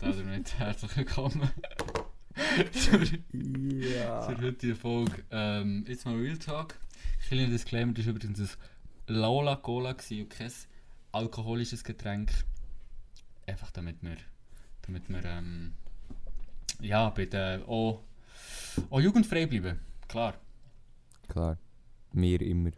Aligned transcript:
damit 0.00 0.58
herzlich 0.58 0.96
willkommen 0.96 1.50
zur, 2.72 3.02
Ja. 3.32 4.20
zur 4.26 4.40
heutigen 4.40 4.76
Folge. 4.76 5.24
Ähm, 5.30 5.84
jetzt 5.88 6.04
mal 6.06 6.14
Real 6.14 6.38
Talk. 6.38 6.76
Kleiner 7.26 7.48
Disclaimer, 7.48 7.92
das 7.92 8.06
war 8.06 8.14
übrigens 8.14 8.38
ein 8.38 8.48
Lola 9.08 9.56
Cola 9.56 9.90
und 9.90 10.30
kein 10.30 10.52
alkoholisches 11.10 11.82
Getränk. 11.82 12.30
Einfach 13.46 13.72
damit 13.72 13.96
wir, 14.02 14.16
damit 14.82 15.08
wir 15.08 15.24
ähm, 15.24 15.72
ja, 16.80 17.10
den, 17.10 17.64
auch, 17.64 18.02
auch 18.90 19.00
jugendfrei 19.00 19.46
bleiben. 19.46 19.80
Klar. 20.06 20.34
Klar. 21.28 21.58
Mir 22.12 22.40
immer. 22.40 22.70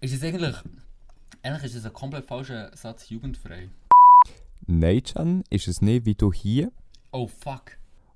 Ist 0.00 0.14
es 0.14 0.22
eigentlich, 0.24 0.56
eigentlich 1.42 1.64
ist 1.64 1.76
es 1.76 1.86
ein 1.86 1.92
komplett 1.92 2.26
falscher 2.26 2.76
Satz, 2.76 3.08
jugendfrei. 3.08 3.68
Nein, 4.66 5.02
Can, 5.02 5.44
ist 5.50 5.68
es 5.68 5.80
nicht, 5.82 6.06
wie 6.06 6.14
du 6.14 6.32
hier 6.32 6.72
Oh 7.12 7.26
fuck. 7.28 7.72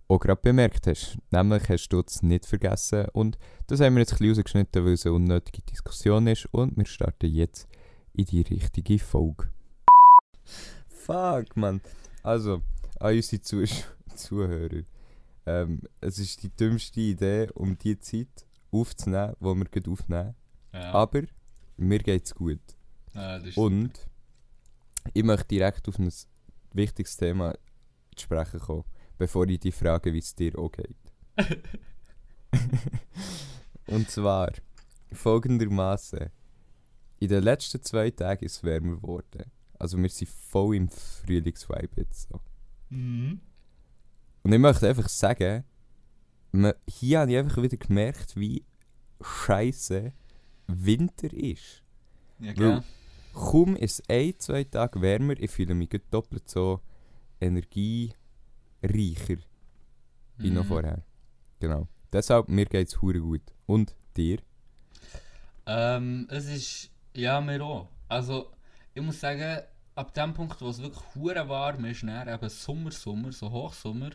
auch 0.08 0.18
gerade 0.18 0.40
bemerkt 0.42 0.86
hast. 0.86 1.18
Nämlich 1.30 1.68
hast 1.68 1.88
du 1.90 2.00
es 2.00 2.22
nicht 2.22 2.46
vergessen 2.46 3.06
und 3.12 3.38
das 3.66 3.80
haben 3.80 3.94
wir 3.94 4.00
jetzt 4.00 4.12
ein 4.14 4.18
bisschen 4.18 4.30
rausgeschnitten, 4.30 4.84
weil 4.84 4.92
es 4.94 5.04
eine 5.06 5.14
unnötige 5.14 5.62
Diskussion 5.62 6.26
ist 6.26 6.46
und 6.52 6.76
wir 6.76 6.86
starten 6.86 7.26
jetzt 7.32 7.68
in 8.14 8.24
die 8.24 8.40
richtige 8.42 8.98
Folge. 8.98 9.50
Fuck, 10.86 11.56
man. 11.56 11.80
Also, 12.22 12.62
an 13.00 13.14
unsere 13.16 13.42
Zuh 13.42 13.64
Zuhörer. 14.14 14.82
Ähm, 15.46 15.82
es 16.00 16.18
ist 16.18 16.42
die 16.42 16.50
dümmste 16.50 17.00
Idee, 17.00 17.48
um 17.54 17.78
die 17.78 17.98
Zeit 18.00 18.46
aufzunehmen, 18.70 19.34
die 19.40 19.44
wir 19.44 19.64
gerade 19.64 19.90
aufnehmen. 19.90 20.34
Ja, 20.74 20.92
Aber 20.92 21.22
mir 21.76 21.98
geht 22.00 22.24
es 22.26 22.34
gut. 22.34 22.60
ja, 23.14 23.40
Und 23.56 23.92
ich 25.14 25.24
möchte 25.24 25.48
direkt 25.48 25.88
auf 25.88 25.98
ein 25.98 26.12
wichtiges 26.72 27.16
Thema 27.16 27.54
zu 28.14 28.24
sprechen 28.24 28.60
kommen, 28.60 28.84
bevor 29.16 29.48
ich 29.48 29.60
dich 29.60 29.74
frage, 29.74 30.12
wie 30.12 30.18
es 30.18 30.34
dir 30.34 30.58
auch 30.58 30.70
geht. 30.70 30.96
Und 33.86 34.10
zwar 34.10 34.52
folgendermaßen: 35.12 36.30
In 37.20 37.28
den 37.28 37.42
letzten 37.42 37.82
zwei 37.82 38.10
Tagen 38.10 38.44
ist 38.44 38.56
es 38.56 38.64
wärmer 38.64 38.96
geworden. 38.96 39.50
Also 39.78 39.96
wir 39.98 40.08
sind 40.08 40.28
voll 40.28 40.76
im 40.76 40.88
Frühlingsvibe 40.88 41.88
jetzt. 41.96 42.28
So. 42.28 42.40
Mhm. 42.90 43.40
Und 44.42 44.52
ich 44.52 44.58
möchte 44.58 44.88
einfach 44.88 45.08
sagen, 45.08 45.64
hier 46.88 47.20
habe 47.20 47.30
ich 47.30 47.38
einfach 47.38 47.62
wieder 47.62 47.76
gemerkt, 47.76 48.36
wie 48.36 48.64
scheiße 49.20 50.12
Winter 50.66 51.32
ist. 51.32 51.82
Ja, 52.40 52.52
gell? 52.52 52.82
Kaum 53.32 53.76
ist 53.76 54.00
es 54.00 54.08
ein, 54.10 54.34
zwei 54.38 54.64
Tage 54.64 55.00
wärmer, 55.00 55.34
ich 55.38 55.50
fühle 55.50 55.74
mich 55.74 55.90
doppelt 56.10 56.48
so 56.48 56.80
energiereicher 57.40 58.16
wie 60.38 60.50
noch 60.50 60.64
Mhm. 60.64 60.68
vorher. 60.68 61.02
Genau. 61.60 61.88
Deshalb, 62.12 62.48
mir 62.48 62.66
geht 62.66 62.88
es 62.88 62.96
gut. 62.98 63.42
Und 63.66 63.94
dir? 64.16 64.38
Ähm, 65.66 66.26
es 66.30 66.46
ist, 66.46 66.90
ja, 67.14 67.40
mir 67.40 67.62
auch. 67.62 67.88
Also, 68.08 68.50
ich 68.94 69.02
muss 69.02 69.20
sagen, 69.20 69.62
ab 69.94 70.14
dem 70.14 70.34
Punkt, 70.34 70.60
wo 70.60 70.68
es 70.68 70.80
wirklich 70.80 71.02
hure 71.14 71.48
warm 71.48 71.84
ist, 71.84 72.02
dann 72.02 72.28
eben 72.28 72.48
Sommer, 72.48 72.90
Sommer, 72.90 73.32
so 73.32 73.50
Hochsommer, 73.50 74.10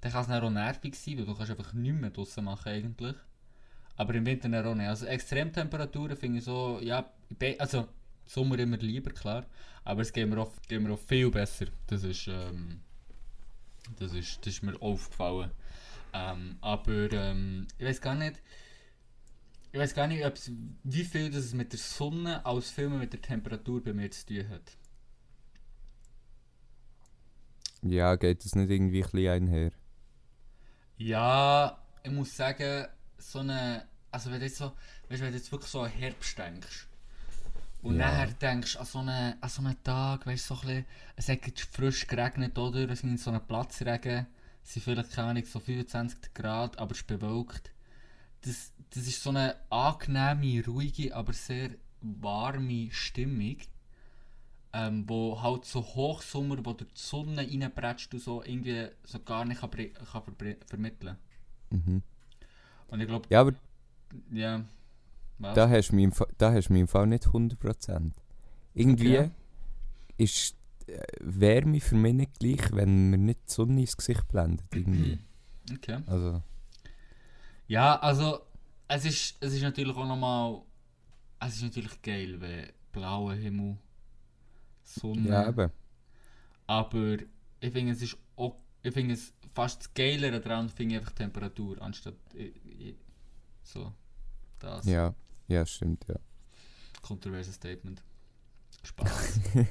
dann 0.00 0.12
kann 0.12 0.22
es 0.22 0.28
dann 0.28 0.42
auch 0.44 0.50
nervig 0.50 0.94
sein, 0.96 1.18
weil 1.18 1.26
du 1.26 1.34
kannst 1.34 1.50
einfach 1.50 1.72
nichts 1.72 2.00
mehr 2.00 2.10
draussen 2.10 2.44
machen 2.44 2.68
eigentlich. 2.72 3.16
Aber 3.96 4.14
im 4.14 4.26
Winter 4.26 4.48
dann 4.48 4.66
auch 4.66 4.74
nicht. 4.74 4.88
Also 4.88 5.06
Extremtemperaturen 5.06 6.16
finde 6.16 6.38
ich 6.38 6.44
so, 6.44 6.80
ja, 6.82 7.10
also 7.58 7.88
Sommer 8.28 8.58
immer 8.58 8.76
lieber, 8.76 9.10
klar. 9.10 9.46
Aber 9.84 10.02
es 10.02 10.12
geht 10.12 10.28
mir 10.28 10.38
auch, 10.38 10.52
geht 10.68 10.80
mir 10.80 10.92
auch 10.92 10.98
viel 10.98 11.30
besser. 11.30 11.66
Das 11.86 12.04
ist, 12.04 12.28
ähm, 12.28 12.82
das 13.98 14.12
ist, 14.12 14.38
das 14.40 14.54
ist 14.54 14.62
mir 14.62 14.80
aufgefallen. 14.82 15.50
Ähm, 16.12 16.58
aber 16.60 17.10
ähm, 17.12 17.66
ich 17.78 17.86
weiß 17.86 18.00
gar 18.00 18.14
nicht, 18.14 18.42
ich 19.72 19.80
weiß 19.80 19.94
gar 19.94 20.06
nicht, 20.06 20.22
wie 20.84 21.04
viel 21.04 21.30
das 21.30 21.44
es 21.44 21.54
mit 21.54 21.72
der 21.72 21.78
Sonne 21.78 22.44
als 22.44 22.70
viel 22.70 22.90
mit 22.90 23.12
der 23.12 23.22
Temperatur 23.22 23.82
bei 23.82 23.94
mir 23.94 24.10
zu 24.10 24.26
tun 24.26 24.48
hat. 24.50 24.76
Ja, 27.82 28.16
geht 28.16 28.44
das 28.44 28.54
nicht 28.54 28.70
irgendwie 28.70 29.02
ein 29.02 29.10
bisschen 29.10 29.28
einher? 29.30 29.72
Ja, 30.98 31.82
ich 32.02 32.10
muss 32.10 32.36
sagen, 32.36 32.88
so 33.16 33.38
eine. 33.38 33.86
Also, 34.10 34.30
wenn 34.30 34.40
du 34.40 34.46
jetzt, 34.46 34.56
so, 34.56 34.72
weißt, 35.08 35.22
wenn 35.22 35.30
du 35.30 35.36
jetzt 35.38 35.52
wirklich 35.52 35.70
so 35.70 35.82
an 35.82 35.90
Herbst 35.90 36.36
denkst 36.38 36.87
und 37.82 37.96
Ja. 37.96 37.98
nachher 37.98 38.28
denkst 38.34 38.76
an 38.76 38.86
so 38.86 38.98
einen, 39.00 39.42
an 39.42 39.48
so 39.48 39.62
einen 39.62 39.82
Tag, 39.84 40.26
weißt 40.26 40.50
du, 40.50 40.54
so 40.54 40.60
ein 40.62 40.66
bisschen, 40.66 40.86
es 41.16 41.28
hat 41.28 41.46
jetzt 41.46 41.62
frisch 41.74 42.06
geregnet, 42.06 42.58
oder? 42.58 42.88
Es 42.90 43.02
gibt 43.02 43.18
so 43.20 43.30
einen 43.30 43.46
Platzregen, 43.46 44.26
es 44.64 44.74
sind 44.74 44.82
vielleicht, 44.82 45.12
keine 45.12 45.28
Ahnung, 45.30 45.44
so 45.46 45.60
25 45.60 46.34
Grad, 46.34 46.78
aber 46.78 46.92
es 46.92 46.98
ist 46.98 47.06
bewölkt. 47.06 47.70
Das, 48.42 48.72
das 48.90 49.06
ist 49.06 49.22
so 49.22 49.30
eine 49.30 49.56
angenehme, 49.70 50.64
ruhige, 50.66 51.14
aber 51.16 51.32
sehr 51.32 51.70
warme 52.02 52.88
Stimmung. 52.92 53.58
Ähm, 54.72 55.04
wo 55.08 55.42
halt 55.42 55.64
so 55.66 55.80
Hochsommer, 55.82 56.64
wo 56.64 56.72
durch 56.74 56.90
die 56.92 57.00
Sonne 57.00 57.42
reinprätscht 57.42 58.12
und 58.14 58.20
so 58.20 58.42
irgendwie 58.42 58.88
so 59.04 59.18
gar 59.20 59.44
nicht 59.46 59.60
kann, 59.60 59.70
kann 59.70 60.22
vermitteln. 60.66 61.16
Mhm. 61.70 62.02
Und 62.88 63.00
ich 63.00 63.06
glaube, 63.06 63.28
Ja, 63.30 63.40
aber 63.40 63.54
ja. 64.32 64.62
Was? 65.38 65.54
da 65.54 65.68
hast 65.70 65.90
du 65.90 65.96
mich 66.72 66.80
im 66.80 66.88
Fall 66.88 67.06
nicht 67.06 67.26
100%. 67.28 68.12
Irgendwie 68.74 69.18
Okay. 69.18 69.30
ist 70.16 70.56
äh, 70.86 71.00
Wärme 71.20 71.80
für 71.80 71.94
mich 71.96 72.14
nicht 72.14 72.38
gleich, 72.38 72.72
wenn 72.72 73.10
mir 73.10 73.18
nicht 73.18 73.40
die 73.48 73.52
Sonne 73.52 73.80
ins 73.80 73.96
Gesicht 73.96 74.26
blendet. 74.28 74.66
Irgendwie. 74.74 75.18
Okay. 75.70 75.98
Also, 76.06 76.42
Ja, 77.66 77.96
also 78.00 78.40
es 78.88 79.04
ist, 79.04 79.36
es 79.40 79.52
ist 79.52 79.60
natürlich 79.62 79.94
auch 79.94 80.06
nochmal. 80.06 80.62
Es 81.40 81.56
ist 81.56 81.62
natürlich 81.62 82.00
geil, 82.00 82.40
wenn 82.40 82.68
blauer 82.90 83.34
Himmel, 83.34 83.76
Sonne. 84.82 85.28
ja, 85.28 85.48
eben. 85.48 85.70
Aber 86.66 87.16
ich 87.60 87.72
finde 87.72 87.92
es 87.92 88.00
ist 88.02 88.16
auch, 88.36 88.56
ich 88.82 88.92
finde 88.94 89.14
es 89.14 89.32
fast 89.52 89.80
das 89.82 89.94
Geilere 89.94 90.40
daran 90.40 90.68
finde 90.70 90.94
ich 90.94 91.00
einfach 91.00 91.12
Temperatur 91.12 91.80
anstatt 91.82 92.14
i- 92.34 92.52
i- 92.88 92.96
so 93.62 93.92
das 94.58 94.86
Ja, 94.86 95.14
ja, 95.48 95.66
stimmt, 95.66 96.06
ja. 96.08 96.16
kontroverse 97.02 97.52
Statement. 97.52 98.02
Spaß. 98.84 99.40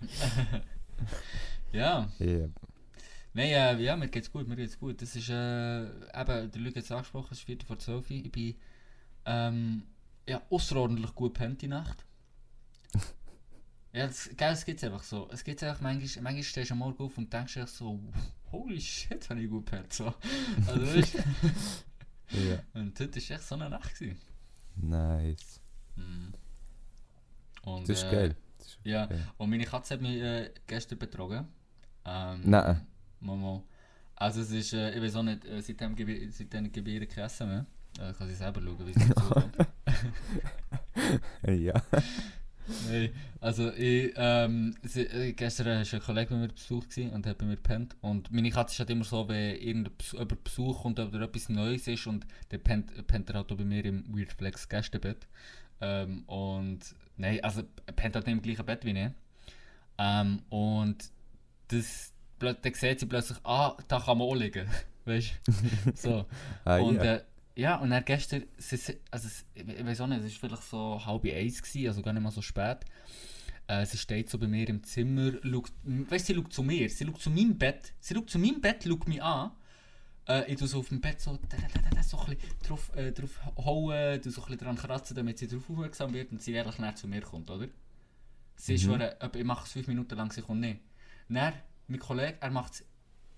ja. 1.72 2.08
ja. 2.18 2.48
Nein, 3.36 3.48
äh, 3.48 3.82
ja, 3.82 3.96
mir 3.96 4.08
geht's 4.08 4.30
gut, 4.30 4.46
mir 4.46 4.54
geht's 4.54 4.78
gut. 4.78 5.02
Das 5.02 5.16
ist, 5.16 5.28
äh, 5.28 5.82
eben, 5.82 6.50
der 6.50 6.60
Luc 6.60 6.76
hat 6.76 6.84
es 6.84 6.92
angesprochen, 6.92 7.28
es 7.32 7.38
ist 7.38 7.44
Viertel 7.44 7.66
vor 7.66 7.78
zwölf. 7.80 8.08
Ich 8.08 8.30
bin, 8.30 8.54
ähm, 9.26 9.82
ja, 10.28 10.40
außerordentlich 10.50 11.14
gut 11.14 11.34
pennt 11.34 11.60
die 11.60 11.68
Nacht. 11.68 12.04
ja, 13.92 14.06
das, 14.06 14.30
gell, 14.36 14.52
es 14.52 14.64
gibt's 14.64 14.84
einfach 14.84 15.02
so. 15.02 15.28
Es 15.32 15.42
gibt's 15.42 15.64
einfach, 15.64 15.80
manchmal, 15.80 16.22
manchmal 16.22 16.42
stehst 16.44 16.70
du 16.70 16.74
am 16.74 16.78
Morgen 16.78 17.02
auf 17.02 17.18
und 17.18 17.32
denkst 17.32 17.54
dir 17.54 17.66
so, 17.66 17.98
holy 18.52 18.80
shit, 18.80 19.28
habe 19.28 19.42
ich 19.42 19.50
gut 19.50 19.64
pennt, 19.64 19.92
so. 19.92 20.14
Also, 20.68 20.94
weißt 20.94 21.14
ja. 22.30 22.62
Und 22.72 22.98
heute 23.00 23.16
war 23.16 23.36
echt 23.36 23.44
so 23.44 23.54
eine 23.56 23.68
Nacht. 23.68 23.98
Gewesen. 23.98 24.33
Nice. 24.76 25.60
Mhm. 25.96 26.32
Und, 27.62 27.88
Das 27.88 27.98
ist 27.98 28.04
äh, 28.04 28.10
geil. 28.10 28.36
Das 28.58 28.66
ist 28.68 28.78
Ja, 28.84 29.06
geil. 29.06 29.26
und 29.38 29.50
meine 29.50 29.64
Katze 29.64 29.94
hat 29.94 30.00
mich 30.02 30.20
äh, 30.20 30.50
gestern 30.66 30.98
betrogen. 30.98 31.46
Ähm, 32.04 32.40
Nein. 32.44 32.86
Mama. 33.20 33.62
Also 34.16 34.42
es 34.42 34.50
ist, 34.50 34.72
äh, 34.74 34.92
ich 34.94 35.02
weiß 35.02 35.16
auch 35.16 35.22
nicht, 35.22 35.44
äh, 35.44 35.60
seitdem 35.62 35.94
gebe 35.96 36.12
gebe 36.14 36.90
ich 36.90 37.00
ihr 37.00 37.06
kein 37.06 37.24
Essen 37.24 37.48
mehr. 37.48 37.66
Äh, 37.98 38.12
kann 38.12 38.28
sie 38.28 38.34
selber 38.34 38.60
schauen, 38.60 38.86
wie 38.86 38.92
sie 38.92 39.08
dazu 39.08 39.28
kommt. 39.30 39.56
Ja. 41.46 41.74
Nein, 42.88 43.10
also 43.40 43.70
ich, 43.72 44.12
ähm, 44.16 44.74
sie, 44.82 45.02
äh, 45.02 45.32
gestern 45.32 45.66
war 45.66 45.76
ein 45.76 46.00
Kollege 46.00 46.30
bei 46.30 46.36
mir 46.36 46.48
zu 46.48 46.54
Besuch 46.54 46.88
gewesen 46.88 47.10
und 47.12 47.26
hat 47.26 47.38
bei 47.38 47.44
mir 47.44 47.56
gepennt. 47.56 47.96
Und 48.00 48.32
meine 48.32 48.50
Katze 48.50 48.72
ist 48.74 48.78
halt 48.78 48.90
immer 48.90 49.04
so, 49.04 49.28
wenn 49.28 49.56
irgendein 49.56 49.96
Besuch, 49.96 50.20
über 50.20 50.36
Besuch 50.36 50.82
kommt 50.82 50.98
oder 50.98 51.20
etwas 51.20 51.48
Neues 51.48 51.86
ist 51.86 52.06
und 52.06 52.26
dann 52.48 52.60
pennt, 52.60 53.06
pennt 53.06 53.28
er 53.30 53.36
halt 53.36 53.52
auch 53.52 53.56
bei 53.56 53.64
mir 53.64 53.84
im 53.84 54.04
Weird 54.16 54.32
Flex 54.32 54.68
Gästebett. 54.68 55.26
Ähm, 55.80 56.24
und 56.26 56.80
nein, 57.16 57.42
also 57.42 57.62
er 57.86 57.92
pennt 57.92 58.14
halt 58.14 58.26
nicht 58.26 58.36
im 58.36 58.42
gleichen 58.42 58.64
Bett 58.64 58.84
wie 58.84 58.98
ich. 58.98 59.10
Ähm, 59.98 60.42
und 60.48 61.10
das, 61.68 62.12
dann 62.38 62.56
sieht 62.62 63.00
sie 63.00 63.06
plötzlich, 63.06 63.38
ah, 63.44 63.76
da 63.88 64.00
kann 64.00 64.18
man 64.18 64.28
auch 64.28 64.34
liegen. 64.34 64.68
Weißt 65.04 65.34
du? 65.46 65.92
So. 65.94 66.26
Ah, 66.64 66.78
und 66.78 66.96
ja. 66.96 67.16
äh, 67.16 67.24
ja, 67.56 67.76
und 67.76 67.90
dann 67.90 68.04
gestern, 68.04 68.44
sie, 68.58 68.76
also 69.10 69.28
es, 69.28 69.44
ich 69.54 69.84
weiß 69.86 70.00
auch 70.00 70.06
nicht, 70.08 70.22
es 70.24 70.42
war 70.42 70.48
vielleicht 70.50 70.68
so 70.68 71.00
halb 71.04 71.24
eins, 71.26 71.62
gewesen, 71.62 71.86
also 71.88 72.02
gar 72.02 72.12
nicht 72.12 72.22
mal 72.22 72.30
so 72.30 72.42
spät. 72.42 72.78
Äh, 73.66 73.86
sie 73.86 73.96
steht 73.96 74.28
so 74.28 74.38
bei 74.38 74.46
mir 74.46 74.68
im 74.68 74.82
Zimmer, 74.82 75.32
schaut, 75.42 75.72
weißt 75.84 76.28
du, 76.28 76.34
sie 76.34 76.40
schaut 76.40 76.52
zu 76.52 76.62
mir, 76.62 76.88
sie 76.90 77.06
schaut 77.06 77.20
zu 77.20 77.30
meinem 77.30 77.56
Bett, 77.56 77.92
sie 78.00 78.14
schaut 78.14 78.28
zu 78.28 78.38
meinem 78.38 78.60
Bett, 78.60 78.84
schaut 78.84 79.08
mich 79.08 79.22
an. 79.22 79.52
Äh, 80.28 80.50
ich 80.52 80.58
tue 80.58 80.68
so 80.68 80.80
auf 80.80 80.88
dem 80.88 81.00
Bett 81.00 81.20
so, 81.20 81.38
da, 81.48 81.56
da, 81.56 81.90
da, 81.90 82.02
so 82.02 82.18
ein 82.18 82.36
bisschen 82.36 82.50
drauf, 82.66 82.90
äh, 82.96 83.12
drauf 83.12 83.40
hauen, 83.56 84.22
so 84.22 84.28
ein 84.30 84.34
bisschen 84.48 84.58
dran 84.58 84.76
kratzen, 84.76 85.16
damit 85.16 85.38
sie 85.38 85.46
darauf 85.48 85.70
aufmerksam 85.70 86.12
wird 86.12 86.32
und 86.32 86.42
sie 86.42 86.52
ehrlich 86.52 86.78
näher 86.78 86.94
zu 86.96 87.06
mir 87.08 87.22
kommt, 87.22 87.50
oder? 87.50 87.68
Sie 88.56 88.74
ist 88.74 88.84
Mhm. 88.84 88.90
schon, 88.90 89.00
äh, 89.00 89.14
ich 89.34 89.44
mache 89.44 89.64
es 89.66 89.72
fünf 89.72 89.86
Minuten 89.86 90.14
lang, 90.16 90.30
sie 90.32 90.42
kommt 90.42 90.60
nicht. 90.60 90.80
Dann 91.28 91.52
mein 91.88 91.98
Kollege, 92.00 92.36
er 92.40 92.50
macht 92.50 92.72
es 92.74 92.84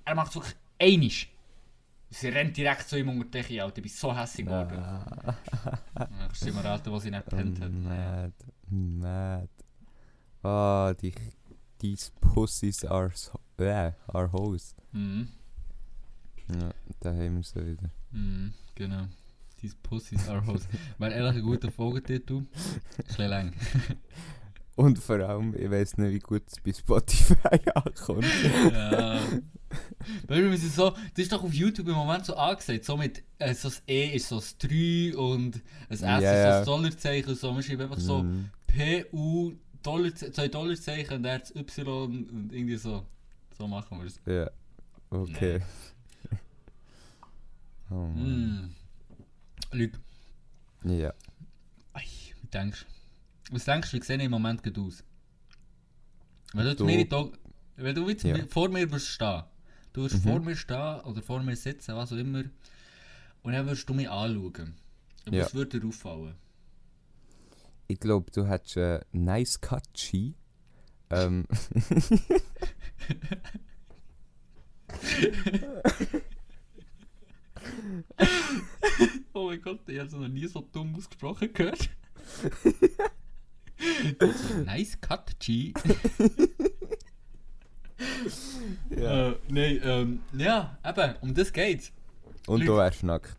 er 0.04 0.14
macht's 0.14 0.34
wirklich 0.36 0.54
einisch. 0.78 1.28
Sie 2.10 2.28
rennt 2.28 2.56
direkt 2.56 2.88
zu 2.88 2.96
ihm 2.98 3.08
unter 3.08 3.24
Decke, 3.24 3.62
Alter. 3.62 3.78
Ich 3.78 3.82
bin 3.82 3.92
so 3.92 4.16
hässlich 4.16 4.46
geworden. 4.46 4.82
Du 6.38 6.44
dir 6.46 6.52
mal 6.52 6.66
raten, 6.66 6.92
was 6.92 7.02
sie 7.02 7.10
nicht 7.10 7.24
gepennt 7.24 7.60
hat? 7.60 7.72
mad, 7.72 8.32
mad. 8.68 9.48
Ah, 10.42 10.94
die, 10.94 11.12
these 11.78 12.12
pussies 12.20 12.84
are, 12.84 13.10
so, 13.14 13.38
äh, 13.58 13.92
are 14.06 14.30
hoes. 14.32 14.74
Mhm. 14.92 15.28
Ja, 16.48 16.70
da 17.00 17.10
haben 17.10 17.36
wir 17.36 17.42
sie 17.42 17.66
wieder. 17.66 17.90
Mhm, 18.12 18.54
genau. 18.74 19.06
These 19.60 19.74
pussies 19.82 20.28
are 20.28 20.46
hoes. 20.46 20.68
Wäre 20.98 21.12
ehrlich 21.14 21.36
ein 21.36 21.42
guter 21.42 21.72
Folgetitel. 21.72 22.46
Bisschen 22.96 23.28
lang. 23.28 23.52
Und 24.76 24.98
vor 24.98 25.16
allem, 25.16 25.54
ich 25.58 25.70
weiß 25.70 25.96
nicht, 25.96 26.12
wie 26.12 26.18
gut 26.18 26.42
es 26.46 26.60
bei 26.60 26.72
Spotify 26.72 27.58
ankommt. 27.74 28.26
Ja. 28.70 29.18
Weil 30.28 30.50
wir 30.50 30.58
sind 30.58 30.72
so, 30.72 30.90
das 30.90 31.00
ist 31.16 31.32
doch 31.32 31.42
auf 31.42 31.52
YouTube 31.52 31.88
im 31.88 31.94
Moment 31.94 32.26
so 32.26 32.36
angesagt, 32.36 32.84
so 32.84 32.96
mit, 32.96 33.22
äh, 33.38 33.54
so 33.54 33.68
das 33.68 33.82
E 33.88 34.14
ist 34.14 34.28
so 34.28 34.36
das 34.36 34.56
3 34.58 35.16
und 35.16 35.62
das 35.88 36.02
S 36.02 36.02
Ja, 36.02 36.18
ist 36.18 36.22
so 36.22 36.48
das 36.50 36.66
Dollarzeichen 36.66 37.30
und 37.30 37.38
so. 37.38 37.54
Wir 37.54 37.62
schreiben 37.62 37.82
einfach 37.82 37.98
so 37.98 38.22
Mm. 38.22 38.50
PU, 38.66 39.52
Dollar, 39.82 40.14
zwei 40.14 40.48
Dollarzeichen 40.48 41.16
und 41.16 41.22
dann 41.22 41.40
das 41.40 41.54
Y 41.56 42.28
und 42.28 42.52
irgendwie 42.52 42.76
so. 42.76 43.02
So 43.56 43.66
machen 43.66 43.98
wir 43.98 44.06
es. 44.06 44.20
Ja, 44.26 44.50
okay. 45.08 45.60
oh 47.90 47.94
Mann. 47.94 48.74
Mm. 49.72 49.76
Lüg, 49.76 49.98
Ja. 50.84 51.12
Ei, 51.94 52.02
wie 52.42 52.46
denkst 52.48 52.84
du? 52.84 52.95
Was 53.50 53.64
denkst 53.64 53.90
du, 53.90 53.96
wie 53.98 54.02
sehe 54.04 54.16
ich 54.16 54.24
im 54.24 54.30
Moment 54.30 54.62
gerade 54.62 54.80
aus? 54.80 55.04
Wenn 56.52 56.64
du, 56.66 56.74
Du- 56.76 56.84
mir 56.84 57.04
die 57.04 57.32
wenn 57.76 57.94
du 57.94 58.08
jetzt 58.08 58.24
Ja. 58.24 58.36
vor 58.48 58.68
mir 58.68 58.90
würdest 58.90 59.08
stehen, 59.08 59.42
du 59.92 60.02
würdest 60.02 60.24
Mhm. 60.24 60.28
vor 60.30 60.40
mir 60.40 60.56
stehen 60.56 61.00
oder 61.02 61.22
vor 61.22 61.42
mir 61.42 61.56
sitzen, 61.56 61.94
was 61.94 62.12
auch 62.12 62.16
immer, 62.16 62.44
und 63.42 63.52
dann 63.52 63.66
würdest 63.66 63.88
du 63.88 63.94
mich 63.94 64.08
anschauen. 64.08 64.74
Ja. 65.30 65.44
Was 65.44 65.54
würde 65.54 65.78
dir 65.80 65.86
auffallen? 65.86 66.34
Ich 67.88 68.00
glaube, 68.00 68.30
du 68.32 68.46
hättest 68.46 68.76
einen 68.78 69.02
nice 69.24 69.60
Ski. 69.96 70.34
Ähm, 71.10 71.46
Oh 79.34 79.46
mein 79.48 79.60
Gott, 79.60 79.80
ich 79.88 79.98
habe 79.98 80.08
so 80.08 80.18
noch 80.18 80.28
nie 80.28 80.46
so 80.46 80.60
dumm 80.72 80.94
ausgesprochen 80.96 81.52
gehört. 81.52 81.88
nice 84.64 84.98
cut, 85.00 85.38
G. 85.38 85.72
ja. 88.90 89.28
Äh, 89.30 89.36
nein, 89.48 89.80
ähm, 89.84 90.20
ja, 90.36 90.78
eben, 90.84 91.14
um 91.20 91.34
das 91.34 91.52
geht's. 91.52 91.92
Und 92.46 92.60
Leute. 92.60 92.72
du 92.72 92.76
wärst 92.78 93.02
nackt. 93.02 93.36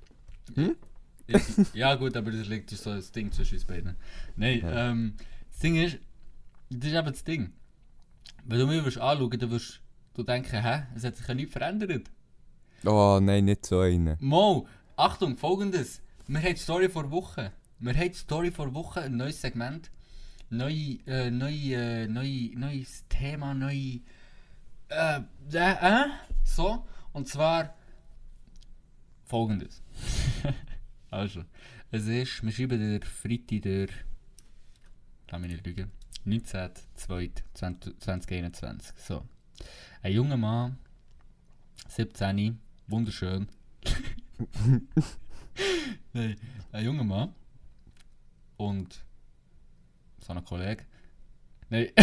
Ich- 1.28 1.74
ja 1.74 1.96
gut, 1.96 2.16
aber 2.18 2.32
das 2.32 2.48
liegt 2.48 2.70
so 2.70 2.94
das 2.96 3.12
Ding 3.12 3.32
zwischen 3.32 3.56
uns 3.56 3.66
beiden. 3.66 3.96
Nein, 4.36 4.60
Ja. 4.62 4.90
ähm, 4.92 5.14
das 5.52 5.60
Ding 5.60 5.76
ist, 5.76 5.98
das 6.70 6.90
ist 6.90 6.96
eben 6.98 7.08
das 7.08 7.24
Ding. 7.24 7.54
Wenn 8.46 8.60
du 8.60 8.68
würdest 8.68 8.98
anschauen, 8.98 9.30
dann 9.40 9.52
würdest 9.52 9.82
du 10.14 10.24
denken, 10.24 10.62
hä, 10.64 10.84
es 10.96 11.04
hat 11.04 11.18
sich 11.18 11.28
ja 11.28 11.34
nichts 11.34 11.54
verändert. 11.54 12.10
Oh 12.86 13.20
nein, 13.22 13.46
nicht 13.46 13.66
so 13.66 13.80
einen. 13.82 14.18
Mo, 14.20 14.68
Achtung, 14.96 15.36
folgendes. 15.38 16.02
Wir 16.28 16.40
haben 16.42 16.56
die 16.56 16.62
Story 16.62 16.90
vor 16.90 17.10
Wochen. 17.12 17.50
Wir 17.80 17.94
haben 17.94 18.08
die 18.12 18.18
Story 18.18 18.52
vor 18.52 18.74
Wochen, 18.74 19.00
ein 19.00 19.18
neues 19.18 19.42
Segment. 19.42 19.92
Neue, 20.50 21.00
äh, 21.06 21.30
neue, 21.30 21.76
äh, 21.76 22.08
neue, 22.08 22.58
neues 22.58 23.04
Thema, 23.10 23.54
neue. 23.54 24.00
Äh, 24.90 25.20
äh, 25.52 25.54
äh, 25.54 26.06
so. 26.44 26.88
Und 27.12 27.28
zwar 27.28 27.76
folgendes. 29.26 29.84
also, 31.12 31.44
es 31.92 32.08
ist, 32.08 32.42
wir 32.44 32.52
schreiben 32.52 32.80
der 32.80 33.02
Freitag 33.02 33.62
der. 33.62 33.90
Lass 35.30 35.42
mich 35.42 35.52
nicht 35.52 35.66
lügen. 35.66 35.92
19.02.2021. 36.26 38.94
So. 38.98 39.26
Ein 40.02 40.14
junger 40.14 40.38
Mann, 40.38 40.78
17, 41.88 42.60
wunderschön. 42.88 43.50
Nein, 46.14 46.38
ein 46.72 46.86
junger 46.86 47.04
Mann. 47.04 47.34
Und 48.58 49.04
so 50.28 50.34
ein 50.34 50.44
Kollege. 50.46 50.84
Nein. 51.70 51.90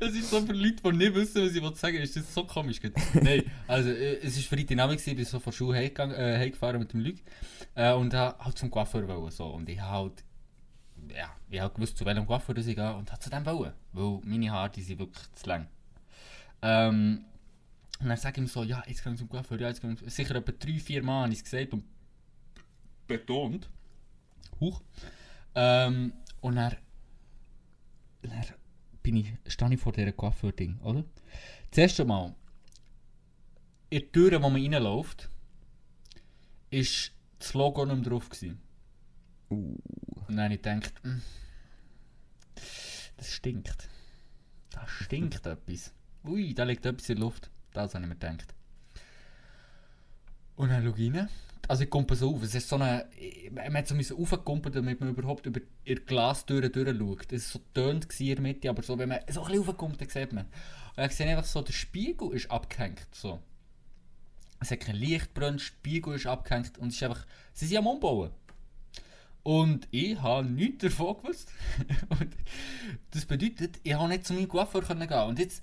Es 0.00 0.14
ist 0.14 0.30
so 0.30 0.40
für 0.40 0.54
Leute, 0.54 0.82
die 0.82 0.92
nicht 0.96 1.14
wissen, 1.14 1.42
was 1.42 1.54
ich 1.54 1.78
sagen 1.78 1.98
ist 1.98 2.16
das 2.16 2.32
so 2.32 2.44
komisch. 2.44 2.80
Nein, 3.12 3.42
also 3.68 3.90
äh, 3.90 4.16
es 4.22 4.34
war 4.36 4.56
Freitagabend, 4.56 5.06
ich 5.06 5.14
bin 5.16 5.24
so 5.26 5.38
von 5.38 5.52
Schule 5.52 5.76
heimgegangen- 5.76 6.14
äh, 6.14 6.78
mit 6.78 6.92
dem 6.94 7.00
Luc 7.00 7.16
äh, 7.74 7.92
und 7.92 8.14
habe 8.14 8.42
halt 8.42 8.56
zum 8.56 8.70
Coiffeur 8.70 9.06
wollen, 9.06 9.30
so. 9.30 9.48
Und 9.48 9.68
ich 9.68 9.78
halt, 9.78 10.24
ja, 11.14 11.36
ich 11.50 11.60
habe 11.60 11.74
gewusst, 11.74 11.98
zu 11.98 12.06
welchem 12.06 12.26
Coiffeur 12.26 12.54
das 12.54 12.66
ich 12.66 12.74
gehe 12.76 12.94
und 12.94 13.12
habe 13.12 13.20
zu 13.20 13.28
dem 13.28 13.44
wollen, 13.44 13.74
weil 13.92 14.20
meine 14.24 14.50
Haare, 14.50 14.70
die 14.70 14.82
sind 14.82 14.98
wirklich 14.98 15.30
zu 15.34 15.46
lang. 15.46 15.68
Ähm, 16.62 17.26
und 18.00 18.08
dann 18.08 18.16
sage 18.16 18.40
ich 18.40 18.46
ihm 18.46 18.48
so, 18.48 18.64
ja, 18.64 18.82
jetzt 18.86 19.04
gehe 19.04 19.12
ich 19.12 19.18
zum 19.18 19.28
Coiffeur, 19.28 19.60
ja, 19.60 19.68
jetzt 19.68 19.82
gehe 19.82 19.92
ich, 19.92 20.14
sicher 20.14 20.36
etwa 20.36 20.52
drei, 20.52 20.78
vier 20.78 21.02
Mal 21.02 21.24
habe 21.24 21.32
ich 21.34 21.40
es 21.40 21.44
gesagt 21.44 21.74
und 21.74 21.84
betont. 23.06 23.68
Huch. 24.60 24.82
Ähm, 25.54 26.12
und 26.40 26.56
dann, 26.56 26.76
dann 28.22 28.44
bin 29.02 29.16
ich, 29.16 29.32
stehe 29.46 29.72
ich 29.72 29.80
vor 29.80 29.92
dieser 29.92 30.12
Coiffeur-Ding, 30.12 30.78
oder? 30.80 31.04
Das 31.70 31.78
erste 31.78 32.04
Mal, 32.04 32.34
in 33.90 34.00
der 34.00 34.12
Tür, 34.12 34.42
wo 34.42 34.50
man 34.50 34.62
reinläuft, 34.62 35.30
ist 36.70 37.12
das 37.38 37.54
Logo 37.54 37.84
nicht 37.84 37.96
mehr 37.96 38.10
drauf 38.10 38.28
gewesen. 38.28 38.60
Uh. 39.50 39.76
Und 40.28 40.36
dann 40.36 40.44
habe 40.44 40.54
ich 40.54 40.62
gedacht, 40.62 40.94
«Hm, 41.02 41.22
das 43.16 43.32
stinkt. 43.32 43.88
Da 44.70 44.86
stinkt 44.86 45.46
etwas. 45.46 45.92
Ui, 46.24 46.54
da 46.54 46.64
liegt 46.64 46.86
etwas 46.86 47.08
in 47.08 47.16
der 47.16 47.24
Luft. 47.24 47.50
Das 47.72 47.94
habe 47.94 48.04
ich 48.04 48.08
mir 48.08 48.14
gedacht. 48.14 48.54
Und 50.56 50.68
dann 50.68 50.84
schaue 50.84 50.98
ich 50.98 51.14
rein. 51.14 51.28
Also 51.70 51.84
ich 51.84 51.90
komme 51.90 52.16
so 52.16 52.34
auf. 52.34 52.42
Es 52.42 52.56
ist 52.56 52.68
so 52.68 52.74
eine... 52.74 53.06
Man 53.52 53.74
hat 53.74 53.86
so 53.86 53.94
raufkumpeln, 53.94 54.74
damit 54.74 54.98
man 54.98 55.10
überhaupt 55.10 55.46
über 55.46 55.60
die 55.86 55.94
Glastüre 55.94 56.68
durchschaut. 56.68 57.32
Es 57.32 57.54
war 57.54 57.60
so 57.60 57.66
tönt 57.72 58.20
in 58.20 58.26
der 58.26 58.40
Mitte, 58.40 58.68
aber 58.68 58.82
so, 58.82 58.98
wenn 58.98 59.08
man 59.08 59.20
so 59.30 59.42
ein 59.42 59.46
bisschen 59.46 59.64
raufkommt, 59.68 60.00
dann 60.00 60.08
sieht 60.08 60.32
man. 60.32 60.46
Und 60.46 60.96
dann 60.96 61.10
sehe 61.10 61.26
ich 61.26 61.30
einfach 61.30 61.44
so, 61.44 61.62
der 61.62 61.72
Spiegel 61.72 62.32
ist 62.32 62.50
abgehängt. 62.50 63.06
So. 63.12 63.38
Es 64.58 64.72
hat 64.72 64.80
kein 64.80 64.96
Licht 64.96 65.32
brennt, 65.32 65.60
der 65.60 65.64
Spiegel 65.64 66.16
ist 66.16 66.26
abgehängt 66.26 66.76
und 66.78 66.88
es 66.88 66.96
ist 66.96 67.04
einfach... 67.04 67.24
Sie 67.52 67.66
sind 67.66 67.78
am 67.78 67.86
Umbauen. 67.86 68.32
Und 69.44 69.86
ich 69.92 70.20
habe 70.20 70.48
nichts 70.48 70.82
davon 70.82 71.18
gewusst. 71.18 71.52
und 72.08 72.34
das 73.12 73.26
bedeutet, 73.26 73.78
ich 73.84 73.94
habe 73.94 74.08
nicht 74.08 74.26
zu 74.26 74.32
meinem 74.32 74.48
Coiffeur 74.48 74.82
gehen. 74.82 75.28
Und 75.28 75.38
jetzt, 75.38 75.62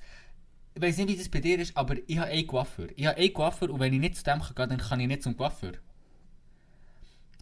ich 0.73 0.81
weiß 0.81 0.99
nicht, 0.99 1.09
wie 1.09 1.17
das 1.17 1.27
bei 1.27 1.41
dir 1.41 1.59
ist, 1.59 1.75
aber 1.75 1.95
ich 2.07 2.17
habe 2.17 2.31
einen 2.31 2.47
Coiffeur. 2.47 2.87
Ich 2.95 3.05
habe 3.05 3.17
einen 3.17 3.33
Coiffeur 3.33 3.69
und 3.69 3.81
wenn 3.81 3.93
ich 3.93 3.99
nicht 3.99 4.15
zu 4.15 4.23
dem 4.23 4.39
kann 4.39 4.69
dann 4.69 4.77
kann 4.77 5.01
ich 5.01 5.07
nicht 5.07 5.23
zum 5.23 5.35
Coiffeur. 5.35 5.73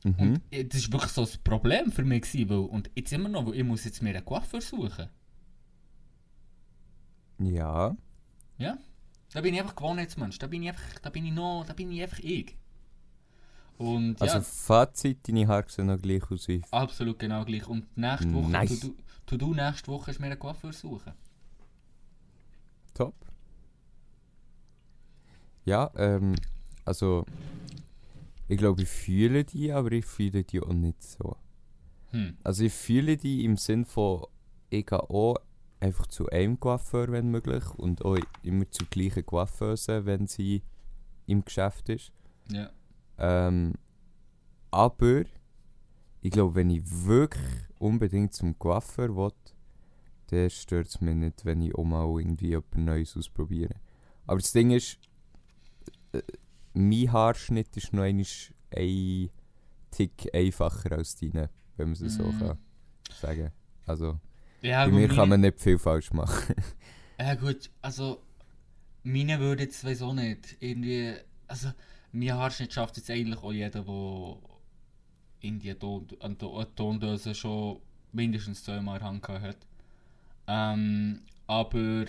Mhm. 0.06 0.20
Und 0.20 0.42
äh, 0.52 0.64
das 0.66 0.86
war 0.86 1.00
wirklich 1.00 1.12
so 1.14 1.24
ein 1.24 1.44
Problem 1.44 1.92
für 1.92 2.04
mich. 2.04 2.22
Gewesen, 2.22 2.50
weil, 2.50 2.58
und 2.58 2.92
jetzt 2.96 3.12
immer 3.12 3.28
noch, 3.28 3.48
weil 3.48 3.56
ich 3.56 3.64
muss 3.64 3.86
jetzt 3.86 4.04
mir 4.04 4.12
einen 4.12 4.24
Coiffeur 4.24 4.62
suchen. 4.62 5.10
Ja. 7.40 7.98
Ja? 8.60 8.78
Da 9.34 9.42
bin 9.42 9.56
ich 9.56 9.60
einfach 9.60 9.76
Gewohnheitsmensch. 9.76 10.38
Da 10.38 10.46
bin 10.48 10.62
ich 10.62 10.70
einfach, 10.70 11.00
da 11.02 11.10
bin 11.10 11.26
ich 11.26 11.34
noch, 11.34 11.66
da 11.68 11.74
bin 11.74 11.92
ich 11.92 12.04
einfach 12.04 12.20
ich. 12.20 12.56
Und 13.78 14.22
Also 14.22 14.38
ja, 14.38 14.42
Fazit, 14.42 15.28
deine 15.28 15.48
Haare 15.48 15.66
sehen 15.68 15.88
noch 15.88 16.00
gleich 16.00 16.32
aus 16.32 16.48
wie... 16.48 16.62
absolut 16.70 17.18
genau 17.18 17.44
gleich. 17.44 17.68
Und 17.68 17.98
nächste 17.98 18.32
Woche, 18.32 18.52
Nice. 18.52 18.80
du, 18.80 18.96
du, 19.26 19.38
du 19.38 19.54
nächste 19.56 19.92
Woche 19.92 20.16
mir 20.20 20.28
einen 20.28 20.40
Coiffeur 20.40 20.72
suchen. 20.72 21.14
Top. 22.94 23.16
Ja, 25.66 25.92
ähm, 25.98 26.36
also... 26.86 27.26
Ich 28.48 28.58
glaube, 28.58 28.84
ich 28.84 28.90
fühle 28.90 29.44
die, 29.44 29.72
aber 29.72 29.92
ich 29.92 30.06
fühle 30.06 30.44
die 30.44 30.62
auch 30.62 30.74
nicht 30.74 31.02
so. 31.04 31.36
Hm. 32.12 32.38
Also 32.44 32.64
ich 32.64 32.74
fühle 32.74 33.18
die 33.18 33.44
im 33.44 33.58
Sinn 33.58 33.86
von, 33.86 34.26
ich 34.70 34.86
gehe 34.86 35.10
auch 35.10 35.38
einfach 35.80 36.08
zu 36.08 36.30
einem 36.30 36.60
Coiffeur, 36.60 37.12
wenn 37.12 37.30
möglich, 37.30 37.64
und 37.76 38.04
auch 38.06 38.18
immer 38.44 38.70
zur 38.70 38.88
gleichen 38.88 39.26
Coiffeuse, 39.26 40.06
wenn 40.06 40.28
sie 40.28 40.64
im 41.26 41.44
Geschäft 41.44 41.90
ist. 41.90 42.12
Ja. 42.52 42.70
Ähm, 43.18 43.74
aber 44.72 45.24
ich 46.22 46.32
glaube, 46.32 46.56
wenn 46.56 46.70
ich 46.70 46.84
wirklich 47.06 47.44
unbedingt 47.80 48.34
zum 48.34 48.58
Coiffeur 48.58 49.16
will, 49.16 49.32
dann 50.28 50.50
stört 50.50 50.88
es 50.88 51.02
mich 51.02 51.16
nicht, 51.16 51.46
wenn 51.46 51.62
ich 51.62 51.76
auch 51.76 51.84
mal 51.84 52.06
irgendwie 52.20 52.54
etwas 52.54 52.80
Neues 52.80 53.18
ausprobiere. 53.18 53.76
Aber 54.26 54.40
das 54.40 54.52
Ding 54.52 54.72
ist, 54.72 54.98
äh, 56.14 56.22
mein 56.76 57.12
Haarschnitt 57.12 57.76
ist 57.78 57.94
noch 57.94 58.04
einmal 58.04 58.26
ein 58.76 59.30
Tick 59.92 60.30
einfacher 60.34 60.92
als 60.94 61.16
deine, 61.16 61.50
wenn 61.78 61.92
man 61.92 62.06
es 62.06 62.16
so 62.16 62.24
Mhm. 62.24 62.40
kann 62.40 62.58
sagen 63.22 63.52
Also, 63.86 64.20
Ja, 64.62 64.86
bei 64.86 64.92
mir 64.92 65.08
kann 65.08 65.30
man 65.30 65.42
nicht 65.42 65.60
viel 65.60 65.78
falsch 65.80 66.12
machen. 66.14 66.56
Ja 67.20 67.36
gut, 67.36 67.70
also 67.82 68.22
meine 69.04 69.40
würde 69.40 69.64
jetzt 69.64 69.80
sowieso 69.82 70.14
nicht 70.14 70.58
irgendwie, 70.60 71.14
also 71.48 71.72
mein 72.12 72.34
Haarschnitt 72.34 72.74
schafft 72.74 72.98
jetzt 72.98 73.10
eigentlich 73.10 73.42
auch 73.42 73.54
jeder, 73.54 73.84
der 73.84 74.38
in 75.42 75.60
die 75.60 75.74
Ton, 75.76 76.08
an 76.20 76.38
der 76.38 76.76
Tondöse 76.76 77.34
schon 77.36 77.80
mindestens 78.12 78.64
zweimal 78.64 79.02
Hand 79.02 79.24
gehabt 79.24 79.44
hat. 79.44 79.58
Ähm, 80.48 81.22
aber 81.48 82.06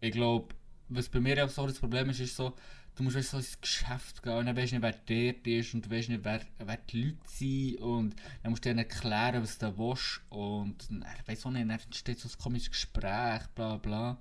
ich 0.00 0.12
glaube, 0.12 0.54
was 0.88 1.08
bei 1.08 1.20
mir 1.20 1.44
auch 1.44 1.48
so 1.48 1.66
das 1.66 1.78
Problem 1.78 2.10
ist, 2.10 2.20
ist 2.20 2.36
so, 2.36 2.54
du 2.96 3.02
musst 3.02 3.16
weißt, 3.16 3.30
so 3.30 3.36
ins 3.38 3.60
Geschäft 3.60 4.22
gehen 4.22 4.34
und 4.34 4.46
dann 4.46 4.56
weißt 4.56 4.72
du 4.72 4.76
nicht, 4.76 4.82
wer 4.82 5.32
dort 5.32 5.46
ist 5.46 5.74
und 5.74 5.86
du 5.86 5.90
weißt 5.90 6.08
nicht, 6.08 6.24
wer, 6.24 6.40
wer 6.58 6.76
die 6.76 7.02
Leute 7.02 7.18
sind 7.26 7.76
und 7.80 8.16
dann 8.42 8.50
musst 8.50 8.64
du 8.64 8.68
denen 8.68 8.78
erklären, 8.78 9.42
was 9.42 9.58
du 9.58 9.78
willst 9.78 10.20
und 10.30 10.76
dann 10.90 11.04
weiss 11.26 11.44
auch 11.44 11.50
nicht, 11.50 11.62
dann 11.62 11.70
entsteht 11.70 12.18
so 12.18 12.28
ein 12.28 12.42
komisches 12.42 12.70
Gespräch, 12.70 13.46
bla 13.54 13.76
bla. 13.76 14.18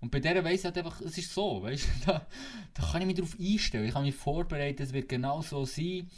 Und 0.00 0.10
bei 0.10 0.20
der 0.20 0.42
weiss 0.42 0.60
ich 0.60 0.64
halt 0.64 0.78
einfach, 0.78 1.00
es 1.00 1.18
ist 1.18 1.32
so, 1.32 1.62
weißt 1.62 1.84
du, 1.84 1.88
da, 2.06 2.26
da 2.74 2.82
kann 2.82 3.02
ich 3.02 3.06
mich 3.06 3.16
darauf 3.16 3.36
einstellen, 3.38 3.86
ich 3.86 3.92
kann 3.92 4.02
mich 4.02 4.14
vorbereiten, 4.14 4.82
es 4.82 4.92
wird 4.92 5.08
genau 5.08 5.42
so 5.42 5.64
sein. 5.64 6.10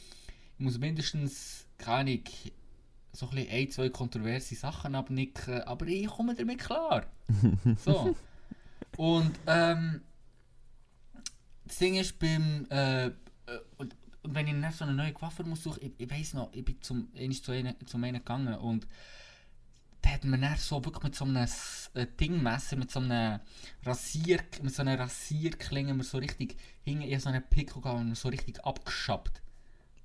Ich 0.59 0.65
muss 0.65 0.79
mindestens, 0.79 1.67
keine 1.79 2.13
Ahnung, 2.13 2.25
so 3.13 3.29
ein, 3.31 3.47
ein, 3.51 3.71
zwei 3.71 3.91
kontroverse 3.91 4.55
Sachen 4.55 4.95
abnicken, 4.95 5.63
aber 5.63 5.87
ich 5.87 6.07
komme 6.07 6.35
damit 6.35 6.59
klar. 6.59 7.07
So. 7.85 8.17
Und 8.97 9.33
ähm, 9.47 10.03
Ding 11.79 11.95
ist 11.97 12.19
beim 12.19 12.67
äh, 12.71 13.07
äh, 13.07 13.11
und, 13.79 13.95
und 14.23 14.35
wenn 14.35 14.47
ich 14.47 14.55
nach 14.55 14.73
so 14.73 14.85
eine 14.85 14.95
neue 14.95 15.15
Waffe 15.21 15.45
muss 15.45 15.63
suchen, 15.63 15.81
ich, 15.83 15.93
ich 15.99 16.11
weiß 16.11 16.35
noch, 16.35 16.53
ich 16.53 16.65
bin 16.65 16.81
zum 16.81 17.09
einmal 17.17 17.37
zu 17.37 17.53
einem, 17.53 17.75
zum 17.87 18.05
einen 18.05 18.19
gegangen 18.19 18.55
und 18.55 18.87
da 20.01 20.11
hat 20.11 20.25
man 20.25 20.41
dann 20.41 20.57
so 20.57 20.85
wirklich 20.85 21.05
mit 21.05 21.15
so 21.15 21.25
einem 21.25 21.47
äh, 21.95 22.07
Dingmesser, 22.21 22.77
mit 22.77 22.91
so 22.91 23.01
einem 23.01 23.41
Rasier, 23.85 24.41
mit 24.63 24.75
so 24.75 24.83
einer 24.83 24.99
Rasierklinge, 24.99 25.95
mir 25.95 26.03
so 26.03 26.19
richtig 26.19 26.57
hing, 26.83 27.03
ich 27.03 27.21
so 27.21 27.29
einen 27.29 27.43
Pickel 27.49 27.81
gehabt 27.81 28.01
und 28.01 28.17
so 28.17 28.29
richtig 28.29 28.65
abgeschappt. 28.65 29.41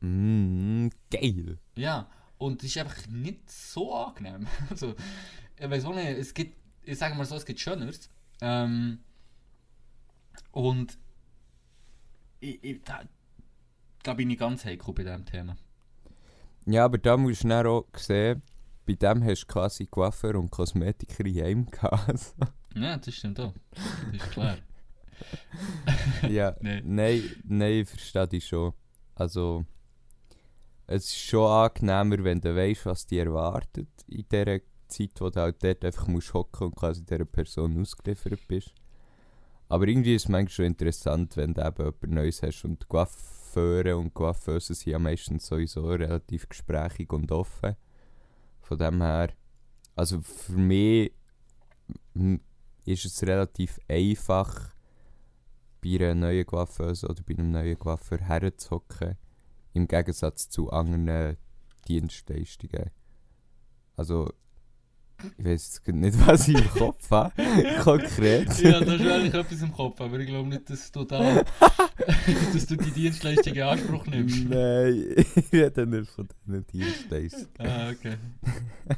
Mm, 0.02 0.90
geil. 1.10 1.58
Ja, 1.76 2.08
und 2.38 2.62
das 2.62 2.70
ist 2.70 2.78
einfach 2.78 3.08
nicht 3.08 3.50
so 3.50 3.94
angenehm. 3.96 4.46
Also, 4.70 4.96
ich 5.60 5.70
weiß 5.70 5.86
auch 5.86 5.96
nicht, 5.96 6.06
es 6.06 6.34
gibt, 6.36 6.56
ich 6.84 6.98
sage 6.98 7.16
mal 7.16 7.26
so, 7.26 7.36
es 7.36 7.46
gibt 7.46 7.60
Schöneres. 7.60 8.10
Ähm, 8.40 9.00
und 10.52 10.96
ich, 12.48 12.64
ich, 12.64 12.82
da, 12.84 13.02
da 14.04 14.14
bin 14.14 14.30
ich 14.30 14.40
ganz 14.40 14.66
heikel 14.66 14.94
bei 14.94 15.04
diesem 15.04 15.26
Thema. 15.26 15.56
Ja, 16.66 16.86
aber 16.86 16.98
da 16.98 17.16
musst 17.18 17.44
du 17.44 17.48
dann 17.48 17.66
auch 17.68 17.86
sehen, 17.96 18.42
bei 18.86 18.94
dem 18.94 19.24
hast 19.24 19.44
du 19.44 19.48
quasi 19.48 19.86
Coiffeur 19.86 20.36
und 20.36 20.50
Kosmetiker 20.52 21.26
in 21.26 21.42
einem 21.42 21.66
gehabt. 21.72 22.36
Ja, 22.76 22.98
das 22.98 23.14
stimmt 23.16 23.40
auch. 23.40 23.54
Das 23.72 24.22
ist 24.22 24.32
klar. 24.32 24.58
ja, 26.30 26.56
Nee. 26.62 26.82
nein, 26.86 27.24
nein, 27.44 27.72
ich 27.82 27.90
verstehe 27.90 28.28
dich 28.28 28.46
schon. 28.48 28.74
Also, 29.16 29.66
es 30.86 31.06
ist 31.06 31.18
schon 31.18 31.50
angenehmer, 31.50 32.24
wenn 32.24 32.40
du 32.40 32.56
weißt, 32.56 32.86
was 32.86 33.08
dich 33.08 33.20
erwartet 33.20 33.90
in 34.08 34.26
dieser 34.32 34.60
Zeit, 34.88 35.12
wo 35.20 35.30
du 35.30 35.42
halt 35.42 35.64
dort 35.64 35.84
einfach 35.84 36.08
musst 36.08 36.34
hocken 36.34 36.68
und 36.68 36.76
quasi 36.76 37.04
dieser 37.04 37.26
Person 37.26 37.82
ausgeliefert 37.82 38.40
bist. 38.48 38.74
Aber 39.70 39.88
irgendwie 39.88 40.16
ist 40.16 40.24
es 40.26 40.30
manchmal 40.30 40.50
schon 40.50 40.66
interessant, 40.66 41.36
wenn 41.38 41.54
du 41.54 41.62
eben 41.62 41.88
etwas 41.88 42.10
Neues 42.10 42.42
hast 42.42 42.64
und 42.64 42.88
Coiffeure 42.88 43.98
und 43.98 44.14
Coiffeuse 44.14 44.74
sind 44.74 44.92
ja 44.92 45.00
meistens 45.00 45.48
sowieso 45.48 45.88
relativ 45.88 46.48
gesprächig 46.48 47.12
und 47.12 47.32
offen. 47.32 47.76
Von 48.62 48.78
dem 48.78 49.02
her, 49.02 49.30
also 49.96 50.22
für 50.22 50.54
mich 50.54 51.12
mm, 52.14 52.36
ist 52.86 53.06
es 53.06 53.24
relativ 53.24 53.80
einfach, 53.88 54.76
bei 55.82 55.96
einer 55.96 56.16
neuen 56.16 56.46
Coiffeuse 56.46 57.08
oder 57.08 57.22
bei 57.24 57.36
einem 57.36 57.52
neuen 57.52 57.78
Coiffeur 57.78 58.20
herzuhocken, 58.20 59.18
im 59.74 59.88
Gegensatz 59.88 60.50
zu 60.50 60.70
anderen 60.72 61.38
Dienstleistungen. 61.88 62.90
Also, 63.96 64.34
ich 65.38 65.46
weiß 65.46 65.82
nicht, 65.88 66.18
was 66.28 66.48
ich 66.48 66.58
im 66.58 66.70
Kopf 66.70 67.10
habe, 67.12 67.34
konkret. 67.82 68.60
ja, 68.60 68.80
da 68.80 68.94
ist 68.94 69.02
eigentlich 69.02 69.34
etwas 69.34 69.62
im 69.62 69.74
Kopf, 69.74 70.00
aber 70.02 70.20
ich 70.20 70.28
glaube 70.28 70.50
nicht, 70.50 70.70
dass 70.70 70.92
du 70.92 71.04
da 71.04 71.44
dass 72.54 72.66
du 72.66 72.76
die 72.76 72.92
Dienstleistung 72.92 73.54
in 73.54 73.62
Anspruch 73.64 74.06
nimmst. 74.06 74.46
Nein, 74.46 75.16
ich 75.18 75.52
rede 75.52 75.88
nicht 75.88 76.12
von 76.12 76.28
diesen 76.46 76.68
Dienstleistungen. 76.68 77.48
Ah, 77.58 77.90
okay. 77.90 78.18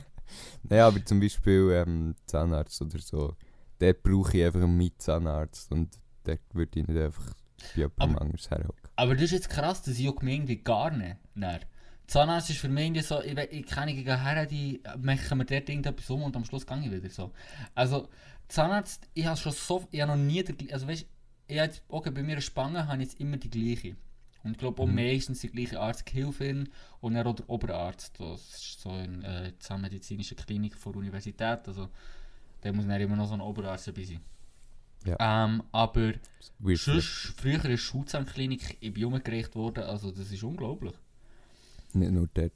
Nein, 0.63 0.79
aber 0.79 1.03
zum 1.05 1.19
Beispiel 1.19 1.71
ähm, 1.71 2.15
Zahnarzt 2.25 2.81
oder 2.81 2.99
so, 2.99 3.35
dort 3.79 4.03
brauche 4.03 4.37
ich 4.37 4.43
einfach 4.43 4.61
einen 4.61 4.91
Zahnarzt 4.97 5.71
und 5.71 5.97
dort 6.23 6.41
würde 6.53 6.79
ich 6.79 6.87
nicht 6.87 6.99
einfach 6.99 7.33
bei 7.75 7.81
jemandem 7.81 8.17
anders 8.19 8.49
herhocken. 8.49 8.89
Aber 8.95 9.13
das 9.13 9.23
ist 9.23 9.31
jetzt 9.31 9.49
krass, 9.49 9.81
das 9.83 9.99
juckt 9.99 10.23
mich 10.23 10.35
irgendwie 10.35 10.57
gar 10.57 10.91
nicht. 10.91 11.17
Nein. 11.33 11.61
Zahnarzt 12.09 12.49
ist 12.49 12.59
für 12.59 12.69
mich 12.69 12.85
irgendwie 12.85 13.01
so, 13.01 13.21
ich, 13.21 13.37
ich 13.37 13.75
nicht 13.85 13.95
gegen 13.97 14.21
her, 14.21 14.45
die 14.47 14.81
machen 14.97 15.37
mir 15.37 15.45
dort 15.45 15.69
irgendetwas 15.69 16.09
um 16.09 16.23
und 16.23 16.35
am 16.35 16.43
Schluss 16.43 16.65
gehe 16.65 16.79
ich 16.79 16.91
wieder 16.91 17.09
so. 17.09 17.31
Also, 17.75 18.09
Zahnarzt, 18.47 19.07
ich 19.13 19.25
habe 19.27 19.37
schon 19.37 19.51
so, 19.51 19.87
ich 19.91 20.01
habe 20.01 20.11
noch 20.13 20.17
nie, 20.17 20.43
den, 20.43 20.73
also 20.73 20.87
weißt 20.87 21.05
ich 21.47 21.59
habe 21.59 21.73
okay, 21.87 22.11
bei 22.11 22.23
mir 22.23 22.33
eine 22.33 22.41
Spange 22.41 22.87
habe 22.87 23.01
ich 23.01 23.09
jetzt 23.09 23.19
immer 23.19 23.37
die 23.37 23.49
gleiche. 23.49 23.95
Und 24.43 24.51
ich 24.51 24.57
glaube 24.57 24.81
auch 24.81 24.87
Mhm. 24.87 24.95
meistens 24.95 25.41
die 25.41 25.49
gleiche 25.49 25.79
Arztgehilfin 25.79 26.69
und 27.01 27.17
auch 27.17 27.35
der 27.35 27.49
Oberarzt. 27.49 28.19
Das 28.19 28.41
ist 28.41 28.81
so 28.81 28.89
eine 28.91 29.47
äh, 29.47 29.59
zahnmedizinische 29.59 30.35
Klinik 30.35 30.75
vor 30.77 30.93
der 30.93 31.01
Universität, 31.01 31.67
also 31.67 31.89
da 32.61 32.71
muss 32.71 32.87
dann 32.87 33.01
immer 33.01 33.15
noch 33.15 33.27
so 33.27 33.33
ein 33.35 33.41
Oberarzt 33.41 33.87
dabei 33.87 34.03
sein. 34.03 34.21
Ja. 35.05 35.45
Ähm, 35.45 35.63
aber 35.71 36.13
Sonst, 36.49 37.33
früher 37.37 37.63
in 37.63 37.71
der 37.71 37.77
Schulzahnklinik, 37.77 38.77
ich 38.79 38.93
bin 38.93 39.05
umgereicht 39.05 39.55
worden, 39.55 39.83
also 39.83 40.11
das 40.11 40.31
ist 40.31 40.43
unglaublich. 40.43 40.93
Nicht 41.93 42.11
nur 42.11 42.27
dort. 42.33 42.51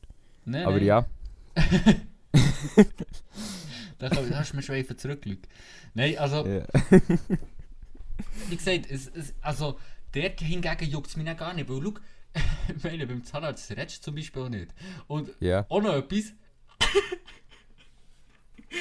Nein, 0.46 0.66
Aber 0.66 0.76
nein, 0.78 0.86
ja, 0.86 1.06
Da 4.00 4.10
kann- 4.10 4.30
da 4.30 4.40
hast 4.40 4.52
du 4.52 4.56
mir 4.58 4.64
schon 4.64 4.76
einfach 4.76 4.98
zurückgelegt. 4.98 5.48
Nein, 5.94 6.18
also, 6.18 6.46
ja. 6.46 6.66
wie 8.50 8.56
gesagt, 8.58 8.90
es, 8.90 9.08
es, 9.08 9.34
also, 9.42 9.80
dort 10.12 10.40
hingegen 10.42 10.90
juckt 10.90 11.08
es 11.08 11.16
mich 11.16 11.26
dann 11.26 11.38
gar 11.38 11.54
nicht, 11.54 11.70
weil, 11.70 11.82
schau, 11.82 11.94
meine, 12.84 13.08
beim 13.08 13.24
Zahnarzt 13.24 13.70
redest 13.72 14.00
du 14.00 14.02
zum 14.06 14.16
Beispiel 14.16 14.42
auch 14.42 14.50
nicht. 14.50 14.74
Und 15.08 15.30
ja. 15.40 15.66
auch 15.70 15.82
noch 15.82 15.94
etwas, 15.96 16.34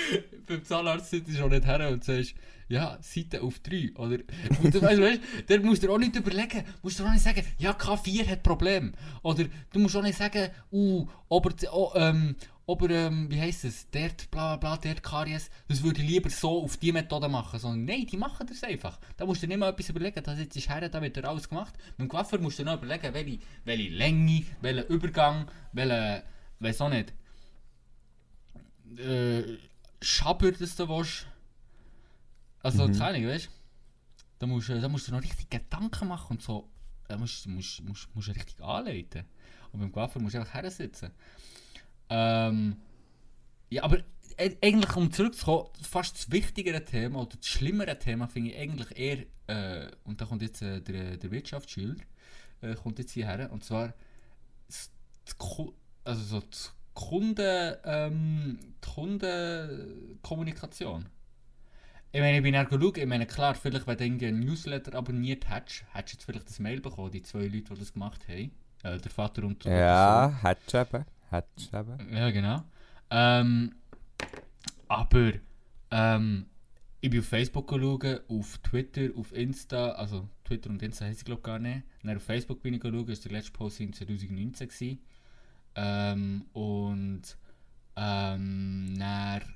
beim 0.46 0.64
Zahnarzt 0.64 1.10
sitzt 1.10 1.30
du 1.30 1.34
schon 1.34 1.50
nicht 1.50 1.66
her 1.66 1.88
und 1.90 2.04
sagst, 2.04 2.34
ja, 2.68 2.98
Seite 3.02 3.42
auf 3.42 3.58
3, 3.60 3.92
oder? 3.96 4.18
Und 4.62 4.74
du 4.74 4.80
weißt, 4.80 5.00
weißt, 5.00 5.20
der 5.48 5.60
musst 5.60 5.82
du 5.82 5.92
auch 5.92 5.98
nicht 5.98 6.16
überlegen, 6.16 6.64
musst 6.82 6.98
du 6.98 7.04
auch 7.04 7.12
nicht 7.12 7.22
sagen, 7.22 7.44
ja, 7.58 7.72
K4 7.72 8.26
hat 8.26 8.42
Problem. 8.42 8.92
Oder 9.22 9.44
du 9.72 9.78
musst 9.78 9.96
auch 9.96 10.02
nicht 10.02 10.16
sagen, 10.16 10.50
uh, 10.72 11.06
ob 11.28 11.46
er, 11.46 11.74
oh, 11.74 11.92
ähm, 11.94 12.34
ob 12.64 12.82
er 12.82 13.08
ähm, 13.08 13.30
wie 13.30 13.40
heisst 13.40 13.64
es, 13.64 13.90
dort, 13.90 14.30
bla 14.30 14.56
bla 14.56 14.76
bla, 14.76 14.90
dort 14.90 15.02
Karies, 15.02 15.50
das 15.68 15.82
würde 15.82 16.00
ich 16.00 16.08
lieber 16.08 16.30
so 16.30 16.62
auf 16.62 16.78
die 16.78 16.92
Methode 16.92 17.28
machen. 17.28 17.58
Sondern 17.58 17.84
nein, 17.84 18.06
die 18.06 18.16
machen 18.16 18.46
das 18.46 18.62
einfach. 18.62 18.98
Da 19.16 19.26
musst 19.26 19.42
du 19.42 19.46
nicht 19.46 19.58
mal 19.58 19.70
etwas 19.70 19.90
überlegen, 19.90 20.22
das 20.22 20.38
jetzt 20.38 20.56
ist 20.56 20.70
her, 20.70 20.88
da 20.88 21.02
wird 21.02 21.22
alles 21.24 21.48
gemacht. 21.48 21.74
Mit 21.98 22.06
dem 22.06 22.08
Coiffeur 22.08 22.38
musst 22.38 22.58
du 22.58 22.64
noch 22.64 22.82
überlegen, 22.82 23.12
welche, 23.12 23.38
welche 23.64 23.90
Länge, 23.90 24.44
welchen 24.62 24.86
Übergang, 24.86 25.50
welchen, 25.72 26.22
weiß 26.60 26.80
auch 26.80 26.88
nicht, 26.88 27.12
äh, 28.98 29.58
Schaber, 30.02 30.52
das 30.52 30.76
du 30.76 30.88
willst. 30.88 31.26
Also, 32.62 32.86
Mhm. 32.88 33.00
Ahnung, 33.02 33.26
weißt 33.26 33.46
du? 33.46 33.50
Da 34.38 34.46
musst, 34.46 34.68
du- 34.68 34.80
da 34.80 34.88
musst 34.88 35.08
du 35.08 35.12
noch 35.12 35.22
richtig 35.22 35.50
Gedanken 35.50 36.08
machen 36.08 36.32
und 36.36 36.42
so. 36.42 36.68
Da 37.08 37.16
musst 37.16 37.44
du 37.44 37.50
musst, 37.50 37.82
musst, 37.82 38.08
musst 38.14 38.28
richtig 38.28 38.60
anleiten. 38.62 39.24
Und 39.72 39.80
beim 39.80 39.92
Coiffeur 39.92 40.20
musst 40.22 40.34
du 40.34 40.40
einfach 40.40 40.54
her 40.54 40.70
sitzen. 40.70 41.10
Ähm, 42.10 42.76
ja, 43.70 43.84
aber 43.84 43.98
e- 44.38 44.56
eigentlich, 44.62 44.96
um 44.96 45.10
zurückzukommen, 45.12 45.68
fast 45.82 46.16
das 46.18 46.30
wichtigere 46.30 46.84
Thema 46.84 47.20
oder 47.20 47.36
das 47.36 47.46
schlimmere 47.46 47.98
Thema 47.98 48.28
finde 48.28 48.50
ich 48.50 48.58
eigentlich 48.58 48.98
eher, 48.98 49.26
äh, 49.46 49.90
und 50.04 50.20
da 50.20 50.26
kommt 50.26 50.42
jetzt 50.42 50.62
äh, 50.62 50.80
der, 50.80 51.16
der 51.16 51.30
Wirtschaftsschüler, 51.30 51.96
äh, 52.62 52.74
kommt 52.74 52.98
jetzt 52.98 53.12
hierher, 53.12 53.50
und 53.52 53.64
zwar 53.64 53.94
das, 54.68 54.90
also 56.04 56.22
so 56.22 56.40
das 56.40 56.72
Kunden, 56.94 57.74
ähm, 57.84 58.58
die 58.84 58.90
Kundenkommunikation. 58.90 61.06
Ich 62.14 62.20
meine, 62.20 62.36
ich 62.36 62.42
bin 62.42 62.52
dann 62.52 62.66
geschaut, 62.66 62.98
ich 62.98 63.06
meine, 63.06 63.24
klar, 63.26 63.54
vielleicht, 63.54 63.86
wenn 63.86 64.18
du 64.18 64.26
einen 64.26 64.40
Newsletter 64.40 64.94
abonniert 64.94 65.48
hättest, 65.48 65.84
hättest 65.92 66.14
du 66.14 66.16
jetzt 66.16 66.24
vielleicht 66.24 66.48
das 66.48 66.58
Mail 66.58 66.82
bekommen, 66.82 67.10
die 67.10 67.22
zwei 67.22 67.44
Leute, 67.44 67.72
die 67.72 67.78
das 67.78 67.94
gemacht 67.94 68.28
haben. 68.28 68.50
Äh, 68.82 68.98
der 68.98 69.10
Vater 69.10 69.44
und 69.44 69.64
der 69.64 69.78
Ja, 69.78 70.38
hättest 70.42 70.74
du 70.74 70.80
eben. 70.80 71.04
Hättest 71.30 71.72
eben. 71.72 72.14
Ja, 72.14 72.30
genau. 72.30 72.62
Ähm, 73.10 73.74
aber, 74.88 75.32
ähm, 75.90 76.46
ich 77.00 77.10
bin 77.10 77.20
auf 77.20 77.26
Facebook 77.26 77.70
schauen, 77.70 78.20
auf 78.28 78.58
Twitter, 78.58 79.08
auf 79.16 79.32
Insta, 79.32 79.92
also 79.92 80.28
Twitter 80.44 80.70
und 80.70 80.82
Insta 80.82 81.06
heisst 81.06 81.20
ich 81.20 81.24
glaube 81.24 81.42
gar 81.42 81.58
nicht. 81.58 81.82
Dann 82.02 82.16
auf 82.16 82.22
Facebook 82.22 82.62
bin 82.62 82.74
ich 82.74 82.82
schauen, 82.82 83.06
das 83.06 83.24
war 83.24 83.30
der 83.30 83.38
letzte 83.38 83.52
Post 83.52 83.80
in 83.80 83.92
2019. 83.92 84.68
Gewesen. 84.68 84.98
Ähm, 85.74 86.44
und 86.52 87.22
ähm, 87.96 88.94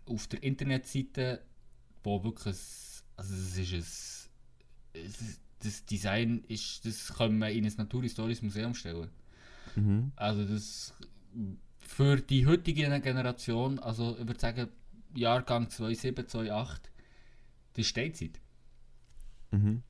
auf 0.06 0.26
der 0.28 0.42
Internetseite, 0.42 1.42
wo 2.02 2.22
wirklich 2.22 2.56
Also 3.16 3.34
das 3.34 3.56
ist 3.56 3.72
es, 3.72 4.30
es 4.92 5.20
ist, 5.20 5.40
das 5.60 5.84
Design 5.86 6.44
ist, 6.48 6.84
das 6.84 7.14
können 7.14 7.38
wir 7.38 7.50
in 7.50 7.64
ein 7.64 7.72
naturhistorisches 7.76 8.42
Museum 8.42 8.74
stellen. 8.74 9.10
Mhm. 9.74 10.12
Also 10.16 10.44
das 10.44 10.94
für 11.80 12.16
die 12.16 12.46
heutige 12.46 13.00
Generation, 13.00 13.78
also 13.78 14.16
ich 14.18 14.26
würde 14.26 14.40
sagen 14.40 14.68
Jahrgang 15.14 15.70
27, 15.70 16.52
28, 16.52 16.92
das 17.72 17.78
ist 17.78 17.88
Steinzeit. 17.88 18.40
Mhm. 19.50 19.82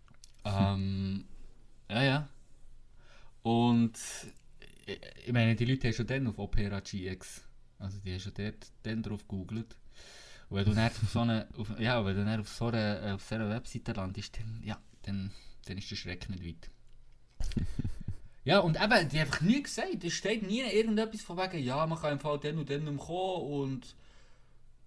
Ähm, 0.45 1.25
ja, 1.91 2.03
ja. 2.03 2.29
Und 3.43 3.99
ich, 4.87 5.33
meine, 5.33 5.57
die 5.57 5.65
Leute 5.65 5.89
haben 5.89 5.95
schon 5.95 6.07
dann 6.07 6.27
auf 6.27 6.39
Opera 6.39 6.81
GX, 6.81 7.43
also 7.79 7.99
die 7.99 8.13
haben 8.13 8.21
schon 8.21 8.35
dort 8.35 8.67
dann 8.83 9.03
drauf 9.03 9.27
gegoogelt. 9.27 9.77
Und 10.49 10.57
wenn 10.59 10.65
du 10.65 10.75
dann 10.75 10.87
auf 10.87 11.11
so 11.11 11.21
eine, 11.21 11.49
auf, 11.57 11.79
ja, 11.81 12.05
wenn 12.05 12.17
du 12.17 12.25
dann 12.25 12.41
auf 12.41 12.49
so 12.49 12.67
einer, 12.67 13.15
auf 13.15 13.23
so 13.23 13.35
einer 13.35 13.51
Webseite 13.51 13.93
landest, 13.93 14.39
dann, 14.39 14.63
ja, 14.65 14.81
dann, 15.03 15.33
dann 15.67 15.79
ist 15.79 15.91
der 15.91 15.97
Schreck 15.97 16.29
nicht 16.31 16.45
weit. 16.45 16.71
ja, 18.45 18.61
und 18.61 18.77
eben, 18.77 19.09
die 19.09 19.19
haben 19.19 19.27
einfach 19.27 19.41
nie 19.41 19.63
gesagt, 19.63 20.05
es 20.05 20.13
steht 20.13 20.47
nie 20.47 20.61
irgendetwas 20.63 21.23
von 21.23 21.37
wegen, 21.37 21.63
ja, 21.65 21.85
man 21.87 21.99
kann 21.99 22.13
im 22.13 22.21
Fall 22.21 22.39
dann 22.39 22.59
und 22.59 22.71
dann 22.71 22.85
nicht 22.85 22.93
mehr 22.93 23.05
kommen 23.05 23.51
und 23.51 23.97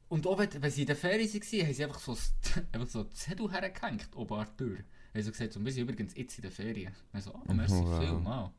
und 0.09 0.25
auch 0.25 0.39
wenn, 0.39 0.49
wenn 0.61 0.71
sie 0.71 0.81
in 0.81 0.87
der 0.87 0.95
Ferien 0.95 1.31
waren, 1.31 1.67
haben 1.67 1.73
sie 1.73 1.83
einfach 1.83 1.99
so, 1.99 2.17
einfach 2.71 2.87
so 2.87 3.03
Zettel 3.05 3.51
hergehängt, 3.51 4.09
oben 4.15 4.33
an 4.39 4.47
der 4.47 4.57
Tür. 4.57 4.77
Haben 5.13 5.21
sie 5.23 5.31
gesagt, 5.31 5.53
so, 5.53 5.63
wir 5.63 5.71
sind 5.71 5.83
übrigens 5.83 6.15
jetzt 6.15 6.35
in 6.37 6.41
der 6.41 6.51
Ferien. 6.51 6.93
Ich 7.13 7.23
so, 7.23 7.31
oh, 7.31 7.53
merci 7.53 7.75
Wow. 7.75 7.99
viel, 7.99 8.25
wow. 8.25 8.51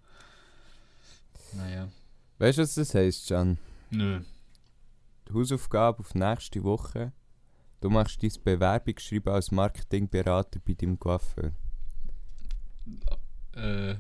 Naja. 1.55 1.89
Weißt 2.39 2.59
du, 2.59 2.63
was 2.63 2.75
das 2.75 2.95
heisst, 2.95 3.29
Can? 3.29 3.59
Nö. 3.91 4.21
Die 5.29 5.33
Hausaufgabe 5.33 6.01
auf 6.01 6.15
nächste 6.15 6.63
Woche. 6.63 7.13
Du 7.81 7.91
machst 7.91 8.23
dein 8.23 8.33
Bewerbungsschreiben 8.45 9.33
als 9.33 9.51
Marketingberater 9.51 10.61
bei 10.61 10.75
deinem 10.75 10.99
Coiffeur. 10.99 11.53
Äh, 13.55 13.95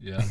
ja. 0.00 0.18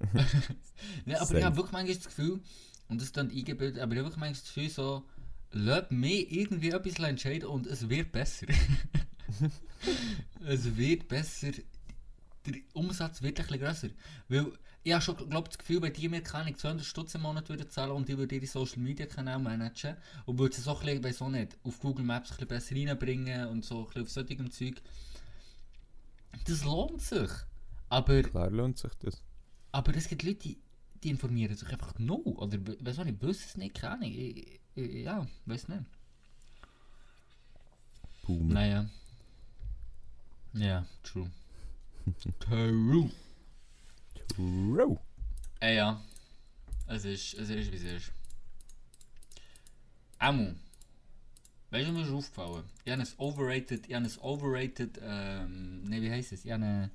ja, 1.06 1.20
aber 1.20 1.38
ich 1.38 1.44
habe 1.44 1.56
wirklich 1.56 1.72
manchmal 1.72 1.94
das 1.94 2.04
Gefühl, 2.04 2.40
und 2.88 3.00
das 3.00 3.08
ist 3.08 3.16
dann 3.16 3.30
eingebildet, 3.30 3.80
aber 3.80 3.92
ich 3.92 3.98
habe 3.98 4.08
wirklich 4.08 4.20
manchmal 4.20 4.32
das 4.32 4.44
Gefühl, 4.44 4.70
so, 4.70 5.04
lass 5.52 5.90
mich 5.90 6.30
irgendwie 6.30 6.70
etwas 6.70 6.98
entscheiden 6.98 7.48
und 7.48 7.66
es 7.66 7.88
wird 7.88 8.12
besser. 8.12 8.46
es 10.46 10.76
wird 10.76 11.08
besser. 11.08 11.52
Der 12.46 12.54
Umsatz 12.74 13.22
wird 13.22 13.40
ein 13.40 13.46
bisschen 13.46 13.60
grösser. 13.60 13.88
Weil 14.28 14.52
ich 14.84 14.92
habe 14.92 15.02
schon 15.02 15.16
glaub, 15.30 15.48
das 15.48 15.58
Gefühl, 15.58 15.80
wenn 15.82 15.92
die 15.94 16.08
mir 16.08 16.22
keine 16.22 16.44
Ahnung, 16.44 16.56
200 16.58 16.84
Stutz 16.86 17.14
im 17.14 17.22
Monat 17.22 17.48
würden 17.48 17.68
zahlen 17.70 17.92
und 17.92 18.08
ich 18.08 18.16
würde 18.18 18.34
ihre 18.36 18.46
Social 18.46 18.78
Media 18.80 19.06
Kanäle 19.06 19.38
managen 19.38 19.96
und 20.26 20.38
würde 20.38 20.54
sie 20.54 20.60
so 20.62 20.76
ein 20.78 21.00
bisschen, 21.00 21.26
auch 21.26 21.30
nicht, 21.30 21.56
auf 21.64 21.80
Google 21.80 22.04
Maps 22.04 22.30
ein 22.32 22.46
bisschen 22.46 22.48
besser 22.48 22.76
reinbringen 22.90 23.48
und 23.48 23.64
so 23.64 23.80
ein 23.80 23.84
bisschen 23.86 24.02
auf 24.02 24.10
solchem 24.10 24.50
Zeug. 24.50 24.82
Das 26.46 26.64
lohnt 26.64 27.00
sich. 27.00 27.30
Aber 27.88 28.22
Klar 28.22 28.50
lohnt 28.50 28.78
sich 28.78 28.92
das. 29.00 29.22
aber 29.72 29.94
es 29.96 30.08
gibt 30.08 30.22
Leute, 30.22 30.38
die, 30.40 30.58
die 31.02 31.10
informieren 31.10 31.56
sich 31.56 31.68
einfach 31.70 31.98
no. 31.98 32.16
Oder 32.16 32.58
we- 32.66 32.76
weiss 32.80 32.98
auch 32.98 33.04
nicht, 33.04 33.22
wissen 33.22 33.44
es 33.46 33.56
nicht, 33.56 33.74
keine 33.76 33.94
Ahnung. 33.94 34.12
Ich, 34.12 34.60
ich, 34.74 35.04
ja, 35.04 35.26
weiß 35.46 35.68
nicht. 35.68 35.84
Boomer. 38.26 38.54
Naja. 38.54 38.86
Ja, 40.54 40.84
true. 41.02 41.30
true. 42.40 43.10
True. 44.28 44.98
Äh, 45.60 45.76
ja. 45.76 46.00
Es 46.86 47.04
ist, 47.04 47.34
es 47.34 47.48
ist 47.48 47.72
wie 47.72 47.76
es 47.76 47.82
ist. 47.82 48.12
Amu. 50.18 50.54
Weißt 51.70 51.88
du, 51.88 51.92
mir 51.92 52.02
ist 52.02 52.10
aufgefallen? 52.10 52.64
Ich 52.84 52.92
habe 52.92 53.02
ein 53.02 53.08
overrated, 53.18 53.88
ich 53.88 53.94
habe 53.94 54.04
ein 54.04 54.18
overrated, 54.20 55.00
ähm, 55.02 55.84
ne, 55.84 56.00
wie 56.02 56.10
heisst 56.10 56.32
es? 56.32 56.44
Ich 56.44 56.52
habe 56.52 56.64
einen, 56.64 56.90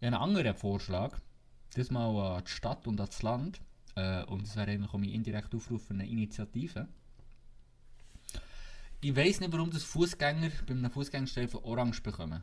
ich 0.00 0.06
habe 0.06 0.16
einen 0.16 0.22
anderen 0.22 0.54
Vorschlag. 0.54 1.18
Diesmal 1.76 2.36
an 2.36 2.44
die 2.44 2.50
Stadt 2.50 2.86
und 2.86 3.00
an 3.00 3.06
das 3.06 3.22
Land. 3.22 3.60
Äh, 3.94 4.24
und 4.24 4.42
es 4.44 4.56
wäre 4.56 4.70
eigentlich 4.70 4.90
auch 4.90 4.98
mein 4.98 5.10
indirekter 5.10 5.56
Aufruf 5.56 5.86
für 5.86 5.94
eine 5.94 6.08
Initiative. 6.08 6.88
Ich 9.00 9.16
weiß 9.16 9.40
nicht, 9.40 9.52
warum 9.52 9.70
das 9.70 9.82
Fußgänger 9.82 10.50
bei 10.66 10.74
einem 10.74 10.90
Fußgängerstreifen 10.90 11.60
orange 11.64 12.02
bekommen. 12.02 12.42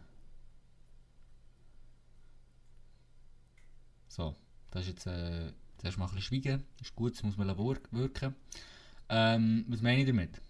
So, 4.10 4.36
das 4.72 4.82
ist 4.84 4.90
jetzt 4.90 5.08
äh, 5.08 5.54
zuerst 5.78 5.98
mal 5.98 6.06
ein 6.06 6.16
bisschen 6.16 6.42
schweigen. 6.44 6.66
Ist 6.82 6.96
gut, 6.96 7.14
das 7.14 7.24
muss 7.24 7.38
man 7.38 7.48
wirken. 7.58 8.36
Ähm, 9.08 9.66
was 9.68 9.82
meine 9.82 10.02
ich 10.02 10.08
damit? 10.08 10.42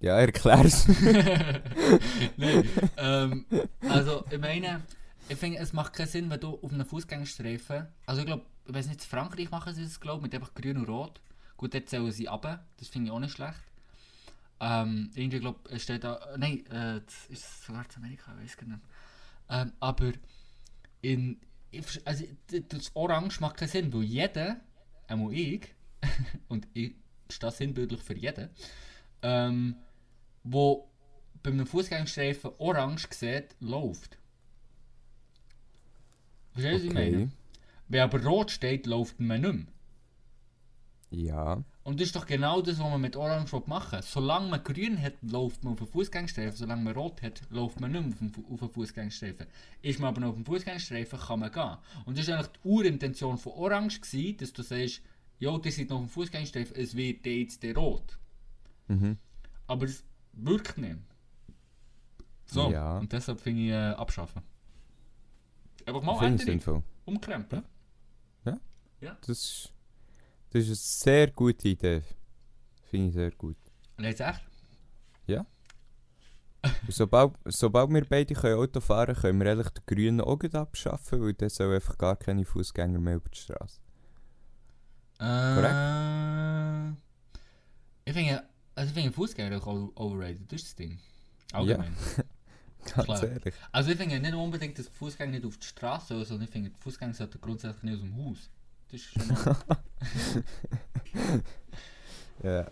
Ja, 0.00 0.18
erklär's. 0.18 0.88
Nein, 2.36 2.68
ähm, 2.96 3.46
also 3.88 4.24
ich 4.28 4.38
meine, 4.40 4.82
ich 5.28 5.38
finde, 5.38 5.58
es 5.58 5.72
macht 5.72 5.92
keinen 5.92 6.08
Sinn, 6.08 6.28
wenn 6.28 6.40
du 6.40 6.58
auf 6.60 6.72
einem 6.72 6.84
Fußgängerstreifen, 6.84 7.86
also 8.06 8.20
ich 8.20 8.26
glaube, 8.26 8.44
ich 8.66 8.74
weiß 8.74 8.88
nicht, 8.88 9.00
in 9.00 9.08
Frankreich 9.08 9.50
machen 9.52 9.72
sie 9.72 9.84
das, 9.84 10.00
glaube 10.00 10.22
mit 10.22 10.34
einfach 10.34 10.54
grün 10.54 10.78
und 10.78 10.88
rot. 10.88 11.20
Gut, 11.56 11.74
dort 11.74 11.88
zählen 11.88 12.10
sie 12.10 12.28
ab, 12.28 12.64
das 12.78 12.88
finde 12.88 13.06
ich 13.06 13.12
auch 13.12 13.20
nicht 13.20 13.34
schlecht. 13.34 13.62
Ähm, 14.58 15.10
irgendwie 15.14 15.38
glaube 15.38 15.60
es 15.70 15.84
steht 15.84 16.02
da, 16.02 16.20
nein, 16.36 16.66
äh, 16.66 17.00
das 17.04 17.26
ist 17.28 17.64
sogar 17.64 17.88
zu 17.88 17.98
Amerika, 17.98 18.32
ich 18.38 18.50
weiß 18.50 18.56
gar 18.56 18.66
nicht. 18.66 18.80
Ähm, 19.52 19.72
aber 19.80 20.12
in, 21.02 21.38
also 22.06 22.24
das 22.68 22.90
Orange 22.96 23.40
macht 23.40 23.58
keinen 23.58 23.68
Sinn, 23.68 23.92
weil 23.92 24.02
jeder, 24.02 24.60
einmal 25.06 25.32
ich, 25.34 25.74
und 26.48 26.66
ich 26.72 26.94
stehe 27.28 27.52
sinnbildlich 27.52 28.02
für 28.02 28.16
jeden, 28.16 28.48
ähm, 29.20 29.76
wo 30.42 30.88
bei 31.42 31.50
einem 31.50 31.66
Fußgängerstreifen 31.66 32.52
orange 32.58 33.08
sieht, 33.10 33.54
läuft. 33.60 34.18
Verstehst 36.52 36.72
du, 36.72 36.78
was 36.78 36.84
ich 36.84 36.94
meine? 36.94 37.16
Okay. 37.24 37.28
Wenn 37.88 38.00
aber 38.00 38.24
rot 38.24 38.50
steht, 38.50 38.86
läuft 38.86 39.20
man 39.20 39.40
nicht 39.40 39.52
mehr. 39.52 39.66
Ja. 41.10 41.64
Und 41.84 41.98
das 41.98 42.06
ist 42.08 42.16
doch 42.16 42.26
genau 42.26 42.62
das, 42.62 42.78
was 42.78 42.88
man 42.90 43.00
mit 43.00 43.16
Orange 43.16 43.60
machen 43.66 43.92
will. 43.98 44.02
Solange 44.02 44.48
man 44.48 44.62
grün 44.62 45.02
hat, 45.02 45.14
läuft 45.22 45.64
man 45.64 45.72
auf 45.72 45.80
den 45.80 45.88
Fußgängerstreifen. 45.88 46.56
Solange 46.56 46.82
man 46.84 46.94
rot 46.94 47.20
hat, 47.22 47.42
läuft 47.50 47.80
man 47.80 47.90
nicht 47.90 48.20
mehr 48.20 48.30
auf 48.50 48.60
den, 48.60 48.70
Fußgängerstreifen. 48.70 49.46
Ist 49.82 49.98
man 49.98 50.08
aber 50.10 50.20
noch 50.20 50.28
auf 50.28 50.34
dem 50.36 50.44
Fußgängerstreifen, 50.46 51.18
kann 51.18 51.40
man 51.40 51.50
gehen. 51.50 51.76
Und 52.04 52.16
das 52.16 52.28
war 52.28 52.36
eigentlich 52.36 52.52
die 52.62 52.68
Urintention 52.68 53.36
von 53.36 53.52
Orange, 53.54 54.00
gewesen, 54.00 54.36
dass 54.36 54.52
du 54.52 54.62
sagst, 54.62 55.02
ja, 55.40 55.58
die 55.58 55.70
sind 55.72 55.90
noch 55.90 55.96
auf 55.96 56.04
dem 56.04 56.08
Fußgängerstreifen, 56.10 56.76
es 56.76 56.96
wird 56.96 57.26
jetzt 57.26 57.62
der 57.64 57.74
rot. 57.76 58.16
Mhm. 58.86 59.18
Aber 59.66 59.86
es 59.86 60.04
wirkt 60.34 60.78
nicht. 60.78 60.98
So, 62.46 62.70
Ja. 62.70 62.98
und 62.98 63.12
deshalb 63.12 63.40
finde 63.40 63.62
ich 63.62 63.70
äh, 63.70 63.74
abschaffen. 63.74 64.42
Einfach 65.84 66.02
mal 66.02 66.12
Finde 66.18 66.26
ich 66.36 66.40
ändern, 66.42 66.46
sinnvoll. 66.60 66.82
umkrempeln. 67.06 67.64
Das 69.26 69.72
das 70.52 70.68
ist 70.68 70.68
eine 70.68 70.74
sehr 71.16 71.30
gute 71.30 71.68
Idee. 71.68 72.02
Finde 72.90 73.08
ich 73.08 73.14
sehr 73.14 73.30
gut. 73.32 73.56
Jetzt 73.98 74.20
echt? 74.20 74.42
Und 76.62 76.94
sobald, 76.94 77.32
sobald 77.46 77.90
wir 77.90 78.04
beide 78.04 78.34
können 78.34 78.58
Auto 78.58 78.80
fahren 78.80 79.16
können, 79.16 79.40
wir 79.40 79.50
eigentlich 79.50 79.70
den 79.70 79.82
Grünen 79.86 80.38
gleich 80.38 80.54
abschaffen, 80.54 81.20
weil 81.20 81.34
dann 81.34 81.48
soll 81.48 81.74
einfach 81.74 81.98
gar 81.98 82.16
keine 82.16 82.44
Fußgänger 82.44 82.98
mehr 82.98 83.16
über 83.16 83.28
die 83.28 83.38
Straße. 83.38 83.80
Äh, 85.20 86.90
ich 88.04 88.12
finde, 88.12 88.42
also 88.74 88.88
ich 88.88 88.94
finde 88.94 89.12
Fußgänger 89.12 89.66
auch 89.66 89.90
overrated, 89.96 90.52
das 90.52 90.62
ist 90.62 90.68
das 90.68 90.76
Ding. 90.76 90.98
Allgemein. 91.52 91.96
Ganz 92.94 93.06
Klar. 93.06 93.24
ehrlich. 93.24 93.54
Also 93.70 93.90
ich 93.90 93.96
finde 93.96 94.18
nicht 94.18 94.34
unbedingt, 94.34 94.78
dass 94.78 94.88
Fußgänger 94.88 95.32
nicht 95.32 95.44
auf 95.44 95.56
die 95.56 95.66
Straße 95.66 96.08
sollen, 96.08 96.24
sondern 96.24 96.44
ich 96.44 96.50
finde, 96.50 96.70
Fußgänger 96.80 97.14
sollten 97.14 97.40
grundsätzlich 97.40 97.82
nicht 97.84 97.94
aus 97.94 98.00
dem 98.00 98.16
Haus. 98.16 98.50
Das 98.92 99.00
ist. 100.14 100.44
Ja. 102.42 102.66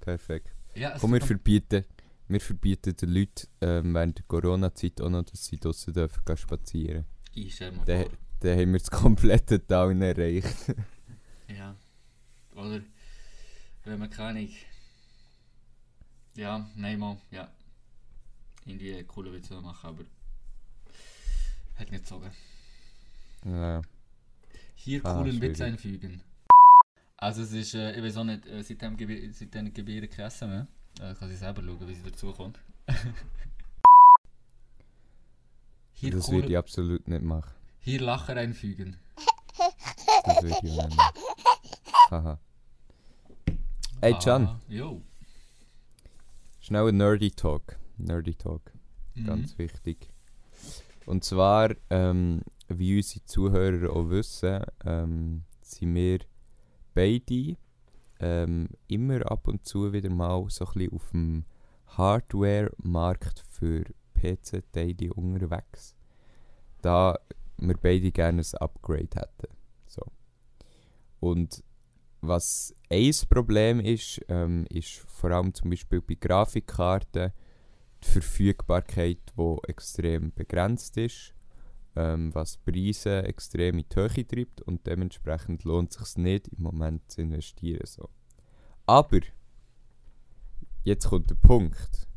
Perfekt. 0.00 0.48
ja, 0.74 0.96
Komm, 0.98 1.12
wir 1.12 1.20
verbieten, 1.20 1.84
wir 2.28 2.40
verbieten 2.40 2.96
den 2.96 3.10
Leuten 3.10 3.46
ähm, 3.60 3.94
während 3.94 4.18
der 4.18 4.24
Corona-Zeit 4.26 5.00
auch 5.00 5.10
noch, 5.10 5.24
dass 5.24 5.44
sie 5.44 5.58
draussen 5.58 5.92
dürfen 5.92 6.22
gehen 6.24 6.36
spazieren. 6.36 7.04
mir- 7.34 7.42
Ich 7.46 7.54
stell 7.54 7.72
mal 7.72 7.84
Dann, 7.84 8.02
vor. 8.04 8.12
dann 8.40 8.58
haben 8.58 8.72
wir 8.72 8.78
das 8.78 8.90
komplette 8.90 9.58
Down 9.58 10.02
erreicht. 10.02 10.54
Ja. 11.48 11.74
Oder 12.54 12.82
wenn 13.84 13.98
man 13.98 14.10
keine. 14.10 14.46
Ja, 16.36 16.70
nein, 16.76 16.98
mal, 16.98 17.16
ja. 17.30 17.50
Irgendwie 18.66 19.02
coole 19.04 19.32
Witze 19.32 19.58
machen, 19.62 19.86
aber. 19.88 20.04
Hat 21.76 21.90
nicht 21.90 22.02
gezogen. 22.04 22.30
ja. 23.46 23.80
Hier 24.80 25.04
Ah, 25.04 25.14
coolen 25.14 25.40
Witz 25.42 25.60
einfügen. 25.60 26.22
Also 27.16 27.42
es 27.42 27.52
ist, 27.52 27.74
äh, 27.74 27.96
ich 27.96 28.02
weiß 28.04 28.16
auch 28.18 28.24
nicht, 28.24 28.46
äh, 28.46 28.62
seitdem, 28.62 28.96
gebe- 28.96 29.32
seitdem 29.32 29.72
Gebiere 29.74 30.06
kein 30.08 30.26
Essen 30.26 30.48
mehr. 30.50 30.66
Äh, 31.00 31.14
kann 31.14 31.30
ich 31.32 31.38
selber 31.38 31.62
schauen, 31.62 31.88
wie 31.88 31.94
sie 31.94 32.02
dazu 32.04 32.32
kommt. 32.32 32.60
hier, 35.92 36.12
das 36.12 36.30
würde 36.30 36.48
ich 36.48 36.56
absolut 36.56 37.06
nicht 37.08 37.22
machen. 37.22 37.52
hier 37.80 38.00
Lacher 38.00 38.36
einfügen. 38.36 38.96
Das 40.24 40.42
würde 40.42 40.54
ich 40.56 40.62
nicht 40.62 40.76
machen. 40.76 40.96
Haha. 42.10 42.38
Hey 44.00 44.14
Can, 44.22 44.46
Ah, 44.46 44.60
jo. 44.68 45.02
schnell 46.60 46.88
ein 46.88 46.96
Nerdy 46.96 47.30
Talk. 47.32 47.76
Nerdy 47.96 48.34
Talk, 48.34 48.72
Mhm. 49.16 49.26
ganz 49.26 49.58
wichtig. 49.58 50.08
Und 51.04 51.24
zwar, 51.24 51.74
ähm, 51.90 52.42
wie 52.68 52.96
unsere 52.96 53.24
Zuhörer 53.24 53.90
auch 53.94 54.10
wissen, 54.10 54.62
ähm, 54.84 55.44
sind 55.62 55.94
wir 55.94 56.20
beide 56.94 57.56
ähm, 58.20 58.68
immer 58.88 59.30
ab 59.30 59.48
und 59.48 59.66
zu 59.66 59.92
wieder 59.92 60.10
mal 60.10 60.44
so 60.48 60.66
ein 60.66 60.72
bisschen 60.72 60.94
auf 60.94 61.10
dem 61.10 61.44
Hardware-Markt 61.86 63.44
für 63.50 63.84
PC-Teile 64.14 65.12
unterwegs. 65.14 65.94
Da 66.82 67.18
wir 67.58 67.76
beide 67.76 68.12
gerne 68.12 68.42
ein 68.42 68.58
Upgrade 68.60 69.08
hätten. 69.14 69.54
So. 69.86 70.02
Und 71.20 71.62
was 72.20 72.74
ein 72.90 73.12
Problem 73.28 73.80
ist, 73.80 74.20
ähm, 74.28 74.66
ist 74.70 74.98
vor 75.06 75.30
allem 75.30 75.54
zum 75.54 75.70
Beispiel 75.70 76.00
bei 76.00 76.14
Grafikkarten 76.14 77.32
die 78.02 78.08
Verfügbarkeit, 78.08 79.18
die 79.36 79.56
extrem 79.68 80.32
begrenzt 80.32 80.96
ist, 80.96 81.34
ähm, 81.96 82.34
was 82.34 82.58
Preise 82.58 83.22
extrem 83.24 83.78
in 83.78 83.84
die 83.88 83.96
Höhe 83.96 84.26
treibt 84.26 84.62
und 84.62 84.86
dementsprechend 84.86 85.64
lohnt 85.64 85.90
es 85.90 85.98
sich 85.98 86.16
nicht 86.16 86.48
im 86.48 86.62
Moment 86.62 87.10
zu 87.10 87.22
investieren. 87.22 87.86
So. 87.86 88.08
Aber 88.86 89.20
jetzt 90.84 91.08
kommt 91.08 91.30
der 91.30 91.36
Punkt. 91.36 92.08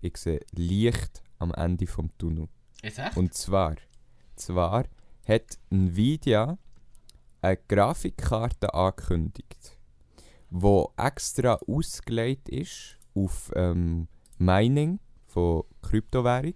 Ich 0.00 0.16
sehe 0.16 0.40
Licht 0.52 1.22
am 1.38 1.52
Ende 1.52 1.86
vom 1.86 2.16
Tunnel. 2.18 2.48
Ist 2.82 2.98
echt? 2.98 3.16
Und 3.16 3.34
zwar, 3.34 3.76
zwar 4.36 4.84
hat 5.26 5.58
Nvidia 5.70 6.58
eine 7.40 7.56
Grafikkarte 7.68 8.72
angekündigt, 8.72 9.78
wo 10.50 10.92
extra 10.96 11.58
ausgelegt 11.66 12.48
ist 12.48 12.98
auf 13.14 13.52
ähm, 13.54 14.08
Mining 14.38 15.00
von 15.26 15.64
Kryptowährung. 15.82 16.54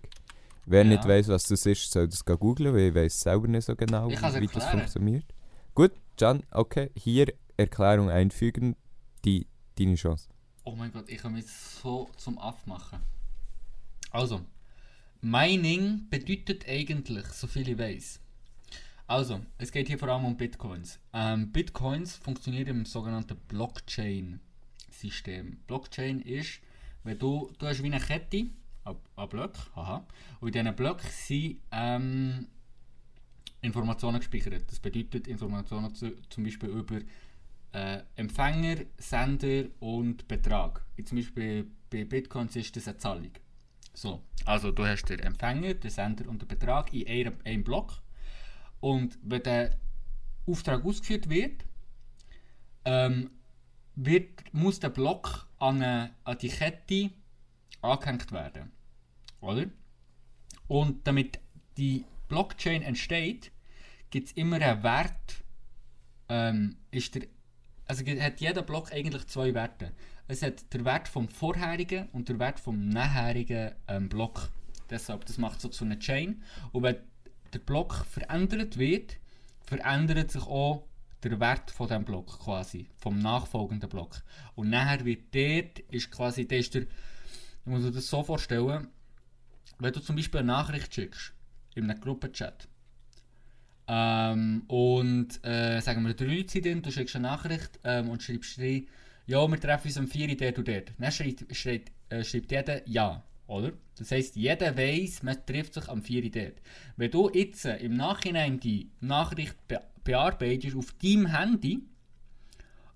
Wer 0.64 0.85
Ja. 0.85 0.90
nicht 0.90 1.05
weiß, 1.07 1.29
was 1.29 1.44
das 1.44 1.66
ist, 1.66 1.90
soll 1.90 2.09
das 2.09 2.25
googeln, 2.25 2.72
weil 2.75 2.88
ich 2.88 2.94
weiß 2.94 3.20
selber 3.20 3.48
nicht 3.48 3.64
so 3.64 3.75
genau, 3.75 4.09
wie 4.09 4.46
das 4.46 4.66
funktioniert. 4.66 5.25
Gut, 5.75 5.92
Can, 6.16 6.44
okay, 6.51 6.90
hier 6.94 7.33
Erklärung 7.57 8.11
einfügen, 8.11 8.77
die, 9.25 9.46
deine 9.79 9.94
Chance. 9.96 10.29
Oh 10.64 10.75
mein 10.77 10.92
Gott, 10.92 11.09
ich 11.09 11.18
kann 11.18 11.33
mich 11.33 11.46
so 11.46 12.09
zum 12.16 12.38
Aff 12.38 12.66
machen. 12.66 13.01
Also, 14.11 14.42
Mining 15.20 16.09
bedeutet 16.11 16.68
eigentlich, 16.68 17.27
so 17.27 17.46
viel 17.46 17.68
ich 17.68 17.79
weiß. 17.79 18.20
Also, 19.07 19.40
es 19.59 19.70
geht 19.72 19.88
hier 19.88 19.98
vor 19.98 20.09
allem 20.09 20.25
um 20.25 20.37
Bitcoins. 20.37 20.98
Ähm, 21.12 21.51
Bitcoins 21.51 22.16
funktionieren 22.16 22.68
im 22.68 22.85
sogenannten 22.85 23.37
Blockchain-System. 23.48 25.59
Blockchain 25.66 26.20
ist, 26.20 26.61
wenn 27.05 27.18
du, 27.18 27.51
du 27.59 27.66
hast 27.66 27.83
wie 27.83 27.87
eine 27.87 28.01
Kette 28.01 28.46
an, 28.85 29.29
Blöcken, 29.29 29.62
haha, 29.77 30.07
und 30.40 30.49
in 30.49 30.64
diesen 30.64 30.77
Blöcken 30.77 31.09
sind 31.11 31.59
ähm, 31.71 32.47
Informationen 33.61 34.18
gespeichert. 34.18 34.64
Das 34.68 34.81
bedeutet 34.81 35.29
Informationen 35.29 35.95
zu, 35.95 36.12
zum 36.29 36.45
Beispiel 36.45 36.68
über 36.68 37.01
äh, 37.73 38.03
Empfänger, 38.16 38.85
Sender 38.99 39.64
und 39.81 40.27
Betrag. 40.29 40.85
Zum 41.05 41.16
Beispiel 41.16 41.71
bei 41.90 42.05
Bitcoins 42.05 42.57
ist 42.57 42.77
das 42.77 42.88
eine 42.88 42.99
Zahlung. 42.99 43.31
So, 43.95 44.23
also 44.45 44.73
du 44.73 44.85
hast 44.87 45.05
den 45.05 45.21
Empfänger, 45.21 45.75
den 45.75 45.90
Sender 45.90 46.29
und 46.29 46.42
den 46.42 46.49
Betrag 46.49 46.92
in 46.92 47.07
einem, 47.07 47.38
einem 47.45 47.64
Block. 47.64 48.03
Und 48.81 49.18
wenn 49.23 49.42
der 49.42 49.79
Auftrag 50.47 50.85
ausgeführt 50.85 51.29
wird, 51.29 51.64
ähm, 52.85 53.31
wird 53.95 54.53
muss 54.53 54.81
der 54.81 54.88
Block 54.88 55.47
an, 55.59 55.83
eine, 55.83 56.14
an 56.25 56.38
die 56.38 56.49
Kette 56.49 57.11
angehängt 57.83 58.33
werden. 58.33 58.73
Oder? 59.40 59.66
Und 60.68 61.07
damit 61.07 61.38
die 61.77 62.05
Blockchain 62.29 62.83
entsteht, 62.83 63.53
gibt 64.11 64.29
es 64.29 64.33
immer 64.33 64.57
einen 64.57 64.83
Wert. 64.83 65.45
Ähm, 66.29 66.77
ist 66.90 67.14
der, 67.14 67.27
also 67.87 68.05
hat 68.07 68.40
jeder 68.40 68.62
Block 68.62 68.92
eigentlich 68.92 69.27
zwei 69.27 69.53
Werte. 69.53 69.92
Es 70.29 70.42
hat 70.42 70.73
der 70.73 70.85
Wert 70.85 71.09
vom 71.09 71.29
vorherigen 71.29 72.09
und 72.12 72.29
der 72.29 72.38
Wert 72.38 72.61
vom 72.61 72.88
nachherigen 72.88 73.73
ähm, 73.88 74.09
Block. 74.09 74.51
Deshalb, 74.88 75.27
das 75.27 75.38
macht 75.38 75.61
so 75.61 75.68
zu 75.68 75.85
einer 75.85 75.99
Chain. 75.99 76.42
Und 76.71 76.85
wenn 76.85 76.97
der 77.53 77.59
Block 77.59 78.07
verändert 78.07 78.79
wird, 78.79 79.18
verändert 79.61 80.31
sich 80.31 80.42
auch 80.42 80.87
der 81.23 81.38
Wert 81.38 81.71
von 81.71 81.88
dem 81.88 82.05
Block 82.05 82.38
quasi, 82.40 82.87
vom 82.97 83.18
nachfolgenden 83.18 83.88
Block. 83.88 84.23
Und 84.55 84.71
nachher 84.71 85.05
wird 85.05 85.35
dort, 85.35 85.79
ist 85.90 86.11
quasi, 86.11 86.47
der 86.47 86.59
ist 86.59 86.75
der, 86.75 86.87
ich 87.64 87.70
muss 87.70 87.83
mir 87.83 87.92
das 87.92 88.09
so 88.09 88.22
vorstellen, 88.22 88.88
wenn 89.79 89.92
du 89.92 90.01
zum 90.01 90.16
Beispiel 90.16 90.40
eine 90.40 90.48
Nachricht 90.48 90.94
schickst, 90.94 91.33
in 91.75 91.88
einem 91.90 92.01
Gruppenchat, 92.01 92.68
ähm, 93.88 94.62
und 94.68 95.44
äh, 95.44 95.81
sagen 95.81 96.07
wir, 96.07 96.14
drei 96.14 96.37
Leute 96.37 96.51
sind 96.51 96.64
drin, 96.64 96.83
du 96.83 96.90
schickst 96.90 97.16
eine 97.16 97.29
Nachricht 97.29 97.81
ähm, 97.85 98.09
und 98.09 98.22
schreibst 98.22 98.59
rein, 98.59 98.87
ja, 99.27 99.46
wir 99.46 99.61
treffen 99.61 99.88
uns 99.88 99.98
um 99.98 100.09
4 100.09 100.29
Uhr 100.29 100.37
dort 100.37 100.59
und 100.59 100.68
dort. 100.68 100.92
Dann 100.98 101.12
schreibt, 101.12 101.57
schreibt, 101.57 101.92
äh, 102.09 102.25
schreibt 102.25 102.51
jeder 102.51 102.88
ja, 102.88 103.22
oder? 103.46 103.72
Das 103.98 104.11
heisst, 104.11 104.37
jeder 104.37 104.77
weiß, 104.77 105.22
man 105.22 105.44
trifft 105.46 105.75
sich 105.75 105.88
am 105.88 106.03
4 106.03 106.25
Uhr 106.25 106.31
dort. 106.31 106.55
Wenn 106.96 107.11
du 107.11 107.31
jetzt 107.33 107.64
äh, 107.64 107.77
im 107.79 107.94
Nachhinein 107.94 108.61
die 108.61 108.90
Nachricht 109.01 109.57
be 109.68 109.81
bearbeitest 110.05 110.75
auf 110.75 110.92
deinem 111.01 111.27
Handy 111.27 111.85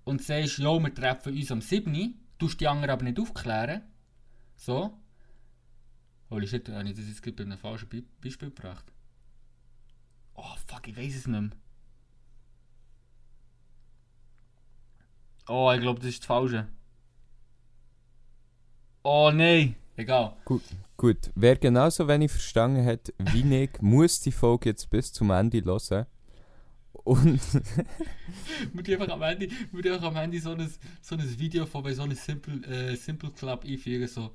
und 0.02 0.22
sagst, 0.22 0.58
ja, 0.58 0.76
wir 0.76 0.92
treffen 0.92 1.36
uns 1.36 1.52
am 1.52 1.60
7 1.60 1.94
Uhr, 1.94 2.08
tust 2.36 2.60
die 2.60 2.66
anderen 2.66 2.90
aber 2.90 3.04
nicht 3.04 3.20
aufklären, 3.20 3.82
so, 4.56 4.92
Holy 6.30 6.46
shit, 6.46 6.68
habe 6.68 6.88
ich 6.88 6.96
das 6.96 7.06
jetzt 7.06 7.22
gerade 7.22 7.36
bei 7.36 7.44
einem 7.44 7.58
falschen 7.58 7.88
Be 7.88 8.02
Beispiel 8.20 8.50
gebracht? 8.50 8.84
Oh 10.34 10.54
fuck, 10.66 10.88
ich 10.88 10.96
weiß 10.96 11.14
es 11.14 11.26
nicht 11.26 11.40
mehr. 11.40 11.50
Oh, 15.48 15.70
ich 15.72 15.80
glaube, 15.80 16.00
das 16.00 16.08
ist 16.08 16.20
das 16.20 16.26
Falsche. 16.26 16.66
Oh 19.04 19.30
nein! 19.32 19.76
Egal. 19.96 20.36
Gut, 20.44 20.62
gut. 20.96 21.30
Wer 21.36 21.56
genauso 21.56 22.06
wenig 22.08 22.30
verstanden 22.30 22.84
hat 22.84 23.14
wie 23.18 23.54
ich, 23.62 23.80
muss 23.80 24.20
die 24.20 24.32
Folge 24.32 24.70
jetzt 24.70 24.90
bis 24.90 25.12
zum 25.12 25.30
Ende 25.30 25.64
hören. 25.64 26.06
Und 26.92 27.40
Wir 28.72 28.84
tun 28.84 28.94
einfach 28.94 29.14
am 29.14 29.22
Ende, 29.22 29.48
einfach 29.72 30.02
am 30.02 30.16
Ende 30.16 30.40
so 30.40 30.50
ein, 30.50 30.68
so 31.00 31.14
ein 31.14 31.38
Video 31.38 31.64
von 31.64 31.84
bei 31.84 31.94
so 31.94 32.02
einem 32.02 32.16
Simple, 32.16 32.66
äh, 32.66 32.96
Simple 32.96 33.30
Club 33.30 33.64
einfügen, 33.64 34.08
so. 34.08 34.32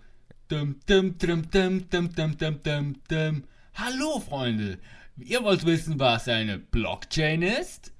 Dum, 0.51 0.75
dum, 0.85 1.17
dum, 1.17 1.49
dum, 1.49 1.89
dum, 1.89 2.13
dum, 2.13 2.37
dum, 2.37 2.61
dum, 2.61 2.95
dum. 3.07 3.43
Hallo 3.73 4.19
Freunde! 4.19 4.79
Ihr 5.17 5.41
wollt 5.45 5.65
wissen, 5.65 5.97
was 5.97 6.27
eine 6.27 6.59
Blockchain 6.59 7.41
ist? 7.41 7.93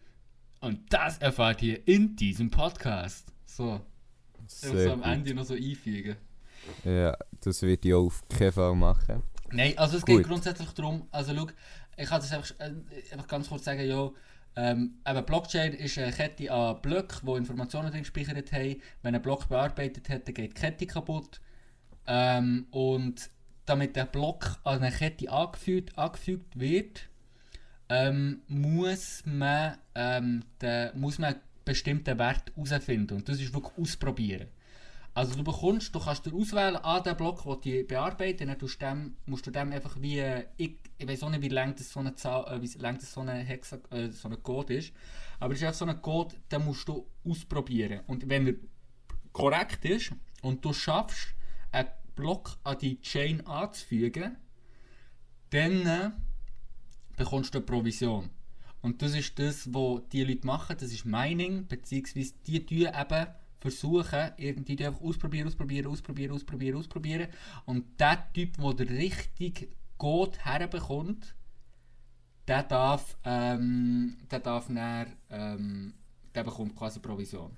Und 0.60 0.82
das 0.92 1.18
erfahrt 1.20 1.64
ihr 1.64 1.88
in 1.88 2.18
diesem 2.18 2.52
Podcast. 2.52 3.32
So. 3.46 3.80
Sehr 4.48 4.84
so 4.84 4.92
am 4.92 5.00
gut. 5.00 5.08
Ende 5.10 5.34
noch 5.34 5.46
so 5.46 5.54
einfügen. 5.54 6.18
Ja, 6.84 7.16
das 7.40 7.62
wird 7.62 7.86
ich 7.86 7.94
auf 7.94 8.22
keinen 8.28 8.52
Fall 8.52 8.76
machen. 8.76 9.24
Nein, 9.52 9.78
also 9.78 9.96
es 9.96 10.06
geht 10.06 10.18
Gut. 10.18 10.28
grundsätzlich 10.28 10.72
darum, 10.72 11.08
also 11.10 11.34
schau, 11.34 11.48
ich 11.96 12.10
kann 12.10 12.20
das 12.20 12.34
einfach, 12.34 12.54
äh, 12.60 12.74
einfach 13.14 13.28
ganz 13.30 13.48
kurz 13.48 13.64
sagen, 13.64 13.88
ja, 13.88 14.12
ähm, 14.58 14.96
eben 15.08 15.26
Blockchain 15.26 15.72
ist 15.72 15.98
eine 15.98 16.12
Kette 16.12 16.52
an 16.52 16.82
Blöcken, 16.82 17.20
wo 17.22 17.38
Informationen 17.38 17.92
drin 17.92 18.02
gespeichert 18.02 18.52
haben. 18.52 18.82
Wenn 19.04 19.16
ein 19.16 19.22
Block 19.22 19.48
bearbeitet 19.48 20.10
hat, 20.10 20.28
dann 20.28 20.34
geht 20.34 20.58
die 20.58 20.62
Kette 20.62 20.86
kaputt. 20.86 21.40
Ähm, 22.08 22.68
und 22.72 23.30
damit 23.66 23.96
der 23.96 24.06
Block 24.06 24.58
an 24.64 24.82
eine 24.82 24.92
Kette 24.92 25.32
angefügt, 25.32 25.98
angefügt 25.98 26.60
wird, 26.60 27.10
ähm, 27.90 28.42
muss, 28.48 29.24
man, 29.26 29.78
ähm, 29.96 30.44
den, 30.62 31.00
muss 31.00 31.20
man 31.20 31.34
einen 31.34 31.42
bestimmten 31.66 32.18
Wert 32.18 32.52
herausfinden. 32.56 33.18
Und 33.18 33.30
das 33.30 33.40
ist 33.40 33.54
wirklich 33.54 33.78
ausprobieren. 33.78 34.48
Also 35.14 35.36
du 35.36 35.44
bekommst, 35.44 35.94
du 35.94 36.00
kannst 36.00 36.26
dir 36.26 36.34
auswählen 36.34 36.78
an 36.78 37.04
den 37.04 37.18
Block, 37.18 37.44
den 37.62 37.82
du 37.82 37.84
bearbeiten, 37.84 38.48
dann 38.48 38.58
tust 38.58 38.82
dem, 38.82 39.18
musst 39.26 39.46
du 39.46 39.52
dem 39.52 39.74
einfach 39.74 40.02
wie, 40.02 40.24
ich, 40.56 40.78
ich 40.98 41.08
weiß 41.08 41.24
auch 41.24 41.30
nicht, 41.30 41.42
wie 41.42 41.50
lang 41.50 41.76
das 41.76 41.92
so 41.92 42.00
eine 42.00 42.16
Zahl, 42.16 42.46
äh, 42.48 42.62
wie 42.62 42.78
lang 42.78 42.98
das 42.98 43.12
so 43.12 43.20
eine 43.20 43.34
Hexa, 43.34 43.78
äh, 43.90 44.10
so 44.10 44.30
ein 44.30 44.42
Code 44.42 44.76
ist, 44.76 44.94
aber 45.42 45.54
es 45.54 45.60
ist 45.60 45.66
einfach 45.66 45.80
so 45.80 45.86
ein 45.86 46.02
Code, 46.02 46.36
den 46.50 46.64
musst 46.64 46.88
du 46.88 47.06
ausprobieren. 47.28 48.02
Und 48.08 48.30
wenn 48.30 48.48
er 48.48 48.54
korrekt 49.34 49.84
ist 49.84 50.14
und 50.42 50.64
du 50.64 50.72
schaffst, 50.72 51.34
einen 51.72 51.90
Block 52.16 52.58
an 52.64 52.78
die 52.80 53.02
Chain 53.02 53.46
anzufügen, 53.46 54.38
dann 55.50 55.86
äh, 55.86 56.12
bekommst 57.18 57.54
du 57.54 57.60
eine 57.60 57.66
Provision. 57.66 58.30
Und 58.82 59.02
das 59.02 59.14
ist 59.14 59.38
das, 59.38 59.72
was 59.74 60.02
die 60.12 60.24
Leute 60.24 60.46
machen, 60.46 60.76
das 60.80 60.92
ist 60.92 61.06
Mining, 61.06 61.68
beziehungsweise 61.68 62.34
die 62.48 62.66
tun 62.66 62.88
eben 62.88 63.28
versuchen, 63.58 64.32
irgendwie 64.38 64.84
einfach 64.84 65.02
ausprobieren, 65.02 65.48
ausprobieren, 65.48 65.88
ausprobieren, 65.88 66.32
ausprobieren, 66.32 66.78
ausprobieren. 66.78 67.28
Und 67.66 68.00
der 68.00 68.32
Typ, 68.34 68.58
der 68.58 68.74
den 68.74 68.98
richtigen 68.98 69.68
Code 69.98 70.38
herbekommt, 70.44 71.36
der 72.48 72.64
darf, 72.64 73.16
ähm, 73.24 74.18
der 74.32 74.40
darf 74.40 74.68
dann, 74.68 75.08
ähm, 75.30 75.94
der 76.34 76.44
bekommt 76.44 76.76
quasi 76.76 77.00
Provision. 77.00 77.56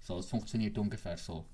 So, 0.00 0.18
es 0.18 0.26
funktioniert 0.26 0.78
ungefähr 0.78 1.18
so. 1.18 1.44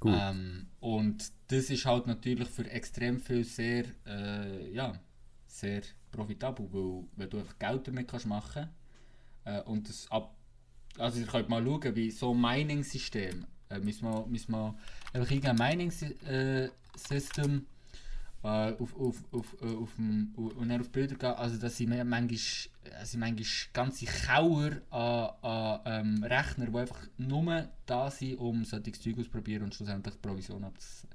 Gut. 0.00 0.16
Ähm, 0.18 0.66
und 0.80 1.30
das 1.48 1.70
ist 1.70 1.84
halt 1.84 2.06
natürlich 2.06 2.48
für 2.48 2.68
extrem 2.70 3.20
viel 3.20 3.44
sehr, 3.44 3.84
äh, 4.06 4.72
ja, 4.72 4.94
sehr 5.46 5.82
profitabel, 6.10 6.66
weil 6.72 7.04
wenn 7.16 7.28
du 7.30 7.38
einfach 7.38 7.58
Geld 7.58 7.86
damit 7.86 8.08
kannst 8.08 8.26
machen 8.26 8.70
äh, 9.44 9.60
und 9.62 9.88
das 9.88 10.10
ab, 10.10 10.34
also 10.98 11.20
ihr 11.20 11.26
könnt 11.26 11.50
mal 11.50 11.62
schauen, 11.62 11.94
wie 11.94 12.10
so 12.10 12.34
ein 12.34 12.40
Mining-System, 12.40 13.46
äh, 13.68 13.78
müssen 13.78 14.08
wir, 14.08 14.26
müssen 14.26 14.50
wir 14.52 14.74
einfach 15.12 15.30
irgendein 15.30 15.56
Mining-System 15.56 17.66
äh, 18.42 18.72
auf, 18.72 18.96
auf, 18.96 19.16
auf, 19.32 19.56
äh, 19.60 19.76
auf, 19.76 19.94
dem, 19.96 20.32
und 20.36 20.68
dann 20.68 20.80
auf 20.80 20.90
Bilder 20.90 21.14
gehen, 21.14 21.34
also 21.34 21.58
dass 21.58 21.76
sie 21.76 21.86
manchmal, 21.86 22.24
äh, 22.24 23.04
sind 23.04 23.20
manchmal 23.20 23.46
ganze 23.72 24.06
Kauer 24.06 24.72
an, 24.90 25.30
an 25.42 25.80
ähm, 25.84 26.24
Rechner, 26.24 26.66
die 26.66 26.78
einfach 26.78 27.06
nur 27.18 27.68
da 27.86 28.10
sind, 28.10 28.38
um 28.38 28.64
solche 28.64 28.92
Zeug 28.92 29.18
auszuprobieren 29.18 29.64
und 29.64 29.74
schlussendlich 29.74 30.14
die 30.14 30.26
Provision 30.26 30.64
abz, 30.64 31.06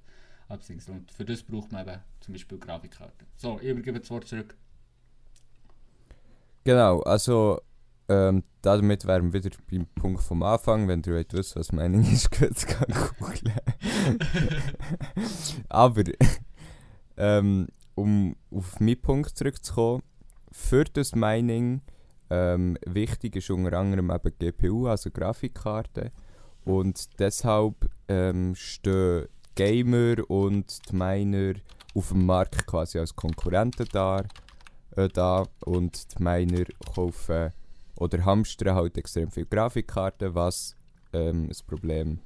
abzusingen. 0.48 1.00
Und 1.00 1.12
für 1.12 1.26
das 1.26 1.42
braucht 1.42 1.72
man 1.72 1.88
eben 1.88 2.00
zum 2.20 2.34
Beispiel 2.34 2.60
Grafikkarten. 2.60 3.28
So, 3.36 3.60
ich 3.60 3.70
übergebe 3.70 4.00
das 4.00 4.10
Wort 4.12 4.28
zurück. 4.28 4.56
Genau, 6.64 7.02
also 7.02 7.62
ähm, 8.08 8.44
damit 8.62 9.06
wären 9.06 9.34
wir 9.34 9.44
wieder 9.44 9.58
beim 9.70 9.88
Punkt 9.88 10.22
vom 10.22 10.44
Anfang. 10.44 10.88
Wenn 10.88 11.02
ihr 11.06 11.14
wollt 11.14 11.34
wissen, 11.34 11.60
was 11.60 11.72
Mining 11.72 12.12
ist, 12.12 12.32
könnt 12.32 12.64
ihr 12.64 12.76
googeln. 13.20 13.54
Aber 15.70 16.04
ähm, 17.18 17.68
um 17.96 18.36
auf 18.52 18.80
meinen 18.80 19.02
Punkt 19.02 19.38
zurückzukommen, 19.38 20.04
für 20.52 20.86
das 20.86 21.16
Mining 21.16 21.82
ähm, 22.30 22.78
wichtig 22.86 23.36
ist 23.36 23.50
unter 23.50 23.78
anderem 23.78 24.12
eben 24.12 24.34
GPU, 24.40 24.88
also 24.88 25.12
Grafikkarte. 25.12 26.12
Und 26.64 27.20
deshalb 27.20 27.90
ähm, 28.08 28.56
stehen 28.56 29.28
Gamer 29.56 30.30
und 30.30 30.90
die 30.90 30.96
Miner 30.96 31.54
auf 31.94 32.10
dem 32.10 32.26
Markt 32.26 32.66
quasi 32.66 33.00
als 33.00 33.16
Konkurrenten 33.16 33.88
da, 33.92 34.24
äh, 34.96 35.08
da 35.08 35.46
und 35.66 36.18
die 36.18 36.24
Miner 36.24 36.66
kaufen 36.94 37.52
oder 37.98 38.26
hamstern 38.26 38.76
halt 38.76 38.98
extrem 38.98 39.32
viele 39.32 39.46
Grafikkarten, 39.46 40.36
was 40.36 40.76
ähm, 41.14 41.48
das 41.48 41.64
Problem 41.64 42.20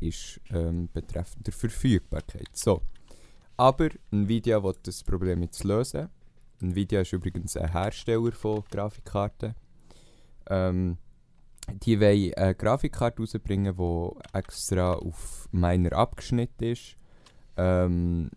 ist 0.00 0.40
ähm, 0.50 0.88
betreffend 0.92 1.46
der 1.46 1.52
Verfügbarkeit. 1.52 2.48
So. 2.52 2.82
Aber 3.56 3.88
Nvidia 4.10 4.62
will 4.62 4.74
das 4.82 5.02
Problem 5.02 5.42
jetzt 5.42 5.64
lösen. 5.64 6.08
Nvidia 6.60 7.00
ist 7.02 7.12
übrigens 7.12 7.56
ein 7.56 7.70
Hersteller 7.70 8.32
von 8.32 8.64
Grafikkarten. 8.70 9.54
Ähm, 10.48 10.98
die 11.68 12.00
wollen 12.00 12.34
eine 12.34 12.54
Grafikkarte 12.54 13.22
rausbringen, 13.22 13.76
die 13.76 14.10
extra 14.32 14.94
auf 14.94 15.48
meiner 15.52 15.92
abgeschnitten 15.92 16.64
ist. 16.64 16.96
Ähm, 17.56 18.30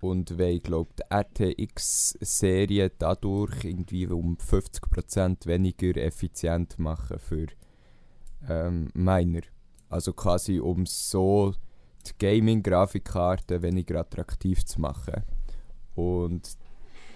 und 0.00 0.36
wollen, 0.36 0.62
glaube 0.62 0.90
die 0.98 1.14
RTX-Serie 1.14 2.90
dadurch 2.98 3.64
irgendwie 3.64 4.06
um 4.08 4.36
50% 4.36 5.46
weniger 5.46 5.96
effizient 5.96 6.78
machen 6.78 7.18
für 7.20 7.46
ähm, 8.48 8.90
Miner. 8.94 9.42
Also 9.88 10.12
quasi 10.12 10.58
um 10.58 10.86
so 10.86 11.54
die 12.06 12.12
Gaming-Grafikkarte 12.18 13.62
weniger 13.62 14.00
attraktiv 14.00 14.64
zu 14.64 14.80
machen. 14.80 15.22
Und 15.94 16.56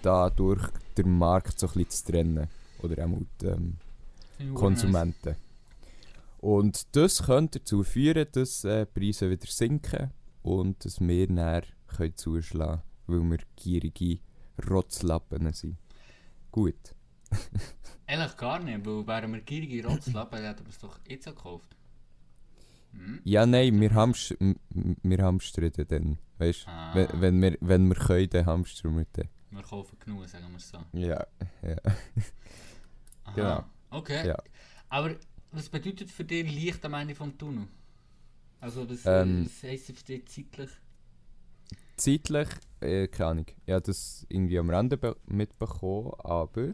dadurch 0.01 0.69
den 0.97 1.17
Markt 1.17 1.59
so 1.59 1.67
ein 1.67 1.73
bisschen 1.73 1.89
zu 1.89 2.11
trennen. 2.11 2.47
Oder 2.81 3.05
auch 3.05 3.21
die 3.41 3.45
ähm, 3.47 3.77
Konsumenten. 4.53 5.35
Und 6.39 6.95
das 6.95 7.23
könnte 7.23 7.59
dazu 7.59 7.83
führen, 7.83 8.27
dass 8.31 8.63
äh, 8.63 8.85
Preise 8.85 9.29
wieder 9.29 9.47
sinken 9.47 10.11
und 10.43 10.85
dass 10.85 10.99
wir 10.99 11.29
näher 11.29 11.63
können 11.87 12.15
zuschlagen 12.15 12.81
können, 13.07 13.29
weil 13.29 13.37
wir 13.37 13.45
gierige 13.55 14.19
Rotzlappen 14.69 15.51
sind. 15.53 15.77
Gut. 16.51 16.95
Eigentlich 18.07 18.37
gar 18.37 18.59
nicht, 18.59 18.85
weil 18.85 19.05
wären 19.07 19.33
wir 19.33 19.41
gierige 19.41 19.85
Rotzlappen, 19.87 20.43
hätten 20.43 20.65
wir 20.65 20.69
es 20.69 20.79
doch 20.79 20.99
jetzt 21.07 21.25
gekauft. 21.25 21.75
Hm? 22.97 23.21
Ja, 23.23 23.45
nein, 23.45 23.79
wir, 23.79 23.93
hamst 23.93 24.35
wir 24.39 25.17
hamstern 25.23 25.71
dann. 25.87 26.17
Weißt 26.39 26.67
Ah. 26.67 26.93
wenn, 26.95 27.21
wenn, 27.21 27.41
wir, 27.41 27.57
wenn 27.61 27.87
wir 27.87 27.95
können, 27.95 28.29
dann 28.29 28.45
hamstern 28.45 28.97
wir 28.97 29.05
dann. 29.13 29.29
Wir 29.51 29.61
kaufen 29.63 29.97
genug, 29.99 30.27
sagen 30.27 30.45
wir 30.49 30.57
es 30.57 30.69
so. 30.69 30.79
Ja, 30.93 31.25
ja. 31.63 31.77
Aha. 33.23 33.33
Genau. 33.35 33.63
Okay. 33.89 34.27
Ja. 34.27 34.37
Aber 34.89 35.15
was 35.51 35.69
bedeutet 35.69 36.11
für 36.11 36.23
dich 36.25 36.43
Licht 36.53 36.83
am 36.85 36.93
Ende 36.93 37.15
vom 37.15 37.37
Tunnel? 37.37 37.67
Also 38.59 38.89
was, 38.89 39.05
Ähm. 39.05 39.45
was 39.45 39.63
heisst 39.63 39.89
das 39.89 39.97
für 39.99 40.03
dich 40.05 40.25
zeitlich? 40.27 40.69
Zeitlich, 41.95 42.47
äh, 42.81 43.07
keine 43.07 43.29
Ahnung. 43.31 43.45
Ich 43.65 43.71
habe 43.73 43.81
das 43.81 44.25
irgendwie 44.29 44.59
am 44.59 44.69
Rande 44.69 44.97
be- 44.97 45.17
mitbekommen, 45.25 46.11
aber 46.19 46.73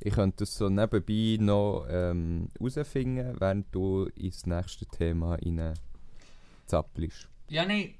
ich 0.00 0.14
könnte 0.14 0.38
das 0.38 0.56
so 0.56 0.68
nebenbei 0.68 1.36
noch 1.40 1.86
ähm, 1.88 2.48
herausfinden, 2.58 3.36
während 3.38 3.74
du 3.74 4.04
ins 4.14 4.46
nächste 4.46 4.86
Thema 4.86 5.34
rein 5.34 5.74
zappelst. 6.66 7.28
Ja, 7.48 7.64
nein. 7.64 7.94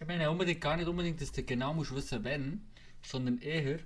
Ich 0.00 0.06
meine 0.06 0.30
unbedingt 0.30 0.60
gar 0.60 0.76
nicht 0.76 0.88
unbedingt, 0.88 1.20
dass 1.20 1.32
du 1.32 1.42
genau 1.42 1.74
musst 1.74 1.94
wissen, 1.94 2.22
wenn, 2.22 2.60
sondern 3.02 3.38
eher, 3.38 3.80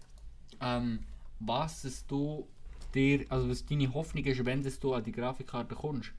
ähm, 0.61 1.01
was 1.41 1.85
es 1.85 2.07
du 2.07 2.47
dir, 2.95 3.25
also 3.31 3.49
was 3.49 3.65
deine 3.65 3.93
Hoffnung 3.95 4.25
ist, 4.25 4.45
wenn 4.45 4.63
du 4.63 4.95
an 4.95 5.05
die 5.05 5.13
Grafikkarte 5.13 5.75
kommst. 5.75 6.13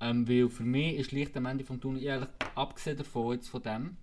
Ähm, 0.00 0.28
weil 0.28 0.48
für 0.48 0.62
mich 0.62 0.96
ist 0.96 1.12
Licht 1.12 1.36
am 1.36 1.46
Ende 1.46 1.64
vom 1.64 1.80
Tunnel, 1.80 2.02
ehrlich, 2.02 2.28
abgesehen 2.54 2.96
davon, 2.96 3.34
jetzt 3.34 3.48
von 3.48 3.62
dem, 3.62 3.96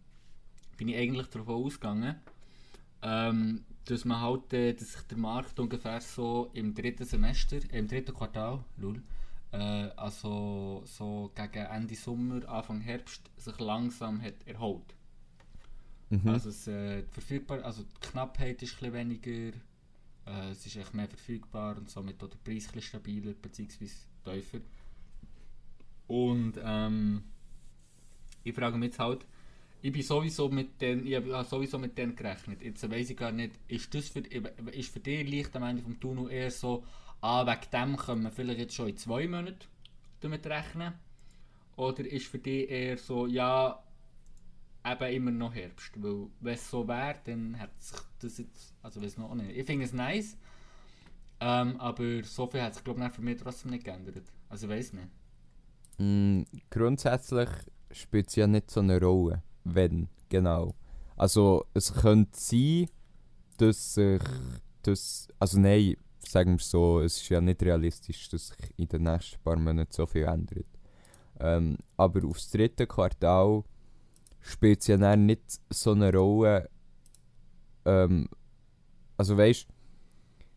bin 0.77 0.89
ich 0.89 0.97
eigentlich 0.97 1.27
davon 1.27 1.55
ausgegangen, 1.55 2.15
ähm, 3.01 3.63
dass 3.85 4.05
man 4.05 4.19
halt, 4.19 4.51
äh, 4.53 4.73
dass 4.73 4.93
sich 4.93 5.01
der 5.03 5.17
Markt 5.17 5.59
ungefähr 5.59 6.01
so 6.01 6.49
im 6.53 6.73
dritten 6.73 7.05
Semester, 7.05 7.57
äh, 7.57 7.79
im 7.79 7.87
dritten 7.87 8.13
Quartal, 8.13 8.63
lul, 8.77 9.01
äh, 9.51 9.57
also 9.95 10.83
so 10.85 11.31
gegen 11.35 11.65
Ende 11.65 11.95
Sommer, 11.95 12.47
Anfang 12.49 12.81
Herbst, 12.81 13.29
sich 13.37 13.59
langsam 13.59 14.21
hat 14.21 14.45
erholt. 14.45 14.95
Mhm. 16.09 16.27
Also 16.27 16.49
es, 16.49 16.67
äh, 16.67 17.03
die 17.03 17.11
verfügbar, 17.11 17.63
also 17.63 17.83
die 17.83 18.07
Knappheit 18.07 18.61
ist 18.63 18.81
ein 18.81 18.93
weniger, 18.93 19.57
äh, 20.25 20.49
es 20.51 20.65
ist 20.65 20.75
echt 20.75 20.93
mehr 20.93 21.07
verfügbar 21.07 21.77
und 21.77 21.89
somit 21.89 22.23
auch 22.23 22.29
der 22.29 22.37
Preis 22.37 22.69
ein 22.73 22.81
stabiler 22.81 23.33
bzw. 23.33 23.87
tiefer. 24.23 24.59
Und 26.07 26.53
ähm, 26.63 27.23
ich 28.43 28.53
frage 28.53 28.77
mich 28.77 28.87
jetzt 28.87 28.99
halt, 28.99 29.25
ich 29.85 29.91
bin 29.91 30.01
sowieso 30.01 30.49
mit 30.49 30.81
den, 30.81 31.05
ich 31.05 31.15
habe 31.15 31.43
sowieso 31.43 31.77
mit 31.77 31.95
denen 31.95 32.15
gerechnet. 32.15 32.63
Jetzt 32.63 32.89
weiß 32.89 33.11
ich 33.11 33.17
gar 33.17 33.31
nicht, 33.31 33.51
ist 33.67 33.93
das 33.93 34.09
für, 34.09 34.21
ist 34.21 34.91
für 34.91 34.99
dich 34.99 35.29
Licht 35.29 35.55
am 35.55 35.61
Ende 35.61 35.83
vom 35.83 35.99
Tunnel 35.99 36.31
eher 36.31 36.49
so, 36.49 36.83
ah, 37.21 37.45
wegen 37.45 37.69
dem 37.71 37.95
können 37.95 38.23
wir 38.23 38.31
vielleicht 38.31 38.59
jetzt 38.61 38.73
schon 38.73 38.87
in 38.87 38.97
zwei 38.97 39.27
Monaten 39.27 39.59
damit 40.21 40.47
rechnen? 40.47 40.93
Oder 41.75 42.03
ist 42.03 42.25
für 42.25 42.39
dich 42.39 42.67
eher 42.67 42.97
so, 42.97 43.27
ja, 43.27 43.79
eben 44.83 45.13
immer 45.13 45.29
noch 45.29 45.53
Herbst? 45.53 45.91
Weil, 45.97 46.29
wenn 46.39 46.53
es 46.55 46.67
so 46.67 46.87
wäre, 46.87 47.19
dann 47.23 47.59
hat 47.59 47.79
sich 47.79 47.99
das 48.21 48.39
jetzt, 48.39 48.73
also 48.81 49.03
weiß 49.03 49.19
noch 49.19 49.35
nicht. 49.35 49.55
Ich 49.55 49.67
finde 49.67 49.85
es 49.85 49.93
nice, 49.93 50.35
ähm, 51.39 51.79
aber 51.79 52.23
so 52.23 52.47
viel 52.47 52.63
hat 52.63 52.73
sich, 52.73 52.83
glaube 52.83 53.05
ich, 53.05 53.11
für 53.13 53.21
mich 53.21 53.39
trotzdem 53.39 53.69
nicht 53.69 53.83
geändert. 53.83 54.31
Also 54.49 54.67
weiß 54.67 54.93
nicht. 54.93 55.09
Mm, 55.99 56.41
grundsätzlich 56.71 57.49
spielt 57.91 58.29
es 58.29 58.35
ja 58.35 58.47
nicht 58.47 58.71
so 58.71 58.79
eine 58.79 58.99
Rolle, 58.99 59.43
wenn, 59.65 60.07
genau. 60.29 60.75
Also 61.17 61.65
es 61.73 61.93
könnte 61.93 62.31
sein, 62.33 62.87
dass 63.57 63.95
sich 63.95 64.21
das, 64.83 65.27
also 65.39 65.59
nein, 65.59 65.95
sagen 66.19 66.57
wir 66.57 66.63
so, 66.63 67.01
es 67.01 67.17
ist 67.17 67.29
ja 67.29 67.41
nicht 67.41 67.61
realistisch, 67.63 68.29
dass 68.29 68.47
sich 68.47 68.57
in 68.77 68.87
den 68.87 69.03
nächsten 69.03 69.41
paar 69.43 69.57
Monaten 69.57 69.91
so 69.91 70.05
viel 70.05 70.23
ändert. 70.23 70.65
Ähm, 71.39 71.77
aber 71.97 72.25
aufs 72.27 72.49
dritte 72.49 72.87
Quartal 72.87 73.63
spielt 74.39 74.81
es 74.81 74.87
ja 74.87 74.97
dann 74.97 75.25
nicht 75.25 75.59
so 75.69 75.91
eine 75.91 76.13
Rolle, 76.13 76.69
ähm, 77.85 78.29
also 79.17 79.37
weißt, 79.37 79.67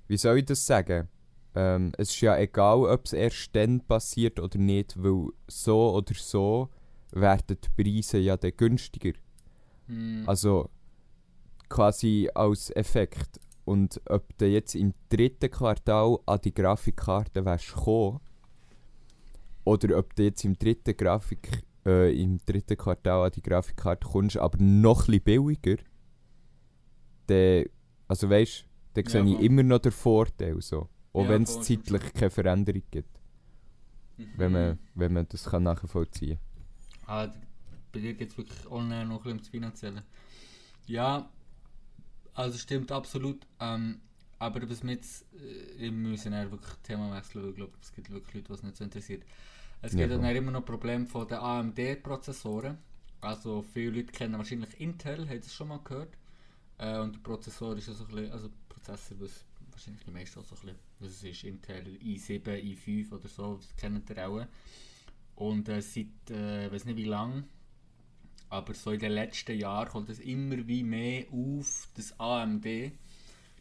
wie 0.08 0.16
soll 0.16 0.38
ich 0.38 0.44
das 0.46 0.66
sagen? 0.66 1.08
Ähm, 1.54 1.92
es 1.98 2.10
ist 2.10 2.20
ja 2.20 2.36
egal, 2.38 2.84
ob 2.84 3.06
es 3.06 3.12
erst 3.12 3.54
dann 3.54 3.80
passiert 3.80 4.38
oder 4.40 4.58
nicht, 4.58 5.02
weil 5.02 5.28
so 5.46 5.94
oder 5.94 6.14
so 6.14 6.68
werden 7.12 7.56
die 7.62 7.82
Preise 7.82 8.18
ja 8.18 8.36
dann 8.36 8.52
günstiger. 8.56 9.12
Hm. 9.86 10.24
Also 10.26 10.68
quasi 11.68 12.28
als 12.34 12.70
Effekt. 12.74 13.40
Und 13.64 14.00
ob 14.08 14.36
du 14.38 14.46
jetzt 14.46 14.74
im 14.74 14.94
dritten 15.10 15.50
Quartal 15.50 16.18
an 16.24 16.40
die 16.42 16.54
Grafikkarte 16.54 17.44
wärst 17.44 17.74
gekommen, 17.74 18.20
oder 19.64 19.98
ob 19.98 20.14
du 20.16 20.22
jetzt 20.22 20.44
im 20.44 20.58
dritten, 20.58 20.96
Grafik, 20.96 21.64
äh, 21.84 22.10
im 22.22 22.38
dritten 22.46 22.78
Quartal 22.78 23.26
an 23.26 23.32
die 23.32 23.42
Grafikkarte 23.42 24.08
kommst, 24.08 24.38
aber 24.38 24.56
noch 24.58 25.06
ein 25.08 25.20
billiger, 25.20 25.76
dann, 27.26 27.64
also 28.06 28.30
weißt 28.30 28.64
dann 28.94 29.04
Ja, 29.04 29.10
sehe 29.10 29.24
ich 29.24 29.40
immer 29.42 29.62
noch 29.62 29.80
den 29.80 29.92
Vorteil. 29.92 30.60
So. 30.62 30.88
Auch 31.12 31.24
Ja, 31.24 31.28
wenn 31.28 31.42
es 31.42 31.60
zeitlich 31.60 32.12
keine 32.14 32.30
Veränderung 32.30 32.82
gibt, 32.90 33.20
wenn 34.36 34.48
Mhm. 34.48 34.52
man, 34.52 34.78
wenn 34.94 35.12
man 35.12 35.26
das 35.28 35.44
kann 35.44 35.62
nachvollziehen 35.64 36.38
Ah, 36.38 36.47
d- 37.26 37.38
bei 37.92 38.00
dir 38.00 38.14
geht 38.14 38.30
es 38.30 38.38
wirklich 38.38 38.66
online 38.70 39.06
noch 39.06 39.16
ein 39.16 39.22
bisschen 39.22 39.30
ums 39.38 39.48
Finanzielle. 39.48 40.04
Ja, 40.86 41.28
also 42.34 42.58
stimmt 42.58 42.92
absolut. 42.92 43.46
Ähm, 43.60 44.00
aber 44.38 44.68
was 44.70 44.82
wir 44.84 44.92
jetzt, 44.92 45.24
äh, 45.34 45.80
wir 45.80 45.92
müssen 45.92 46.32
ja 46.32 46.50
wirklich 46.50 46.74
Thema 46.82 47.14
wechseln, 47.16 47.42
weil 47.42 47.50
ich 47.50 47.56
glaube, 47.56 47.72
es 47.80 47.92
gibt 47.92 48.10
wirklich 48.10 48.34
Leute, 48.34 48.48
die 48.48 48.52
es 48.54 48.62
nicht 48.62 48.76
so 48.76 48.84
interessiert. 48.84 49.22
Es 49.82 49.96
Ja, 49.96 50.08
gibt 50.08 50.12
dann 50.12 50.24
voll. 50.24 50.30
immer 50.36 50.52
noch 50.52 50.64
Probleme 50.64 51.06
von 51.06 51.28
den 51.28 51.38
AMD-Prozessoren. 51.38 52.78
Also 53.20 53.62
viele 53.62 53.92
Leute 53.92 54.12
kennen 54.12 54.38
wahrscheinlich 54.38 54.80
Intel, 54.80 55.28
haben 55.28 55.40
das 55.40 55.54
schon 55.54 55.68
mal 55.68 55.80
gehört. 55.84 56.14
Äh, 56.78 56.98
und 57.00 57.16
der 57.16 57.20
Prozessor 57.20 57.76
ist 57.76 57.88
ja 57.88 57.94
so 57.94 58.04
ein 58.04 58.10
bisschen, 58.14 58.32
also 58.32 58.50
Prozessor, 58.68 59.18
was 59.20 59.44
wahrscheinlich 59.72 60.04
die 60.04 60.12
meisten 60.12 60.40
auch 60.40 60.44
so 60.44 60.56
ein 60.56 60.60
bisschen, 60.62 60.78
was 61.00 61.10
es 61.10 61.24
ist, 61.24 61.44
Intel 61.44 61.98
i7, 62.02 62.58
i5 62.58 63.12
oder 63.12 63.28
so, 63.28 63.56
das 63.56 63.74
kennt 63.76 64.10
ihr 64.10 64.28
auch. 64.28 64.46
Und 65.38 65.68
äh, 65.68 65.80
seit, 65.80 66.30
äh, 66.30 66.70
weiß 66.70 66.84
nicht 66.84 66.96
wie 66.96 67.04
lang, 67.04 67.44
aber 68.48 68.74
so 68.74 68.90
in 68.90 68.98
den 68.98 69.12
letzten 69.12 69.56
Jahren 69.56 69.88
kommt 69.88 70.08
es 70.08 70.18
immer 70.18 70.66
wie 70.66 70.82
mehr 70.82 71.26
auf, 71.32 71.86
das 71.94 72.18
AMD. 72.18 72.64
Die 72.64 72.92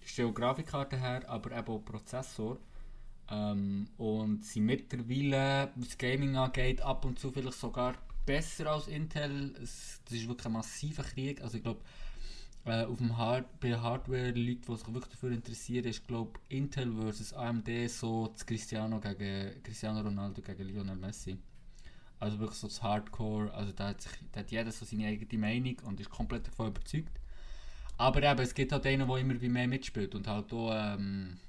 stellen 0.03 0.33
Grafikkarte 0.33 0.97
her, 0.97 1.29
aber 1.29 1.55
eben 1.55 1.67
auch 1.67 1.85
Prozessor. 1.85 2.57
Ähm, 3.29 3.89
und 3.97 4.43
sie 4.43 4.59
mittlerweile, 4.59 5.71
was 5.75 5.99
Gaming 5.99 6.35
angeht, 6.35 6.81
ab 6.81 7.05
und 7.05 7.19
zu 7.19 7.31
vielleicht 7.31 7.59
sogar 7.59 7.93
besser 8.25 8.71
als 8.71 8.87
Intel. 8.87 9.55
Es, 9.61 10.01
das 10.05 10.15
ist 10.15 10.27
wirklich 10.27 10.47
ein 10.47 10.53
massiver 10.53 11.03
Krieg. 11.03 11.43
Also 11.43 11.57
ich 11.57 11.63
glaube, 11.63 11.81
äh, 12.65 12.85
auf 12.85 12.97
dem 12.97 13.15
Hard 13.15 13.59
bei 13.59 13.75
Hardware-Leuten, 13.75 14.63
die 14.67 14.75
sich 14.77 14.87
wirklich 14.87 15.11
dafür 15.13 15.31
interessieren, 15.31 15.85
ist 15.85 16.07
glaube 16.07 16.39
Intel 16.49 16.91
versus 16.93 17.33
AMD 17.33 17.69
so 17.87 18.33
Cristiano 18.47 18.99
gegen 18.99 19.61
Cristiano 19.61 20.01
Ronaldo 20.01 20.41
gegen 20.41 20.63
Lionel 20.63 20.95
Messi. 20.95 21.37
Also 22.19 22.39
wirklich 22.39 22.57
so 22.59 22.67
das 22.67 22.81
Hardcore, 22.81 23.53
also 23.53 23.71
da 23.73 23.89
hat, 23.89 24.01
sich, 24.01 24.11
da 24.31 24.39
hat 24.41 24.51
jeder 24.51 24.71
so 24.71 24.85
seine 24.85 25.07
eigene 25.07 25.39
Meinung 25.39 25.77
und 25.85 25.99
ist 25.99 26.09
komplett 26.09 26.47
davon 26.47 26.67
überzeugt. 26.69 27.19
Aber 27.97 28.23
eben, 28.23 28.39
es 28.41 28.53
gibt 28.53 28.71
halt 28.71 28.85
einen, 28.85 29.07
der 29.07 29.17
immer 29.17 29.41
wie 29.41 29.49
mehr 29.49 29.67
mitspielt 29.67 30.15
und 30.15 30.27
halt 30.27 30.51
auch 30.53 30.71
ähm, 30.73 31.39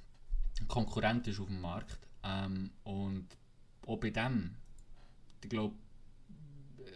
Konkurrent 0.67 1.27
ist 1.29 1.41
auf 1.41 1.47
dem 1.47 1.61
Markt. 1.61 1.99
Ähm, 2.25 2.71
und 2.85 3.27
auch 3.87 3.97
bei 3.99 4.11
dem, 4.11 4.57
ich 5.43 5.51
glaube, 5.51 5.77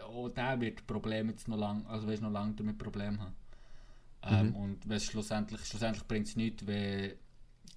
auch 0.02 0.28
der 0.30 0.60
wird 0.60 0.86
Probleme 0.86 1.30
jetzt 1.32 1.48
noch 1.48 1.56
lang, 1.56 1.86
also 1.86 2.06
wirst 2.08 2.22
noch 2.22 2.30
lange 2.30 2.54
damit 2.54 2.78
Probleme 2.78 3.18
haben. 3.18 3.34
Ähm, 4.24 4.48
Mhm. 4.50 4.56
Und 4.56 5.02
schlussendlich, 5.02 5.64
schlussendlich 5.64 6.06
bringt 6.06 6.28
es 6.28 6.36
nichts, 6.36 6.66
wenn 6.66 7.12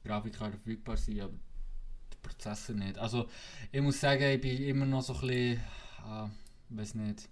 Grafikkarten 0.03 0.59
verfügbar 0.59 0.97
sind, 0.97 1.21
aber 1.21 1.33
der 2.11 2.17
Prozessor 2.21 2.75
nicht. 2.75 2.97
Also 2.97 3.27
ich 3.71 3.81
muss 3.81 3.99
sagen, 3.99 4.23
ich 4.23 4.41
bin 4.41 4.61
immer 4.63 4.85
noch 4.85 5.01
so 5.01 5.13
ein 5.13 5.21
bisschen, 5.21 5.61
ah, 6.05 6.29
weiß 6.69 6.95
nicht, 6.95 7.29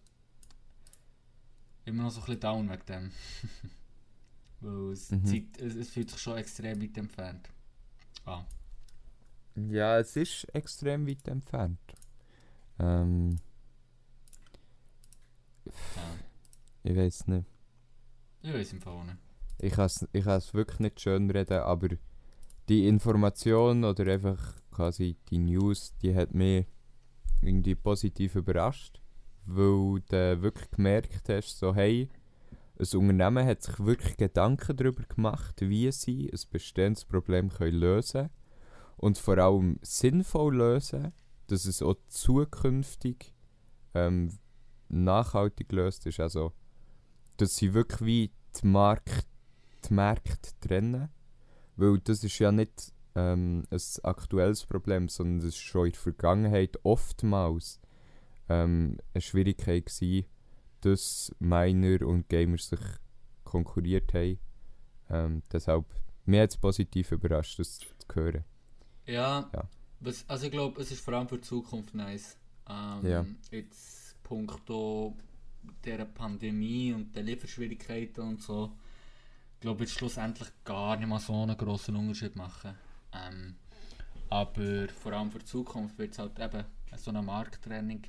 immer 1.85 2.03
noch 2.03 2.11
so 2.11 2.19
ein 2.21 2.25
bisschen 2.25 2.39
down 2.41 2.69
wegen 2.69 2.85
dem. 2.87 3.11
Weil 4.61 4.91
es, 4.93 5.11
Mhm. 5.11 5.25
Zeit, 5.25 5.57
es, 5.61 5.75
es 5.75 5.89
fühlt 5.89 6.09
sich 6.09 6.21
schon 6.21 6.37
extrem 6.37 6.81
weit 6.81 6.97
entfernt. 6.97 7.49
Ah. 8.25 8.43
Ja, 9.55 9.99
es 9.99 10.15
ist 10.15 10.45
extrem 10.55 11.05
weit 11.07 11.27
entfernt. 11.27 11.79
Ähm, 12.79 13.37
Ja. 15.65 15.71
ich 16.83 16.95
weiß 16.95 17.27
nicht. 17.27 17.47
Ich 18.41 18.53
weiß 18.53 18.73
im 18.73 18.81
Fall 18.81 19.05
nicht. 19.05 19.17
Ich 19.59 19.73
kann 19.73 19.85
es 19.85 20.05
ich 20.11 20.25
wirklich 20.25 20.79
nicht 20.79 20.99
schön 20.99 21.29
reden, 21.29 21.59
aber 21.61 21.89
die 22.69 22.87
Information 22.87 23.83
oder 23.83 24.11
einfach 24.11 24.55
quasi 24.71 25.15
die 25.29 25.37
News, 25.39 25.93
die 26.01 26.15
hat 26.15 26.33
mich 26.33 26.65
irgendwie 27.45 27.75
positiv 27.75 28.35
überrascht, 28.35 29.01
weil 29.45 30.01
du 30.09 30.41
wirklich 30.41 30.71
gemerkt 30.71 31.29
hast, 31.29 31.59
so 31.59 31.75
hey, 31.75 32.09
ein 32.79 32.97
Unternehmen 32.97 33.45
hat 33.45 33.61
sich 33.61 33.79
wirklich 33.79 34.17
Gedanken 34.17 34.75
darüber 34.75 35.03
gemacht, 35.03 35.61
wie 35.61 35.91
sie 35.91 36.29
ein 36.31 36.39
bestehendes 36.51 37.05
Problem 37.05 37.49
können 37.49 37.77
lösen 37.77 38.29
und 38.97 39.17
vor 39.17 39.37
allem 39.37 39.79
sinnvoll 39.81 40.55
lösen, 40.55 41.13
dass 41.47 41.65
es 41.65 41.81
auch 41.81 41.95
zukünftig 42.07 43.33
ähm, 43.93 44.31
nachhaltig 44.89 45.69
gelöst 45.69 46.05
ist. 46.07 46.19
Also, 46.19 46.53
dass 47.37 47.55
sie 47.55 47.73
wirklich 47.73 48.01
wie 48.01 48.31
die, 48.61 48.67
Markt, 48.67 49.27
die 49.87 49.93
Märkte 49.93 50.51
trennen. 50.61 51.09
Weil 51.75 51.99
das 51.99 52.23
ist 52.23 52.39
ja 52.39 52.51
nicht 52.51 52.93
ähm, 53.15 53.63
ein 53.69 53.81
aktuelles 54.03 54.65
Problem, 54.65 55.09
sondern 55.09 55.39
das 55.39 55.49
ist 55.49 55.57
schon 55.57 55.87
in 55.87 55.91
der 55.91 56.01
Vergangenheit 56.01 56.77
oftmals 56.83 57.79
ähm, 58.49 58.97
eine 59.13 59.21
Schwierigkeit 59.21 59.85
gewesen, 59.85 60.25
dass 60.81 61.33
Miner 61.39 62.05
und 62.05 62.27
Gamer 62.29 62.57
sich 62.57 62.79
konkurriert 63.43 64.13
haben. 64.13 64.39
Ähm, 65.09 65.43
deshalb, 65.51 65.85
mir 66.25 66.43
hat 66.43 66.51
es 66.51 66.57
positiv 66.57 67.11
überrascht, 67.11 67.59
das 67.59 67.79
zu 67.79 67.87
hören. 68.13 68.43
Ja, 69.05 69.49
Ja. 69.53 69.67
Was, 69.99 70.25
also 70.27 70.45
ich 70.45 70.51
glaube, 70.51 70.81
es 70.81 70.91
ist 70.91 70.99
vor 70.99 71.13
allem 71.13 71.29
für 71.29 71.37
die 71.37 71.43
Zukunft 71.43 71.95
nice. 71.95 72.37
Ähm, 72.69 73.09
Ja. 73.09 73.25
Jetzt 73.51 74.21
punkto 74.23 75.15
dieser 75.85 76.05
Pandemie 76.05 76.93
und 76.93 77.15
der 77.15 77.23
Lieferschwierigkeiten 77.23 78.23
und 78.23 78.41
so, 78.41 78.73
glaube 79.61 79.85
ich, 79.85 79.93
schlussendlich 79.93 80.49
gar 80.65 80.97
nicht 80.97 81.07
mal 81.07 81.19
so 81.19 81.41
einen 81.41 81.55
grossen 81.55 81.95
Unterschied 81.95 82.35
machen. 82.35 82.75
Ähm, 83.15 83.55
aber 84.29 84.89
vor 84.89 85.13
allem 85.13 85.31
für 85.31 85.39
die 85.39 85.45
Zukunft 85.45 85.97
wird 85.97 86.13
es 86.13 86.19
halt 86.19 86.39
eben 86.39 86.63
so 86.95 87.11
eine 87.11 87.21
Markttrennung 87.21 88.01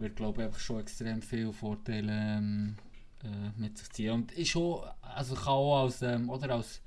wird 0.00 0.16
glaube 0.16 0.40
ich 0.40 0.46
einfach 0.46 0.60
schon 0.60 0.80
extrem 0.80 1.22
viele 1.22 1.52
Vorteile 1.52 2.12
ähm, 2.12 2.76
äh, 3.22 3.60
mit 3.60 3.78
sich 3.78 3.90
ziehen. 3.90 4.12
Und 4.12 4.32
schon 4.46 4.82
also 5.02 5.34
kann 5.34 5.48
auch 5.48 5.82
als 5.82 6.02
ähm, 6.02 6.30
oder 6.30 6.54
als 6.54 6.80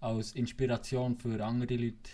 als 0.00 0.32
Inspiration 0.32 1.16
für 1.16 1.44
andere 1.44 1.76
Leute 1.76 2.10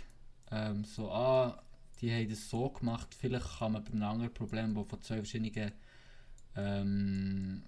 ähm, 0.50 0.84
so 0.84 1.10
ah 1.10 1.62
die 2.00 2.12
haben 2.12 2.28
das 2.28 2.48
so 2.48 2.68
gemacht 2.70 3.14
vielleicht 3.14 3.58
kann 3.58 3.72
man 3.72 3.84
bei 3.84 3.92
einem 3.92 4.02
anderen 4.02 4.34
Problem 4.34 4.74
wo 4.74 4.84
von 4.84 5.00
zwei 5.02 5.16
verschiedenen 5.16 5.72
ähm, 6.56 7.62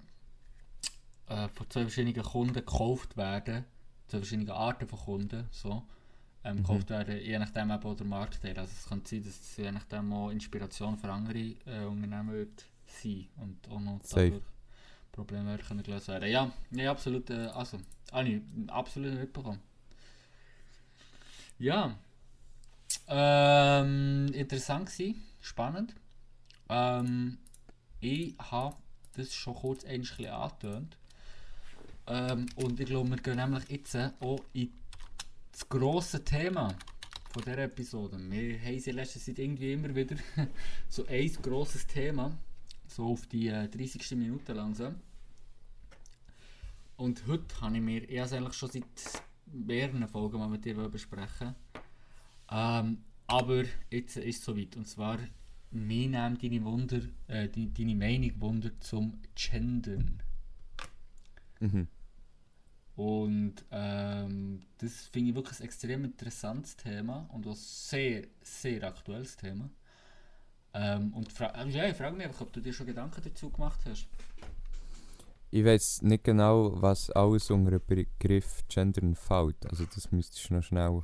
äh, 1.29 1.49
von 1.49 1.71
zwei 1.71 1.83
verschiedenen 1.83 2.23
Kunden 2.23 2.55
gekauft 2.55 3.17
werden 3.17 3.65
zwei 4.09 4.19
verschiedene 4.19 4.55
Arten 4.55 4.89
von 4.89 4.99
Kunden 4.99 5.47
so 5.51 5.83
ähm, 6.47 6.57
Mhm. 6.57 6.63
gekauft 6.63 6.91
werden 6.91 7.19
je 7.19 7.39
nachdem 7.39 7.71
eben 7.71 7.83
auch 7.83 7.97
der 7.97 8.07
Marktteil 8.07 8.59
also 8.59 8.73
es 8.73 8.89
kann 8.89 9.03
sein 9.05 9.23
dass 9.23 9.41
es 9.41 9.57
je 9.57 9.73
nachdem 9.73 10.13
auch 10.13 10.31
Inspiration 10.31 10.97
für 10.99 11.11
andere 11.11 11.39
äh, 11.67 11.85
Unternehmen 11.85 12.33
wird 12.33 12.65
sein 12.87 13.27
und 13.37 13.69
auch 13.71 13.81
noch 13.81 14.01
Safe. 14.03 14.27
dadurch 14.31 14.43
Probleme 15.13 15.59
können 15.59 15.83
gelöst 15.83 16.09
werden. 16.09 16.31
Ja, 16.31 16.53
ja 16.71 16.91
absolut 16.91 17.31
äh, 17.31 17.47
also 17.47 17.79
habe 18.13 18.29
ich 18.29 18.43
absolut 18.69 19.15
mitbekommen. 19.15 19.61
Ja. 21.59 21.97
Ähm, 23.09 24.29
interessant 24.35 24.91
gewesen, 24.91 25.23
spannend. 25.41 25.95
Ähm, 26.69 27.39
ich 28.01 28.35
habe 28.39 28.77
das 29.15 29.33
schon 29.35 29.55
kurz 29.55 29.85
ein 29.85 30.01
bisschen 30.03 30.27
angetönt. 30.27 30.97
Ähm, 32.07 32.47
und 32.57 32.79
ich 32.79 32.87
glaube 32.87 33.09
wir 33.09 33.17
gehen 33.17 33.37
nämlich 33.37 33.69
jetzt 33.71 33.97
auch 34.21 34.41
in 34.53 34.71
das 35.57 35.67
grosse 35.71 36.23
Thema 36.23 36.77
von 37.33 37.43
dieser 37.43 37.59
Episode. 37.59 38.19
Wir 38.31 38.61
haben 38.61 38.79
sie 38.79 38.91
in 38.91 38.97
letzter 38.97 39.21
Zeit 39.21 39.39
irgendwie 39.39 39.73
immer 39.73 39.95
wieder 39.95 40.17
so 40.89 41.07
ein 41.07 41.33
grosses 41.41 41.87
Thema, 41.87 42.37
so 42.87 43.07
auf 43.07 43.27
die 43.27 43.49
äh, 43.49 43.67
30. 43.67 44.19
Minute 44.19 44.53
langsam. 44.53 44.97
Und 46.99 47.27
heute 47.27 47.59
habe 47.63 47.77
ich 47.77 47.83
mir, 47.83 48.03
ich 48.03 48.21
eigentlich 48.21 48.53
schon 48.53 48.71
seit 48.71 48.85
mehreren 49.47 50.07
Folgen 50.09 50.39
mal 50.39 50.49
mit 50.49 50.65
dir 50.65 50.75
besprechen 50.75 51.55
ähm, 52.51 52.99
aber 53.27 53.65
jetzt 53.91 54.19
ist 54.19 54.39
es 54.39 54.45
soweit. 54.45 54.77
Und 54.77 54.87
zwar, 54.87 55.19
mir 55.71 56.09
nimmt 56.09 56.43
deine, 56.43 56.65
Wunder, 56.65 57.01
äh, 57.29 57.49
deine, 57.49 57.69
deine 57.69 57.95
Meinung 57.95 58.41
Wunder 58.41 58.79
zum 58.81 59.19
Gendern. 59.35 60.23
Mhm. 61.61 61.89
Und 62.97 63.57
ähm, 63.71 64.61
das 64.79 65.09
finde 65.13 65.31
ich 65.31 65.37
wirklich 65.37 65.61
ein 65.61 65.65
extrem 65.65 66.05
interessantes 66.05 66.77
Thema 66.77 67.29
und 67.33 67.47
auch 67.47 67.55
sehr, 67.55 68.27
sehr 68.43 68.83
aktuelles 68.85 69.37
Thema. 69.37 69.69
Ähm, 70.73 71.13
und 71.13 71.31
fra 71.31 71.47
äh, 71.63 71.69
ja, 71.69 71.89
ich 71.89 71.97
frage 71.97 72.17
mich 72.17 72.27
einfach, 72.27 72.41
ob 72.41 72.53
du 72.53 72.61
dir 72.61 72.73
schon 72.73 72.87
Gedanken 72.87 73.21
dazu 73.23 73.51
gemacht 73.51 73.81
hast. 73.87 74.09
Ich 75.51 75.65
weiß 75.65 76.03
nicht 76.03 76.25
genau, 76.25 76.81
was 76.81 77.11
alles 77.11 77.51
unter 77.51 77.79
den 77.79 77.87
Begriff 77.87 78.65
Gendern 78.69 79.15
fällt. 79.15 79.67
Also 79.67 79.85
das 79.95 80.11
müsstest 80.11 80.49
du 80.49 80.55
noch 80.55 80.63
schnell 80.63 81.03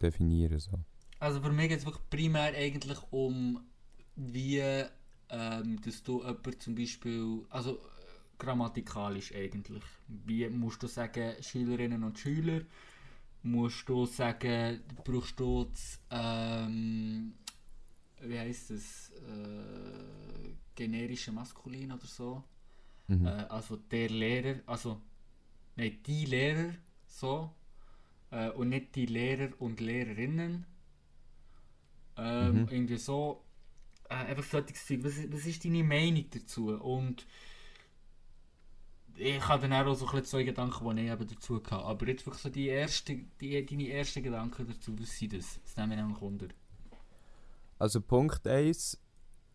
definieren. 0.00 0.60
So. 0.60 0.78
Also 1.18 1.40
für 1.40 1.52
mich 1.52 1.68
geht 1.68 1.80
es 1.80 1.84
wirklich 1.86 2.08
primär 2.08 2.54
eigentlich 2.54 2.98
um, 3.10 3.60
wie 4.14 4.62
ähm, 5.28 5.80
dass 5.84 6.02
du 6.02 6.22
jemand 6.22 6.62
zum 6.62 6.74
Beispiel, 6.74 7.42
also 7.50 7.78
grammatikalisch 8.40 9.34
eigentlich, 9.34 9.84
wie 10.08 10.48
musst 10.48 10.82
du 10.82 10.88
sagen 10.88 11.34
Schülerinnen 11.42 12.02
und 12.04 12.18
Schüler, 12.18 12.62
musst 13.42 13.88
du 13.88 14.06
sagen, 14.06 14.80
brauchst 15.04 15.38
du 15.40 15.64
das, 15.64 16.00
ähm, 16.10 17.34
wie 18.22 18.38
heißt 18.38 18.70
es, 18.72 19.10
äh, 19.10 20.54
generische 20.74 21.32
Maskulin 21.32 21.92
oder 21.92 22.06
so. 22.06 22.42
Mhm. 23.08 23.26
Äh, 23.26 23.46
also 23.48 23.76
der 23.76 24.08
Lehrer, 24.10 24.60
also 24.66 25.00
nein, 25.76 25.98
die 26.06 26.24
Lehrer 26.26 26.74
so 27.06 27.54
äh, 28.30 28.50
und 28.50 28.70
nicht 28.70 28.94
die 28.96 29.06
Lehrer 29.06 29.50
und 29.60 29.80
Lehrerinnen. 29.80 30.66
Ähm, 32.16 32.62
Mhm. 32.62 32.68
Irgendwie 32.70 32.96
so. 32.98 33.44
Äh, 34.08 34.14
einfach 34.14 34.44
solches 34.44 34.86
Zeug. 34.86 35.04
Was, 35.04 35.14
was 35.32 35.46
ist 35.46 35.64
deine 35.64 35.84
Meinung 35.84 36.24
dazu? 36.30 36.68
Und 36.70 37.26
ich 39.20 39.48
habe 39.48 39.68
dann 39.68 39.86
auch 39.86 39.94
so 39.94 40.06
ein 40.06 40.10
bisschen 40.12 40.26
zwei 40.26 40.42
Gedanken, 40.44 40.96
die 40.96 41.02
ich 41.02 41.10
eben 41.10 41.26
dazu 41.26 41.56
hatte. 41.56 41.76
Aber 41.76 42.08
jetzt 42.08 42.26
wirklich 42.26 42.42
so 42.42 42.48
die 42.48 42.68
erste, 42.68 43.18
die, 43.40 43.66
deine 43.66 43.88
ersten 43.90 44.22
Gedanken 44.22 44.66
dazu, 44.66 44.98
was 44.98 45.18
sind 45.18 45.34
das? 45.34 45.60
Das 45.62 45.76
nimmt 45.76 45.90
mich 45.90 45.98
nämlich 45.98 46.20
Wunder. 46.20 46.48
Also 47.78 48.00
Punkt 48.00 48.46
1, 48.46 48.98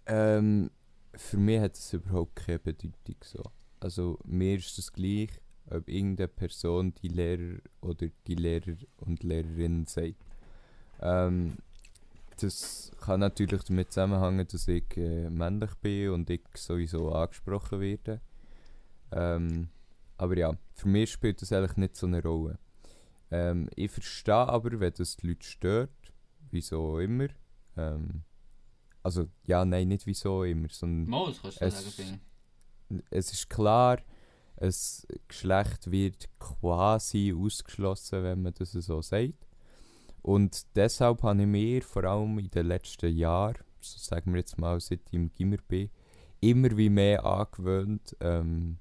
ähm, 0.06 0.70
für 1.16 1.38
mich 1.38 1.60
hat 1.60 1.76
es 1.76 1.94
überhaupt 1.94 2.36
keine 2.36 2.60
Bedeutung 2.60 3.16
so. 3.24 3.44
Also 3.80 4.20
mir 4.26 4.58
ist 4.58 4.78
es 4.78 4.92
gleich, 4.92 5.30
ob 5.70 5.88
irgendeine 5.90 6.28
Person 6.28 6.94
die 7.02 7.08
Lehrer 7.08 7.60
oder 7.82 8.08
die 8.28 8.36
Lehrer 8.36 8.78
und 8.98 9.24
Lehrerinnen 9.24 9.86
sagt. 9.88 10.16
Ähm, 11.02 11.58
das 12.40 12.92
kann 13.00 13.22
natürlich 13.22 13.64
damit 13.64 13.92
zusammenhängen, 13.92 14.48
dass 14.48 14.68
ich 14.68 14.98
äh, 14.98 15.30
männlich 15.30 15.74
bin 15.76 16.10
und 16.10 16.30
ich 16.30 16.44
sowieso 16.56 17.12
angesprochen 17.12 17.80
werde. 17.80 18.22
Ähm, 19.16 19.70
aber 20.18 20.38
ja, 20.38 20.54
für 20.74 20.88
mich 20.88 21.12
spielt 21.12 21.42
das 21.42 21.52
eigentlich 21.52 21.78
nicht 21.78 21.96
so 21.96 22.06
eine 22.08 22.22
Rolle. 22.22 22.58
Ähm, 23.32 23.70
ich 23.76 23.92
verstehe 23.92 24.36
aber, 24.36 24.80
wenn 24.80 24.94
das 24.94 25.18
die 25.18 25.28
Leute 25.28 25.46
stört, 25.48 25.90
wieso 26.52 27.00
immer. 27.00 27.28
Ähm, 27.78 28.22
also, 29.04 29.28
ja, 29.46 29.66
nein, 29.66 29.88
nicht 29.90 30.06
wieso 30.06 30.44
immer, 30.44 30.68
sondern 30.70 31.10
Mal, 31.10 31.28
das 31.28 31.42
kannst 31.42 31.62
du 31.62 31.66
Es- 31.68 31.98
sagen, 31.98 32.22
es 33.10 33.34
ist 33.34 33.50
klar, 33.50 33.98
ein 34.58 34.74
Geschlecht 35.28 35.92
wird 35.92 36.30
quasi 36.40 37.34
ausgeschlossen, 37.38 38.24
wenn 38.24 38.42
man 38.44 38.54
das 38.54 38.72
so 38.72 39.02
sagt. 39.02 39.48
Und 40.22 40.66
deshalb 40.76 41.22
habe 41.24 41.42
ich 41.42 41.48
mir 41.48 41.82
vor 41.84 42.04
allem 42.06 42.40
in 42.40 42.50
den 42.50 42.68
letzten 42.68 43.16
Jahren, 43.16 43.58
so 43.82 44.00
sagen 44.00 44.32
wir 44.34 44.40
jetzt 44.40 44.58
mal, 44.58 44.80
seit 44.80 45.02
ich 45.08 45.14
im 45.14 45.32
Gimmer 45.34 45.58
bin, 45.68 45.90
immer 46.40 46.76
wie 46.78 46.90
mehr 46.90 47.24
angewöhnt, 47.26 48.16
ähm, 48.22 48.78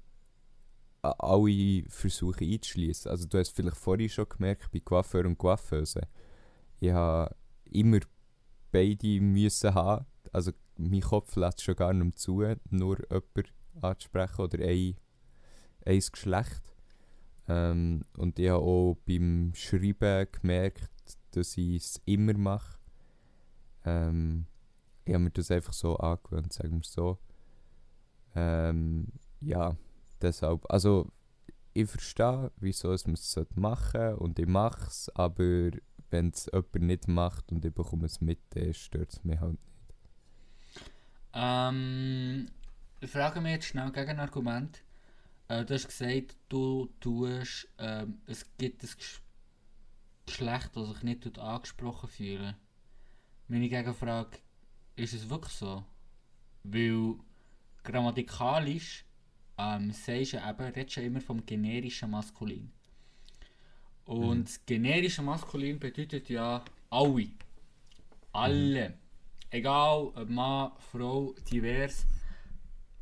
alle 1.11 1.83
Versuche 1.87 2.45
einzuschließen. 2.45 3.11
Also 3.11 3.27
du 3.27 3.37
hast 3.37 3.49
vielleicht 3.49 3.77
vorhin 3.77 4.09
schon 4.09 4.29
gemerkt, 4.29 4.71
bei 4.71 4.79
Coiffeur 4.79 5.25
und 5.25 5.37
Coiffeuse, 5.37 6.01
ich 6.79 6.91
habe 6.91 7.35
immer 7.71 7.99
beide 8.71 9.21
müssen 9.21 9.73
haben. 9.73 10.05
Also 10.31 10.51
mein 10.77 11.01
Kopf 11.01 11.35
lässt 11.35 11.61
schon 11.61 11.75
gar 11.75 11.93
nicht 11.93 12.03
mehr 12.03 12.15
zu, 12.15 12.43
nur 12.69 12.97
jemanden 13.09 13.51
anzusprechen 13.81 14.41
oder 14.41 14.59
ein, 14.59 14.95
ein 15.85 15.99
Geschlecht. 15.99 16.75
Ähm, 17.47 18.03
und 18.17 18.39
ich 18.39 18.49
habe 18.49 18.63
auch 18.63 18.97
beim 19.05 19.53
Schreiben 19.55 20.27
gemerkt, 20.31 20.89
dass 21.31 21.57
ich 21.57 21.75
es 21.75 22.01
immer 22.05 22.37
mache. 22.37 22.77
Ähm, 23.85 24.47
ich 25.05 25.13
habe 25.13 25.23
mir 25.25 25.31
das 25.31 25.51
einfach 25.51 25.73
so 25.73 25.97
angewöhnt, 25.97 26.51
sagen 26.51 26.77
wir 26.77 26.83
so. 26.83 27.19
Ähm, 28.35 29.07
ja, 29.41 29.75
deshalb, 30.21 30.65
also 30.69 31.11
ich 31.73 31.89
verstehe, 31.89 32.51
wieso 32.57 32.93
es 32.93 33.05
man 33.05 33.15
es 33.15 33.35
machen 33.55 33.91
sollte 33.93 34.17
und 34.17 34.39
ich 34.39 34.47
mache 34.47 34.87
es, 34.87 35.09
aber 35.15 35.71
wenn 36.09 36.29
es 36.29 36.45
jemand 36.51 36.75
nicht 36.75 37.07
macht 37.07 37.51
und 37.51 37.65
ich 37.65 37.73
bekomme 37.73 38.05
es 38.05 38.21
mit, 38.21 38.39
stört 38.71 39.13
es 39.13 39.23
mich 39.23 39.39
halt 39.39 39.53
nicht. 39.53 39.95
Ähm, 41.33 42.49
ich 43.01 43.09
frage 43.11 43.41
mich 43.41 43.51
jetzt 43.51 43.65
schnell 43.67 43.91
gegen 43.91 44.11
ein 44.11 44.19
Argument. 44.19 44.81
Äh, 45.49 45.65
du 45.65 45.73
hast 45.73 45.87
gesagt, 45.87 46.37
du 46.49 46.89
tust, 46.99 47.67
ähm, 47.77 48.21
es 48.25 48.45
gibt 48.57 48.83
ein 48.83 48.87
Gesch- 48.87 49.21
Geschlecht, 50.25 50.71
das 50.75 50.89
sich 50.89 51.03
nicht 51.03 51.37
angesprochen 51.37 52.09
fühlen. 52.09 52.55
Meine 53.47 53.69
Gegenfrage, 53.69 54.39
ist 54.95 55.13
es 55.13 55.29
wirklich 55.29 55.53
so? 55.53 55.83
Weil 56.63 57.15
grammatikalisch 57.83 59.05
ähm, 59.57 59.91
sagst 59.91 60.33
ja 60.33 60.49
eben, 60.49 60.65
redest 60.73 60.95
ja 60.97 61.03
immer 61.03 61.21
vom 61.21 61.45
generischen 61.45 62.11
Maskulin. 62.11 62.71
Und 64.05 64.49
Mhm. 64.49 64.65
generische 64.65 65.21
Maskulin 65.21 65.79
bedeutet 65.79 66.29
ja 66.29 66.63
alle. 66.89 67.31
Alle. 68.33 68.93
Egal 69.49 70.11
ob 70.15 70.29
Mann, 70.29 70.71
Frau, 70.91 71.33
divers. 71.49 72.05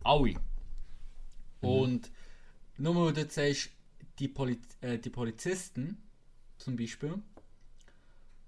Alle. 0.03 0.35
Und 1.61 2.11
nur 2.77 2.95
weil 2.95 3.13
du 3.13 3.21
jetzt 3.21 3.35
sagst, 3.35 3.71
die, 4.19 4.27
Poli 4.27 4.59
äh, 4.81 4.97
die 4.99 5.09
Polizisten 5.09 5.97
zum 6.57 6.75
Beispiel, 6.75 7.15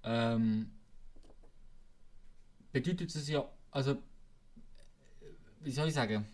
ähm, 0.04 0.70
bedeutet 2.72 3.14
es 3.14 3.28
ja, 3.28 3.48
also, 3.70 3.96
wie 5.60 5.72
soll 5.72 5.88
ich 5.88 5.94
sagen, 5.94 6.26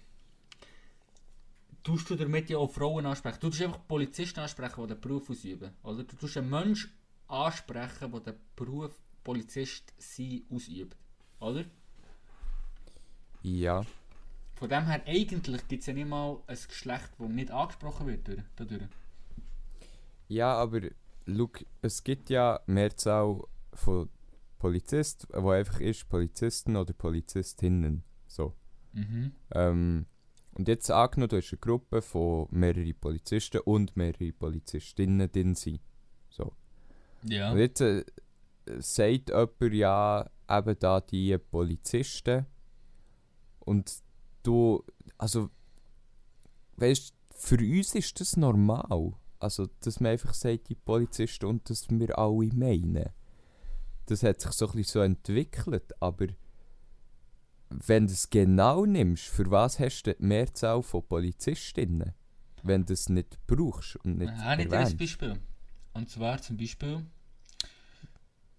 tust 1.82 2.08
du 2.10 2.16
damit 2.16 2.48
ja 2.50 2.58
auch 2.58 2.70
Frauen 2.70 3.06
ansprechen. 3.06 3.38
Du 3.40 3.48
tust 3.50 3.62
einfach 3.62 3.86
Polizisten 3.88 4.40
ansprechen, 4.40 4.82
die 4.82 4.94
den 4.94 5.00
Beruf 5.00 5.28
ausüben. 5.30 5.70
Oder 5.82 6.04
du 6.04 6.16
tust 6.16 6.36
einen 6.36 6.50
Menschen 6.50 6.90
ansprechen, 7.28 8.10
der 8.12 8.20
den 8.20 8.34
Beruf 8.56 8.92
Polizist 9.24 9.92
sein 9.98 10.42
ausübt. 10.50 10.96
Oder? 11.40 11.64
Ja, 13.42 13.84
Von 14.54 14.68
dem 14.68 14.86
her, 14.86 15.02
eigentlich 15.06 15.66
gibt 15.68 15.80
es 15.80 15.86
ja 15.86 15.92
nicht 15.92 16.08
mal 16.08 16.40
ein 16.46 16.56
Geschlecht, 16.68 17.10
das 17.18 17.28
nicht 17.28 17.50
angesprochen 17.50 18.06
wird 18.06 18.28
durch- 18.28 18.42
dadurch. 18.54 18.82
ja, 20.28 20.54
aber 20.54 20.80
look, 21.26 21.64
es 21.80 22.04
gibt 22.04 22.30
ja 22.30 22.60
Mehrzahl 22.66 23.42
von 23.74 24.08
Polizisten, 24.58 25.26
wo 25.42 25.50
einfach 25.50 25.80
ist 25.80 26.08
Polizisten 26.08 26.76
oder 26.76 26.92
Polizistinnen. 26.92 28.04
So. 28.28 28.54
Mhm. 28.92 29.32
Ähm, 29.52 30.06
und 30.54 30.68
jetzt 30.68 30.90
angenommen, 30.90 31.30
du 31.30 31.36
hast 31.38 31.52
eine 31.52 31.60
Gruppe 31.60 32.02
von 32.02 32.46
mehreren 32.50 32.94
Polizisten 33.00 33.60
und 33.60 33.96
mehrere 33.96 34.32
Polizistinnen 34.32 35.30
drin 35.30 35.54
sind. 35.54 35.80
So. 36.28 36.52
Ja. 37.22 37.52
Und 37.52 37.58
jetzt 37.58 37.80
äh, 37.80 38.04
sagt 38.78 39.30
jemand 39.30 39.74
ja 39.74 40.30
eben 40.50 40.78
da 40.78 41.00
die 41.00 41.38
Polizisten 41.38 42.46
und 43.60 43.92
du, 44.42 44.84
also 45.18 45.50
weißt 46.76 47.14
für 47.34 47.58
uns 47.58 47.94
ist 47.94 48.20
das 48.20 48.36
normal. 48.36 49.14
Also, 49.40 49.66
dass 49.80 49.98
man 49.98 50.12
einfach 50.12 50.34
sagt, 50.34 50.68
die 50.68 50.76
Polizisten 50.76 51.46
und 51.46 51.68
dass 51.68 51.90
wir 51.90 52.16
alle 52.16 52.50
meinen. 52.54 53.08
Das 54.06 54.22
hat 54.22 54.40
sich 54.40 54.52
so 54.52 54.66
ein 54.66 54.72
bisschen 54.72 54.92
so 54.92 55.00
entwickelt, 55.00 55.92
aber 56.00 56.26
wenn 57.86 58.06
du 58.06 58.12
es 58.12 58.28
genau 58.30 58.84
nimmst, 58.86 59.24
für 59.24 59.50
was 59.50 59.78
hast 59.78 60.02
du 60.04 60.14
die 60.14 60.22
Mehrzahl 60.24 60.82
von 60.82 61.06
Polizistinnen? 61.06 62.12
Wenn 62.62 62.84
du 62.84 62.92
es 62.92 63.08
nicht 63.08 63.38
brauchst 63.46 63.96
und 64.04 64.18
nicht 64.18 64.32
Ah, 64.38 64.56
nicht 64.56 64.72
ein 64.72 64.72
erwähnst. 64.72 64.98
Beispiel. 64.98 65.38
Und 65.94 66.08
zwar 66.10 66.40
zum 66.40 66.56
Beispiel, 66.56 67.04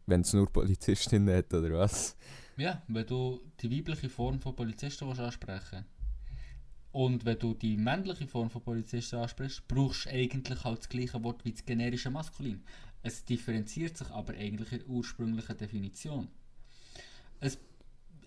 Wenn 0.06 0.22
es 0.22 0.34
nur 0.34 0.52
Polizistinnen 0.52 1.36
hat, 1.36 1.54
oder 1.54 1.72
was? 1.74 2.16
ja, 2.58 2.82
wenn 2.88 3.06
du 3.08 3.42
die 3.62 3.72
weibliche 3.72 4.10
Form 4.10 4.40
von 4.40 4.56
Polizisten 4.56 5.08
willst 5.08 5.22
ansprechen 5.22 5.86
und 6.92 7.26
wenn 7.26 7.40
du 7.40 7.54
die 7.56 7.78
männliche 7.78 8.28
Form 8.28 8.50
von 8.50 8.62
Polizisten 8.64 9.16
ansprichst, 9.18 9.68
brauchst 9.68 10.06
du 10.06 10.10
eigentlich 10.12 10.64
halt 10.64 10.80
das 10.80 10.90
gleiche 10.90 11.24
Wort 11.24 11.44
wie 11.46 11.52
das 11.54 11.66
generische 11.66 12.12
Maskulin. 12.12 12.64
Es 13.02 13.26
differenziert 13.26 13.98
sich 13.98 14.10
aber 14.12 14.34
eigentlich 14.34 14.72
in 14.72 14.80
der 14.80 14.88
ursprünglichen 14.90 15.58
Definition. 15.58 16.28
Es, 17.40 17.58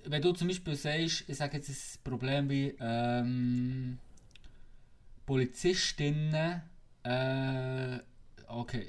wenn 0.08 0.22
du 0.22 0.32
zum 0.32 0.48
Beispiel 0.48 0.74
sagst, 0.76 1.24
ich 1.28 1.36
sage 1.36 1.56
jetzt 1.58 1.68
ein 1.70 2.04
Problem 2.04 2.48
wie 2.48 2.74
ähm, 2.80 3.98
Polizistinnen, 5.24 6.62
äh, 7.02 7.98
okay, 8.46 8.86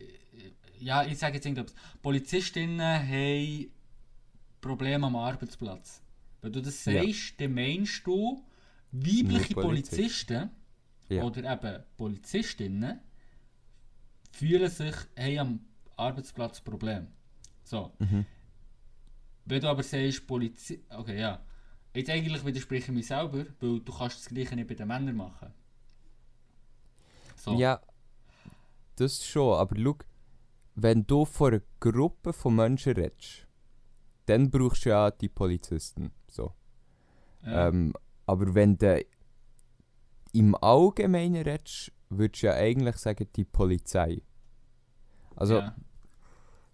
ja, 0.80 1.04
ich 1.04 1.18
sage 1.18 1.36
jetzt 1.36 1.46
irgendetwas. 1.46 1.76
Polizistinnen 2.02 2.80
haben 2.82 3.72
Probleme 4.62 5.08
am 5.08 5.16
Arbeitsplatz. 5.16 6.02
Wenn 6.42 6.54
du 6.54 6.62
das 6.62 6.86
Ja. 6.86 7.02
sagst, 7.04 7.40
dann 7.42 7.54
meinst 7.54 8.06
du 8.06 8.44
weibliche 8.92 9.54
Polizist. 9.56 10.28
Polizisten 10.28 10.50
Ja. 11.10 11.24
oder 11.24 11.52
eben 11.52 11.84
Polizistinnen 11.98 13.00
fühlen 14.32 14.70
sich, 14.70 14.96
haben 15.18 15.40
am 15.40 15.60
Arbeitsplatz 15.96 16.62
Probleme. 16.62 17.08
So. 17.64 17.92
Mhm. 18.00 18.26
Wenn 19.48 19.62
du 19.62 19.70
aber 19.70 19.84
sagst, 19.84 20.28
Polizi... 20.28 20.84
Okay, 20.90 21.20
ja. 21.20 21.42
Jetzt 21.94 22.10
eigentlich 22.10 22.46
widerspreche 22.46 22.92
ich 22.92 22.96
mich 22.96 23.08
selber, 23.08 23.46
weil 23.60 23.80
du 23.80 23.92
kannst 23.92 24.18
das 24.20 24.28
gleiche 24.28 24.56
nicht 24.56 24.68
bei 24.68 24.76
den 24.76 24.88
Männern 24.88 25.16
machen. 25.16 25.54
So. 27.38 27.54
Ja, 27.54 27.82
das 28.98 29.26
schon, 29.26 29.58
aber 29.58 29.76
schau, 29.80 29.98
wenn 30.76 31.08
du 31.08 31.26
vor 31.26 31.48
einer 31.48 31.62
Gruppe 31.80 32.34
von 32.34 32.56
Menschen 32.56 32.94
redest, 32.94 33.48
dann 34.26 34.52
brauchst 34.52 34.86
du 34.86 34.90
ja 34.90 35.10
die 35.10 35.30
Polizisten. 35.30 36.12
So. 36.28 36.54
Ja. 37.44 37.70
Ähm, 37.70 37.94
Aber 38.26 38.54
wenn 38.54 38.78
du 38.78 39.04
im 40.34 40.56
Allgemeinen 40.56 41.42
redest, 41.44 41.94
würdest 42.10 42.44
du 42.44 42.48
ja 42.48 42.54
eigentlich 42.54 42.98
sagen, 42.98 43.28
die 43.36 43.46
Polizei. 43.46 44.22
Also, 45.36 45.60
ja. 45.60 45.76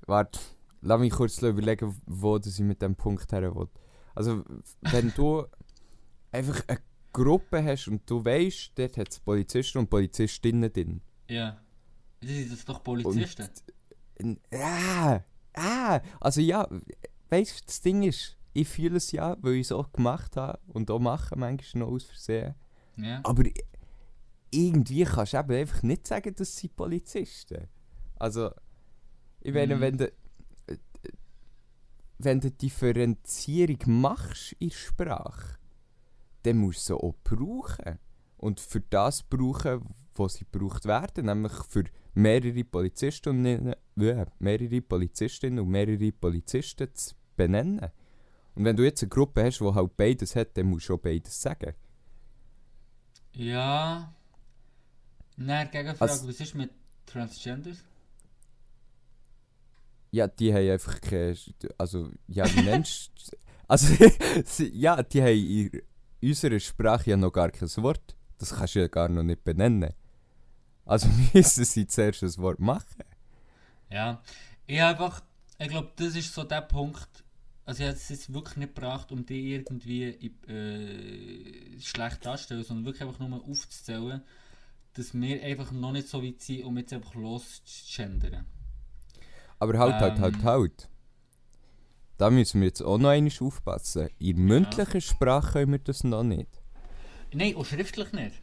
warte, 0.08 0.40
lass 0.84 1.00
mich 1.00 1.12
kurz 1.12 1.42
überlegen, 1.42 1.96
wo 2.06 2.38
das 2.38 2.60
ich 2.60 2.66
mit 2.66 2.82
dem 2.82 2.96
Punkt 2.96 3.32
her 3.32 3.56
will. 3.56 3.68
Also, 4.16 4.44
wenn 4.82 5.12
du 5.16 5.46
einfach 6.32 6.62
eine 6.68 6.80
Gruppe 7.12 7.64
hast 7.64 7.88
und 7.88 8.10
du 8.10 8.24
weißt, 8.24 8.72
dort 8.76 8.98
hat 8.98 9.10
es 9.10 9.20
Polizisten 9.20 9.80
und 9.80 9.90
Polizistinnen 9.90 10.72
drin. 10.72 11.02
Ja. 11.30 11.58
Das 12.22 12.30
sind 12.30 12.52
das 12.52 12.66
doch 12.66 12.84
Polizisten. 12.84 13.50
Und, 14.22 14.40
ah, 14.54 15.20
ah, 15.56 16.00
also 16.20 16.42
ja, 16.42 16.68
weißt 17.30 17.60
du, 17.62 17.66
das 17.66 17.82
Ding 17.82 18.04
ist, 18.04 18.38
ich 18.54 18.68
fühle 18.68 18.98
es 18.98 19.12
ja, 19.12 19.36
weil 19.42 19.56
ich 19.56 19.68
es 19.68 19.72
auch 19.72 19.92
gemacht 19.92 20.38
habe 20.38 20.60
und 20.68 20.90
auch 20.92 21.00
mache 21.00 21.36
manchmal 21.38 21.84
noch 21.86 21.92
aus 21.92 22.04
Versehen. 22.04 22.56
ja. 22.98 23.20
Aber 23.24 23.44
irgendwie 24.52 25.04
kannst 25.04 25.34
du 25.34 25.38
eben 25.40 25.52
einfach 25.54 25.82
nicht 25.82 26.06
sagen, 26.08 26.36
dass 26.36 26.56
sie 26.56 26.68
Polizisten. 26.68 27.68
Also, 28.20 28.52
ich 29.42 29.54
meine, 29.54 29.76
Mhm. 29.76 29.82
wenn 29.82 29.98
du 29.98 30.12
wenn 32.24 32.40
du 32.40 32.52
Differenzierung 32.52 34.02
machst 34.02 34.54
in 34.60 34.70
der 34.70 34.76
Sprache, 34.76 35.58
dann 36.44 36.58
musst 36.58 36.90
du 36.90 36.96
sie 36.96 37.00
auch 37.00 37.16
brauchen. 37.24 38.00
Und 38.38 38.60
für 38.60 38.82
das 38.82 39.24
brauchen, 39.24 39.96
wo 40.16 40.28
sie 40.28 40.46
gebraucht 40.52 40.86
werden, 40.86 41.26
nämlich 41.26 41.54
für 41.70 41.86
mehrere 42.14 42.64
Polizistinnen, 42.64 43.74
äh, 43.96 44.26
mehrere 44.40 44.82
Polizistinnen 44.82 45.60
und 45.60 45.70
mehrere 45.70 46.12
Polizisten 46.12 46.94
zu 46.94 47.16
benennen. 47.36 47.90
Und 48.56 48.66
wenn 48.66 48.76
du 48.76 48.84
jetzt 48.84 49.02
eine 49.02 49.10
Gruppe 49.10 49.46
hast, 49.46 49.60
die 49.60 49.66
halt 49.74 49.98
beides 49.98 50.36
hat, 50.36 50.56
dann 50.58 50.68
musst 50.68 50.90
du 50.90 50.96
auch 50.96 51.00
beides 51.00 51.42
sagen. 51.42 51.74
Ja. 53.34 54.14
Nein, 55.38 55.72
Gegenfrage, 55.72 56.12
Also- 56.12 56.28
was 56.28 56.40
ist 56.40 56.54
mit 56.54 56.70
Transgenders? 57.06 57.84
Ja, 60.14 60.28
die 60.28 60.54
haben 60.54 60.70
einfach 60.70 61.02
keine. 61.02 61.36
Also, 61.76 62.12
ja, 62.28 62.46
wie 62.54 62.62
nennst. 62.62 63.36
Also, 63.68 63.92
ja, 64.72 65.02
die 65.02 65.22
haben 65.24 65.82
in 66.22 66.30
unserer 66.30 66.60
Sprache 66.60 67.10
ja 67.10 67.18
noch 67.18 67.32
gar 67.32 67.50
kein 67.50 67.68
Wort. 67.78 68.16
Das 68.38 68.54
kannst 68.54 68.76
du 68.76 68.82
ja 68.82 68.88
gar 68.88 69.10
noch 69.10 69.24
nicht 69.24 69.44
benennen. 69.44 69.92
Also 70.86 71.08
müssen 71.34 71.66
sie 71.66 71.88
zuerst 71.88 72.22
ein 72.22 72.38
Wort 72.38 72.60
machen. 72.60 73.04
Ja. 73.90 74.22
Ich 74.68 74.80
einfach, 74.80 75.24
ich 75.58 75.70
glaube, 75.70 75.92
das 75.96 76.16
ist 76.16 76.32
so 76.32 76.44
der 76.44 76.62
Punkt. 76.62 77.24
Also 77.66 77.82
ich 77.82 77.90
habe 77.90 77.98
es 77.98 78.10
jetzt 78.10 78.32
wirklich 78.32 78.58
nicht 78.58 78.76
gebracht, 78.76 79.12
um 79.12 79.26
die 79.26 79.56
irgendwie 79.56 80.04
äh, 80.48 81.80
schlecht 81.80 82.24
darzustellen, 82.24 82.64
sondern 82.64 82.86
wirklich 82.86 83.02
einfach 83.02 83.18
nur 83.18 83.44
aufzuzählen, 83.44 84.22
dass 84.94 85.16
wir 85.16 85.42
einfach 85.42 85.72
noch 85.72 85.92
nicht 85.92 86.08
so 86.08 86.24
weit 86.24 86.40
sind, 86.40 86.66
um 86.66 86.78
jetzt 86.78 86.94
einfach 86.94 87.16
loszugendern. 87.16 88.46
Aber 89.64 89.80
halt, 89.80 89.96
halt, 90.02 90.18
Ähm. 90.18 90.22
halt, 90.22 90.44
halt. 90.44 90.90
Da 92.18 92.30
müssen 92.30 92.60
wir 92.60 92.68
jetzt 92.68 92.82
auch 92.82 92.98
noch 92.98 93.12
einmal 93.12 93.32
aufpassen. 93.40 94.10
In 94.20 94.44
mündlicher 94.46 95.00
Sprache 95.00 95.54
können 95.54 95.72
wir 95.72 95.80
das 95.80 96.04
noch 96.04 96.24
nicht. 96.24 96.50
Nein, 97.34 97.56
auch 97.56 97.66
schriftlich 97.66 98.12
nicht. 98.12 98.42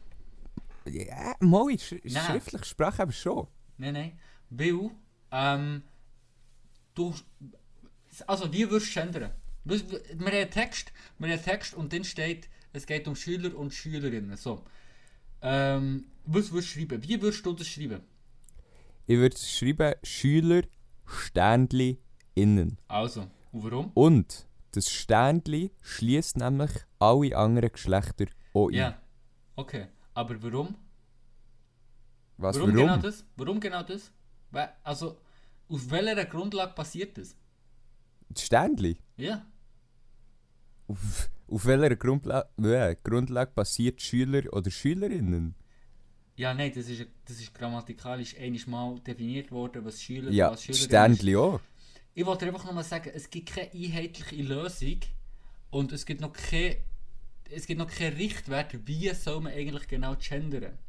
Ja, 0.85 1.35
mal 1.39 1.69
in 1.69 1.77
sch 1.77 1.93
Nein. 2.03 2.23
schriftlicher 2.25 2.65
Sprache 2.65 3.03
aber 3.03 3.11
schon. 3.11 3.47
Nein, 3.77 3.93
nein. 3.93 4.19
Weil, 4.49 4.89
ähm, 5.31 5.83
du, 6.95 7.13
also 8.25 8.51
wie 8.51 8.67
würdest 8.67 8.95
du 8.95 8.99
gendern? 8.99 9.31
Wir 9.63 9.79
wir 9.91 9.99
haben 10.17 10.25
einen 10.25 10.49
Text, 10.49 10.91
wir 11.19 11.27
haben 11.27 11.33
einen 11.35 11.43
Text 11.43 11.75
und 11.75 11.93
dann 11.93 12.03
steht, 12.03 12.49
es 12.73 12.87
geht 12.87 13.07
um 13.07 13.15
Schüler 13.15 13.55
und 13.55 13.75
Schülerinnen. 13.75 14.35
So. 14.37 14.65
Ähm, 15.43 16.05
was 16.25 16.51
würdest 16.51 16.75
du 16.75 16.79
schreiben? 16.79 17.03
Wie 17.03 17.21
würdest 17.21 17.45
du 17.45 17.53
das 17.53 17.67
schreiben? 17.67 18.01
Ich 19.05 19.17
würde 19.17 19.37
schreiben 19.37 19.93
Schüler, 20.03 20.63
Sternli, 21.11 21.99
innen. 22.33 22.77
Also, 22.87 23.27
und 23.51 23.63
warum? 23.63 23.91
Und 23.93 24.47
das 24.71 24.89
Sternli 24.89 25.71
schließt 25.81 26.37
nämlich 26.37 26.71
alle 26.99 27.35
anderen 27.35 27.71
Geschlechter 27.71 28.25
auch 28.53 28.69
ein. 28.69 28.73
Ja. 28.73 29.01
Okay. 29.55 29.87
Aber 30.13 30.41
warum? 30.41 30.75
Was, 32.37 32.55
warum, 32.55 32.73
warum? 32.73 32.87
genau 32.87 32.97
das? 32.97 33.25
Warum 33.35 33.59
genau 33.59 33.83
das? 33.83 34.11
Also, 34.83 35.17
auf 35.69 35.91
welcher 35.91 36.25
Grundlage 36.25 36.73
passiert 36.73 37.17
das? 37.17 37.35
Das 38.29 38.43
Sternli? 38.43 38.97
Ja. 39.17 39.45
Auf, 40.87 41.29
auf 41.47 41.65
welcher 41.65 41.95
Grundla 41.95 42.49
Grundlage 43.03 43.51
basiert 43.53 44.01
Schüler 44.01 44.51
oder 44.53 44.71
Schülerinnen? 44.71 45.55
Ja, 46.41 46.55
nein, 46.55 46.71
das 46.73 46.89
ist, 46.89 47.05
das 47.27 47.39
ist 47.39 47.53
grammatikalisch 47.53 48.35
einiges 48.35 48.65
Mal 48.65 48.97
definiert 49.05 49.51
worden, 49.51 49.85
was 49.85 50.01
Schüler 50.01 50.31
Ja, 50.31 50.49
was 50.51 50.67
ist. 50.67 50.85
Sternli 50.85 51.35
auch. 51.35 51.59
Ich 52.15 52.25
wollte 52.25 52.47
einfach 52.47 52.65
nochmal 52.65 52.83
sagen, 52.83 53.11
es 53.13 53.29
gibt 53.29 53.53
keine 53.53 53.69
einheitliche 53.71 54.41
Lösung 54.41 54.99
und 55.69 55.91
es 55.91 56.03
gibt 56.03 56.19
noch 56.19 56.33
keine, 56.33 56.77
es 57.51 57.67
gibt 57.67 57.77
noch 57.77 57.91
keinen 57.91 58.15
Richtwert, 58.17 58.75
wie 58.87 59.09
soll 59.13 59.39
man 59.41 59.53
eigentlich 59.53 59.87
genau 59.87 60.15
gendern. 60.15 60.79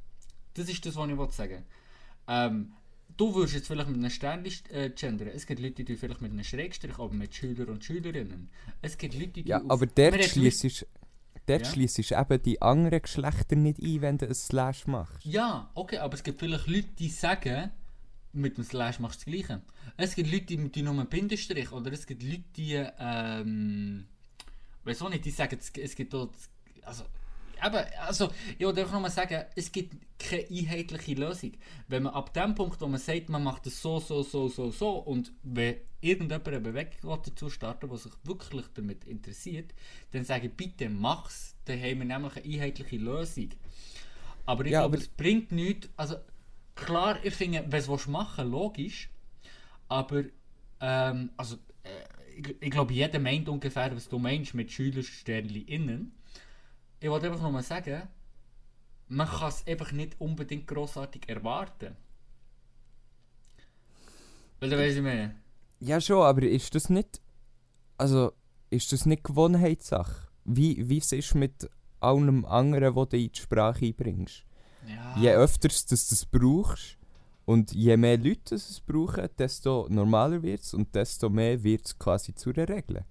Das 0.54 0.70
ist 0.70 0.86
das, 0.86 0.96
was 0.96 1.10
ich 1.10 1.16
wollte 1.18 1.34
sagen. 1.34 1.64
Ähm, 2.28 2.72
du 3.18 3.34
würdest 3.34 3.54
jetzt 3.56 3.66
vielleicht 3.66 3.90
mit 3.90 3.98
einem 3.98 4.10
Stern 4.10 4.46
äh, 4.70 4.88
gendern. 4.88 5.28
Es 5.34 5.44
gibt 5.46 5.60
Leute, 5.60 5.84
die 5.84 5.96
vielleicht 5.96 6.22
mit 6.22 6.32
einem 6.32 6.44
Schrägstrich, 6.44 6.98
aber 6.98 7.12
mit 7.12 7.34
Schüler 7.34 7.68
und 7.68 7.84
Schülerinnen. 7.84 8.48
Es 8.80 8.96
gibt 8.96 9.12
Leute, 9.14 9.42
die 9.42 9.48
Ja, 9.50 9.58
auf- 9.58 9.70
aber 9.70 9.86
haben 9.86 10.22
schließt 10.22 10.86
dort 11.46 11.62
Ja. 11.62 11.72
schliessest 11.72 12.12
eben 12.12 12.42
die 12.42 12.60
anderen 12.62 13.02
Geschlechter 13.02 13.56
nicht 13.56 13.80
ein, 13.82 14.00
wenn 14.00 14.18
du 14.18 14.26
ein 14.26 14.34
Slash 14.34 14.86
machst. 14.86 15.24
Ja, 15.24 15.70
okay, 15.74 15.98
aber 15.98 16.14
es 16.14 16.22
gibt 16.22 16.40
vielleicht 16.40 16.66
Leute, 16.66 16.88
die 16.98 17.08
sagen, 17.08 17.70
mit 18.32 18.56
dem 18.56 18.64
Slash 18.64 18.98
machst 18.98 19.26
du 19.26 19.30
das 19.30 19.46
Gleiche. 19.46 19.62
Es 19.96 20.14
gibt 20.14 20.30
Leute, 20.30 20.44
die, 20.46 20.68
die 20.70 20.82
nur 20.82 20.94
einen 20.94 21.06
Bindestrich 21.08 21.70
oder 21.72 21.92
es 21.92 22.06
gibt 22.06 22.22
Leute, 22.22 22.44
die, 22.56 22.82
ähm, 22.98 24.06
weiß 24.84 25.02
auch 25.02 25.10
nicht, 25.10 25.24
die 25.24 25.30
sagen, 25.30 25.58
es, 25.60 25.70
es 25.70 25.94
gibt 25.94 26.12
dort, 26.14 26.34
also, 26.82 27.04
eben, 27.64 27.84
also, 28.00 28.30
ich 28.58 28.64
wollte 28.64 28.80
einfach 28.80 28.94
nochmal 28.94 29.10
sagen, 29.10 29.44
es 29.56 29.70
gibt 29.72 29.94
keine 30.18 30.46
einheitliche 30.50 31.14
Lösung. 31.14 31.52
Wenn 31.88 32.04
man 32.04 32.14
ab 32.14 32.32
dem 32.34 32.54
Punkt, 32.54 32.80
wo 32.80 32.86
man 32.86 33.00
sagt, 33.00 33.28
man 33.28 33.42
macht 33.42 33.66
es 33.66 33.80
so, 33.80 33.98
so, 34.00 34.22
so, 34.22 34.48
so, 34.48 34.70
so 34.70 34.90
und 34.98 35.32
wenn 35.42 35.76
irgendjemand 36.00 36.48
eine 36.48 36.60
Bewegung 36.60 36.92
will 37.02 37.18
dazu 37.24 37.48
starten 37.50 37.88
der 37.88 37.98
sich 37.98 38.12
wirklich 38.24 38.66
damit 38.74 39.04
interessiert, 39.04 39.72
dann 40.12 40.24
sage 40.24 40.46
ich, 40.48 40.52
bitte 40.54 40.88
mach's, 40.88 41.54
dann 41.64 41.78
haben 41.80 41.98
wir 42.00 42.04
nämlich 42.06 42.36
eine 42.36 42.44
einheitliche 42.54 42.96
Lösung. 42.96 43.50
Aber 44.46 44.64
ich 44.64 44.72
Ja, 44.72 44.80
glaube, 44.80 44.96
aber- 44.96 45.02
es 45.02 45.08
bringt 45.08 45.52
nichts. 45.52 45.88
Also, 45.96 46.16
klar, 46.74 47.18
ich 47.24 47.34
finde, 47.34 47.64
wenn 47.68 47.84
du 47.84 47.94
es 47.94 48.06
machen 48.06 48.50
logisch. 48.50 49.08
Aber, 49.88 50.24
ähm, 50.80 51.30
also, 51.36 51.56
äh, 51.84 52.38
ich, 52.40 52.56
ich 52.60 52.70
glaube, 52.70 52.92
jeder 52.94 53.18
meint 53.18 53.48
ungefähr, 53.48 53.94
was 53.94 54.08
du 54.08 54.18
meinst 54.18 54.54
mit 54.54 54.72
Schülersternli 54.72 55.60
innen. 55.60 56.12
Ich 57.02 57.10
wollte 57.10 57.26
einfach 57.26 57.50
nur 57.50 57.62
sagen, 57.62 58.02
man 59.08 59.26
kann 59.26 59.48
es 59.48 59.66
einfach 59.66 59.90
nicht 59.90 60.20
unbedingt 60.20 60.68
grossartig 60.68 61.28
erwarten. 61.28 61.96
Weil 64.60 64.70
du 64.70 64.78
weißt, 64.78 64.96
ich 64.98 65.02
meine. 65.02 65.34
Ja 65.80 66.00
schon, 66.00 66.22
aber 66.22 66.42
ist 66.42 66.72
das 66.76 66.88
nicht... 66.88 67.20
Also, 67.98 68.32
ist 68.70 68.92
das 68.92 69.04
nicht 69.04 69.24
Gewohnheitssache? 69.24 70.28
Wie, 70.44 70.88
wie 70.88 70.98
es 70.98 71.10
ist 71.10 71.34
mit 71.34 71.68
allem 71.98 72.44
anderen, 72.44 72.94
was 72.94 73.08
du 73.08 73.16
in 73.16 73.32
die 73.32 73.40
Sprache 73.40 73.86
einbringst? 73.86 74.44
Ja. 74.86 75.16
Je 75.18 75.32
öfters 75.32 75.86
du 75.86 75.96
das 75.96 76.24
brauchst 76.24 76.98
und 77.46 77.72
je 77.72 77.96
mehr 77.96 78.16
Leute 78.16 78.54
es 78.54 78.80
brauchen, 78.80 79.28
desto 79.36 79.88
normaler 79.90 80.40
wird 80.40 80.60
es 80.60 80.72
und 80.72 80.94
desto 80.94 81.28
mehr 81.28 81.60
wird 81.64 81.84
es 81.84 81.98
quasi 81.98 82.32
zu 82.32 82.52
der 82.52 82.68
Regel. 82.68 83.04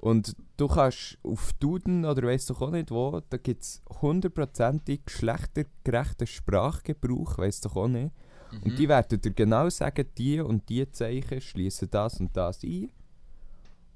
Und 0.00 0.34
du 0.56 0.66
kannst 0.66 1.18
auf 1.22 1.52
Duden 1.54 2.06
oder 2.06 2.22
weißt 2.22 2.48
du 2.50 2.54
auch 2.54 2.70
nicht 2.70 2.90
wo, 2.90 3.20
da 3.28 3.36
gibt 3.36 3.62
es 3.62 3.82
hundertprozentig 4.00 5.04
geschlechtergerechten 5.04 6.26
Sprachgebrauch, 6.26 7.36
weißt 7.36 7.66
du 7.66 7.68
auch 7.68 7.86
nicht. 7.86 8.10
Mhm. 8.50 8.62
Und 8.62 8.78
die 8.78 8.88
werden 8.88 9.20
dir 9.20 9.30
genau 9.32 9.68
sagen, 9.68 10.06
die 10.16 10.40
und 10.40 10.66
die 10.70 10.90
Zeichen 10.90 11.40
schließen 11.42 11.90
das 11.90 12.18
und 12.18 12.34
das 12.34 12.62
ein. 12.64 12.90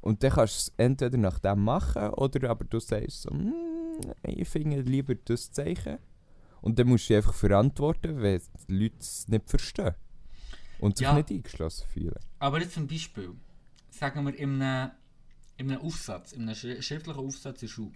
Und 0.02 0.22
dann 0.22 0.32
kannst 0.32 0.54
du 0.54 0.58
es 0.58 0.72
entweder 0.76 1.16
nach 1.16 1.38
dem 1.38 1.64
machen 1.64 2.10
oder 2.10 2.50
aber 2.50 2.66
du 2.66 2.78
sagst 2.80 3.22
so, 3.22 3.30
«Mm, 3.30 3.54
ich 4.24 4.46
finde 4.46 4.82
lieber 4.82 5.14
das 5.14 5.50
Zeichen. 5.50 5.96
Und 6.60 6.78
dann 6.78 6.88
musst 6.88 7.04
du 7.04 7.08
dich 7.08 7.16
einfach 7.16 7.32
verantworten, 7.34 8.20
wenn 8.20 8.42
die 8.68 8.74
Leute 8.84 8.96
es 9.00 9.26
nicht 9.28 9.48
verstehen. 9.48 9.94
Und 10.78 10.98
sich 10.98 11.06
Ja. 11.06 11.14
nicht 11.14 11.30
eingeschlossen 11.30 11.86
fühlen. 11.88 12.18
Aber 12.40 12.60
jetzt 12.60 12.74
zum 12.74 12.86
Beispiel, 12.86 13.30
sagen 13.90 14.24
wir 14.26 14.34
in 14.34 14.60
einem, 14.60 14.90
in 15.56 15.70
einem 15.70 15.80
Aufsatz, 15.80 16.32
in 16.32 16.42
einem 16.42 16.54
schri- 16.54 16.82
schriftlichen 16.82 17.20
Aufsatz 17.20 17.62
in 17.62 17.66
der 17.68 17.72
Schule. 17.72 17.92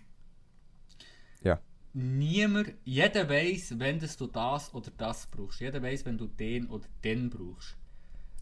Ja. 1.42 1.60
Niemand, 1.94 2.74
jeder 2.84 3.28
weiß, 3.28 3.78
wenn 3.78 3.98
das 3.98 4.16
du 4.16 4.26
das 4.26 4.72
oder 4.74 4.90
das 4.96 5.26
brauchst. 5.26 5.60
Jeder 5.60 5.82
weiß, 5.82 6.04
wenn 6.04 6.18
du 6.18 6.26
den 6.26 6.66
oder 6.68 6.86
den 7.02 7.30
brauchst. 7.30 7.76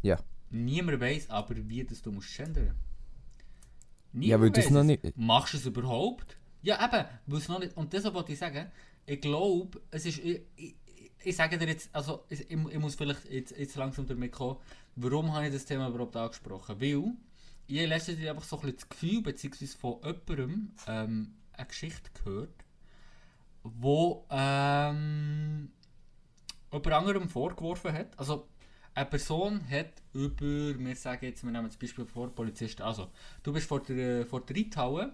Ja. 0.02 0.18
Niemand 0.50 1.00
weiß 1.00 1.30
aber, 1.30 1.54
wie 1.68 1.84
das 1.84 2.02
du 2.02 2.12
musst 2.12 2.36
gendern. 2.36 2.74
Ja, 4.12 4.40
weil 4.40 4.50
das 4.50 4.70
noch 4.70 4.84
nicht- 4.84 5.16
Machst 5.16 5.54
du 5.54 5.58
es 5.58 5.66
überhaupt? 5.66 6.36
Ja, 6.62 6.84
eben, 6.84 7.06
weil 7.26 7.38
es 7.38 7.48
noch 7.48 7.58
nicht, 7.60 7.76
und 7.76 7.92
deshalb 7.92 8.14
wollte 8.14 8.32
ich 8.32 8.38
sagen, 8.38 8.70
ich 9.04 9.20
glaube, 9.20 9.80
es 9.90 10.06
ist, 10.06 10.18
ich, 10.18 10.40
ich, 10.56 10.74
ich 11.22 11.36
sage 11.36 11.58
dir 11.58 11.68
jetzt, 11.68 11.90
also 11.94 12.24
ich, 12.28 12.50
ich 12.50 12.56
muss 12.78 12.94
vielleicht 12.94 13.28
jetzt, 13.30 13.56
jetzt 13.56 13.76
langsam 13.76 14.06
damit 14.06 14.32
kommen, 14.32 14.58
warum 14.96 15.32
habe 15.32 15.46
ich 15.46 15.52
das 15.52 15.64
Thema 15.64 15.88
überhaupt 15.88 16.16
angesprochen? 16.16 16.80
Weil 16.80 17.12
ich 17.66 17.78
habe 17.78 17.88
letztens 17.88 18.24
einfach 18.26 18.44
so 18.44 18.56
ein 18.56 18.62
bisschen 18.62 18.76
das 18.76 18.88
Gefühl, 18.88 19.22
beziehungsweise 19.22 19.76
von 19.76 20.00
jemandem 20.02 20.72
ähm, 20.86 21.34
eine 21.52 21.66
Geschichte 21.66 22.10
gehört, 22.22 22.64
wo 23.62 24.26
ähm, 24.30 25.70
jemand 26.72 26.92
anderem 26.92 27.28
vorgeworfen 27.28 27.92
hat, 27.92 28.18
also 28.18 28.48
eine 28.94 29.06
Person 29.06 29.60
hat 29.68 30.02
über, 30.12 30.78
wir 30.78 30.96
sagen 30.96 31.26
jetzt, 31.26 31.44
wir 31.44 31.50
nehmen 31.50 31.66
das 31.66 31.76
Beispiel 31.76 32.06
vor 32.06 32.34
Polizisten, 32.34 32.82
also 32.82 33.10
du 33.42 33.52
bist 33.52 33.68
vor 33.68 33.82
der, 33.82 34.24
vor 34.26 34.40
der 34.40 34.56
Reithalle 34.56 35.12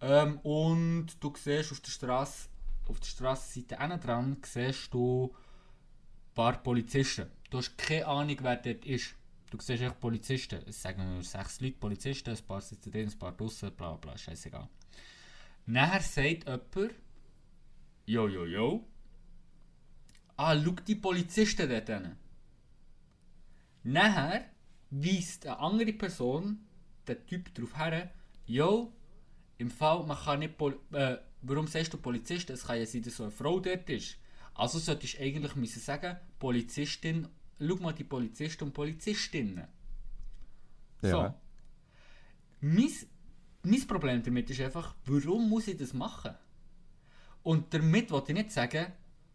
ähm, 0.00 0.38
und 0.40 1.06
du 1.20 1.32
siehst 1.36 1.72
auf 1.72 1.80
der 1.80 1.90
Straße, 1.90 2.48
auf 2.86 3.00
der 3.00 3.08
Straßenseite 3.08 3.80
hinten 3.80 4.00
dran, 4.00 4.36
siehst 4.44 4.92
du 4.92 5.34
ein 5.34 6.34
paar 6.34 6.62
Polizisten. 6.62 7.26
Du 7.50 7.58
hast 7.58 7.78
keine 7.78 8.06
Ahnung, 8.06 8.36
wer 8.42 8.56
dort 8.56 8.84
ist. 8.84 9.14
Du 9.56 9.62
siehst 9.62 9.84
echt 9.84 10.00
Polizisten. 10.00 10.60
Sagen 10.72 11.14
wir 11.14 11.22
sechs 11.22 11.60
Leute 11.60 11.76
Polizisten, 11.76 12.30
ein 12.30 12.44
paar 12.44 12.60
sitzen 12.60 12.90
drin, 12.90 13.08
ein 13.08 13.16
paar 13.16 13.30
draussen, 13.30 13.70
bla 13.70 13.94
bla, 13.94 14.18
scheißegal. 14.18 14.68
Nachher 15.66 16.00
sagt 16.00 16.48
jemand, 16.48 16.94
jo 18.06 18.26
jo 18.26 18.46
jo, 18.46 18.84
ah, 20.36 20.60
schau 20.60 20.72
die 20.72 20.96
Polizisten 20.96 21.68
dort 21.68 21.88
hin. 21.88 22.16
Nachher 23.84 24.46
weist 24.90 25.46
eine 25.46 25.60
andere 25.60 25.92
Person 25.92 26.66
den 27.06 27.24
Typ 27.24 27.54
darauf 27.54 27.78
her, 27.78 28.10
jo, 28.46 28.92
im 29.58 29.70
Fall, 29.70 30.04
man 30.04 30.18
kann 30.18 30.40
nicht, 30.40 30.58
Pol 30.58 30.80
äh, 30.90 31.18
warum 31.42 31.68
sagst 31.68 31.92
du 31.92 31.98
Polizist? 31.98 32.50
Es 32.50 32.66
kann 32.66 32.78
ja 32.78 32.86
sein, 32.86 33.02
dass 33.02 33.18
so 33.18 33.22
eine 33.22 33.30
Frau 33.30 33.60
dort 33.60 33.88
ist. 33.88 34.16
Also 34.54 34.80
solltest 34.80 35.14
du 35.14 35.22
eigentlich 35.22 35.54
müssen 35.54 35.80
sagen, 35.80 36.16
Polizistin, 36.40 37.28
schau 37.58 37.76
mal 37.76 37.92
die 37.92 38.04
Polizisten 38.04 38.64
und 38.64 38.72
Polizistinnen. 38.72 39.66
So. 41.02 41.08
Ja. 41.08 41.34
Mein, 42.60 42.90
mein 43.62 43.86
Problem 43.86 44.22
damit 44.22 44.50
ist 44.50 44.60
einfach, 44.60 44.94
warum 45.04 45.48
muss 45.48 45.68
ich 45.68 45.76
das 45.76 45.92
machen? 45.92 46.34
Und 47.42 47.72
damit 47.74 48.10
wollte 48.10 48.32
ich 48.32 48.38
nicht 48.38 48.52
sagen, 48.52 48.86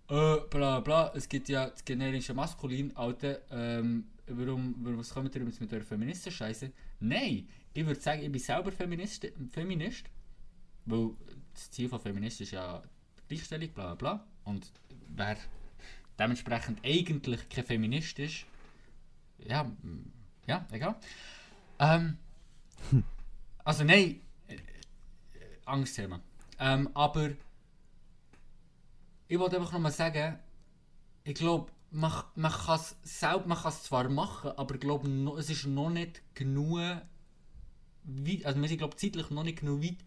äh, 0.09 0.37
bla 0.49 0.79
bla, 0.79 1.11
es 1.15 1.29
gibt 1.29 1.49
ja 1.49 1.69
das 1.69 1.85
generische 1.85 2.33
Maskulin, 2.33 2.95
Alter, 2.97 3.41
ähm, 3.51 4.05
warum, 4.25 4.75
warum 4.79 4.97
was 4.97 5.13
kommt 5.13 5.35
ihr 5.35 5.43
jetzt 5.43 5.61
mit 5.61 5.71
eurer 5.71 5.83
Feministen 5.83 6.31
scheiße? 6.31 6.71
Nein, 6.99 7.47
ich 7.73 7.85
würde 7.85 7.99
sagen, 7.99 8.23
ich 8.23 8.31
bin 8.31 8.41
selber 8.41 8.71
Feminist, 8.71 9.31
Feminist, 9.51 10.05
weil 10.85 11.11
das 11.53 11.69
Ziel 11.69 11.87
von 11.87 11.99
Feminist 11.99 12.41
ist 12.41 12.51
ja 12.51 12.81
Gleichstellung, 13.27 13.69
bla 13.69 13.93
bla 13.93 13.95
bla. 13.95 14.27
Und 14.45 14.71
wer 15.15 15.37
dementsprechend 16.19 16.83
eigentlich 16.83 17.47
kein 17.49 17.63
Feminist 17.63 18.19
ist, 18.19 18.45
ja, 19.37 19.71
ja, 20.47 20.67
egal. 20.71 20.95
Ähm, 21.79 22.17
also 23.63 23.83
nein, 23.83 24.21
äh, 24.47 24.55
äh, 24.55 24.59
Angstthema. 25.65 26.19
Ähm, 26.59 26.89
aber 26.93 27.31
ich 29.27 29.39
wollte 29.39 29.57
einfach 29.57 29.71
nochmal 29.71 29.91
sagen, 29.91 30.39
ich 31.23 31.35
glaube, 31.35 31.71
man, 31.91 32.11
man 32.35 32.51
kann 32.51 32.79
es 32.79 32.95
selbst, 33.03 33.47
man 33.47 33.57
kann 33.57 33.71
es 33.71 33.83
zwar 33.83 34.09
machen, 34.09 34.51
aber 34.51 34.75
ich 34.75 34.81
glaube, 34.81 35.07
no, 35.07 35.37
es 35.37 35.49
ist 35.49 35.65
noch 35.67 35.89
nicht 35.89 36.21
genug 36.35 36.77
weit, 36.77 38.45
also 38.45 38.61
wir 38.61 38.67
sind 38.67 38.77
glaube 38.77 38.95
zeitlich 38.97 39.29
noch 39.29 39.43
nicht 39.43 39.59
genug 39.59 39.83
weit, 39.83 39.97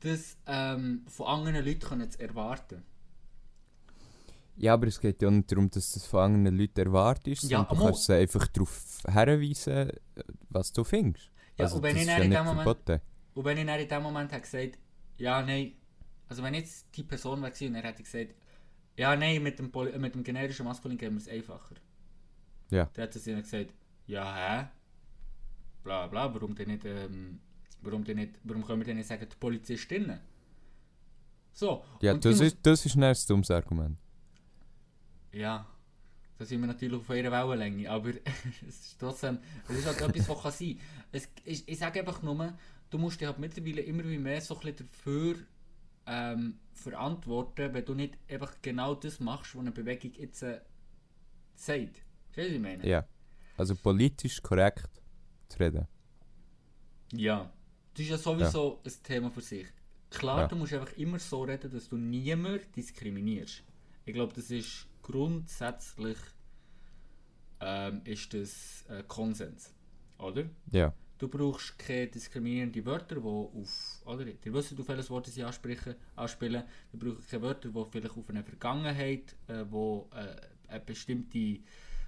das 0.00 0.36
ähm, 0.46 1.04
von 1.08 1.26
anderen 1.26 1.64
Leuten 1.64 1.80
können 1.80 2.10
zu 2.10 2.20
erwarten. 2.20 2.82
Ja, 4.58 4.74
aber 4.74 4.88
es 4.88 5.00
geht 5.00 5.22
ja 5.22 5.30
nicht 5.30 5.50
darum, 5.50 5.70
dass 5.70 5.92
das 5.92 6.04
von 6.04 6.20
anderen 6.20 6.58
Leuten 6.58 6.80
erwartet 6.80 7.28
ist, 7.28 7.44
Ja, 7.44 7.58
sondern 7.58 7.78
du 7.78 7.84
kannst 7.84 8.04
sie 8.04 8.14
einfach 8.14 8.46
darauf 8.48 9.02
hinweisen, 9.06 9.92
was 10.50 10.72
du 10.72 10.84
findest. 10.84 11.30
Ja, 11.56 11.64
also 11.64 11.76
und 11.76 11.82
wenn 11.84 11.94
das 11.94 12.02
ich 12.04 12.08
ist 12.08 12.16
ja 12.18 12.24
in 12.24 12.30
nicht 12.30 12.44
Moment- 12.44 12.62
verboten. 12.64 13.00
Und 13.34 13.44
wenn 13.44 13.58
ich 13.58 13.66
dann 13.66 13.80
in 13.80 13.88
dem 13.88 14.02
Moment 14.02 14.32
habe 14.32 14.42
gesagt 14.42 14.78
ja, 15.18 15.42
nein, 15.42 15.72
also 16.28 16.42
wenn 16.42 16.54
jetzt 16.54 16.86
die 16.96 17.02
Person 17.02 17.40
wäre 17.42 17.50
gewesen 17.50 17.68
und 17.68 17.74
er 17.76 17.82
hätte 17.88 18.02
gesagt, 18.02 18.34
ja, 18.96 19.14
nein, 19.16 19.42
mit 19.42 19.58
dem, 19.58 19.72
äh, 19.74 19.98
mit 19.98 20.14
dem 20.14 20.22
generischen 20.24 20.64
Maskulin 20.64 20.98
gehen 20.98 21.12
wir 21.14 21.18
es 21.18 21.28
einfacher. 21.28 21.74
Ja. 22.70 22.88
Dann 22.92 23.02
hat 23.04 23.12
sie 23.14 23.32
dann 23.32 23.42
gesagt, 23.42 23.72
ja, 24.06 24.34
hä? 24.34 24.66
Bla 25.82 26.06
bla, 26.06 26.32
warum 26.34 26.54
denn 26.54 26.68
nicht, 26.68 26.84
ähm, 26.84 27.40
warum 27.82 28.04
denn 28.04 28.16
nicht, 28.16 28.34
warum 28.44 28.64
können 28.64 28.80
wir 28.80 28.86
denn 28.86 28.96
nicht 28.96 29.08
sagen, 29.08 29.26
die 29.30 29.36
Polizistinnen? 29.36 30.20
So. 31.52 31.84
Ja, 32.00 32.14
das 32.14 32.40
ist, 32.40 32.58
das 32.62 32.86
ist 32.86 32.94
ein 32.96 33.02
erstes 33.02 33.26
dummes 33.26 33.50
Argument. 33.50 33.96
Ja, 35.32 35.66
da 36.38 36.44
sind 36.44 36.60
wir 36.60 36.66
natürlich 36.68 36.98
auf 36.98 37.08
ihrer 37.10 37.32
Wellenlänge, 37.48 37.90
aber 37.90 38.10
es 38.68 38.78
ist 38.78 38.98
trotzdem, 38.98 39.38
es 39.68 39.76
ist 39.78 39.86
halt 39.86 40.00
etwas, 40.00 40.28
was 40.28 40.42
kann 40.42 40.52
sein. 40.52 40.80
Es, 41.12 41.28
ich, 41.44 41.68
ich 41.68 41.78
sage 41.78 42.00
einfach 42.00 42.22
nur, 42.22 42.56
du 42.90 42.98
musst 42.98 43.20
dich 43.20 43.26
halt 43.26 43.38
mittlerweile 43.38 43.82
immer 43.82 44.02
mehr 44.04 44.40
so 44.40 44.54
ein 44.54 44.60
bisschen 44.60 44.86
dafür 44.86 45.36
ähm, 46.06 46.58
verantworten, 46.72 47.74
wenn 47.74 47.84
du 47.84 47.94
nicht 47.94 48.16
einfach 48.28 48.54
genau 48.62 48.94
das 48.94 49.20
machst, 49.20 49.54
was 49.54 49.60
eine 49.60 49.72
Bewegung 49.72 50.12
jetzt 50.14 50.42
äh, 50.42 50.60
sagt. 51.54 52.02
Verstehst 52.30 52.36
du, 52.36 52.42
was 52.42 52.52
ich 52.52 52.60
meine? 52.60 52.86
Ja. 52.86 53.06
Also 53.56 53.74
politisch 53.74 54.40
korrekt 54.42 54.88
zu 55.48 55.58
reden. 55.58 55.86
Ja. 57.12 57.50
Das 57.94 58.04
ist 58.04 58.10
ja 58.10 58.18
sowieso 58.18 58.80
ein 58.84 58.92
Thema 59.02 59.30
für 59.30 59.40
sich. 59.40 59.66
Klar, 60.10 60.42
Ja. 60.42 60.46
du 60.46 60.56
musst 60.56 60.72
einfach 60.72 60.92
immer 60.96 61.18
so 61.18 61.42
reden, 61.42 61.70
dass 61.70 61.88
du 61.88 61.96
niemanden 61.96 62.60
diskriminierst. 62.76 63.64
Ich 64.04 64.14
glaube, 64.14 64.32
das 64.32 64.50
ist 64.50 64.86
grundsätzlich 65.08 66.18
ähm, 67.60 68.02
ist 68.04 68.34
das 68.34 68.84
äh, 68.88 69.02
Konsens. 69.06 69.72
Oder? 70.18 70.44
Ja. 70.70 70.92
Du 71.18 71.28
brauchst 71.28 71.78
keine 71.78 72.06
diskriminierenden 72.06 72.84
Wörter, 72.84 73.16
die 73.16 73.22
auf, 73.22 74.02
oder, 74.04 74.26
ihr 74.26 74.54
wisst, 74.54 74.78
auf 74.78 74.86
welches 74.86 75.10
Wort 75.10 75.26
sie 75.26 75.42
ansprechen, 75.42 75.96
anspielen. 76.14 76.62
Du 76.92 76.98
brauchst 76.98 77.28
keine 77.28 77.42
Wörter, 77.42 77.70
die 77.70 77.90
vielleicht 77.90 78.16
auf 78.16 78.28
eine 78.28 78.44
Vergangenheit, 78.44 79.34
äh, 79.48 79.64
wo 79.68 80.08
äh, 80.14 80.36
eine 80.68 80.80
bestimmte, 80.80 81.60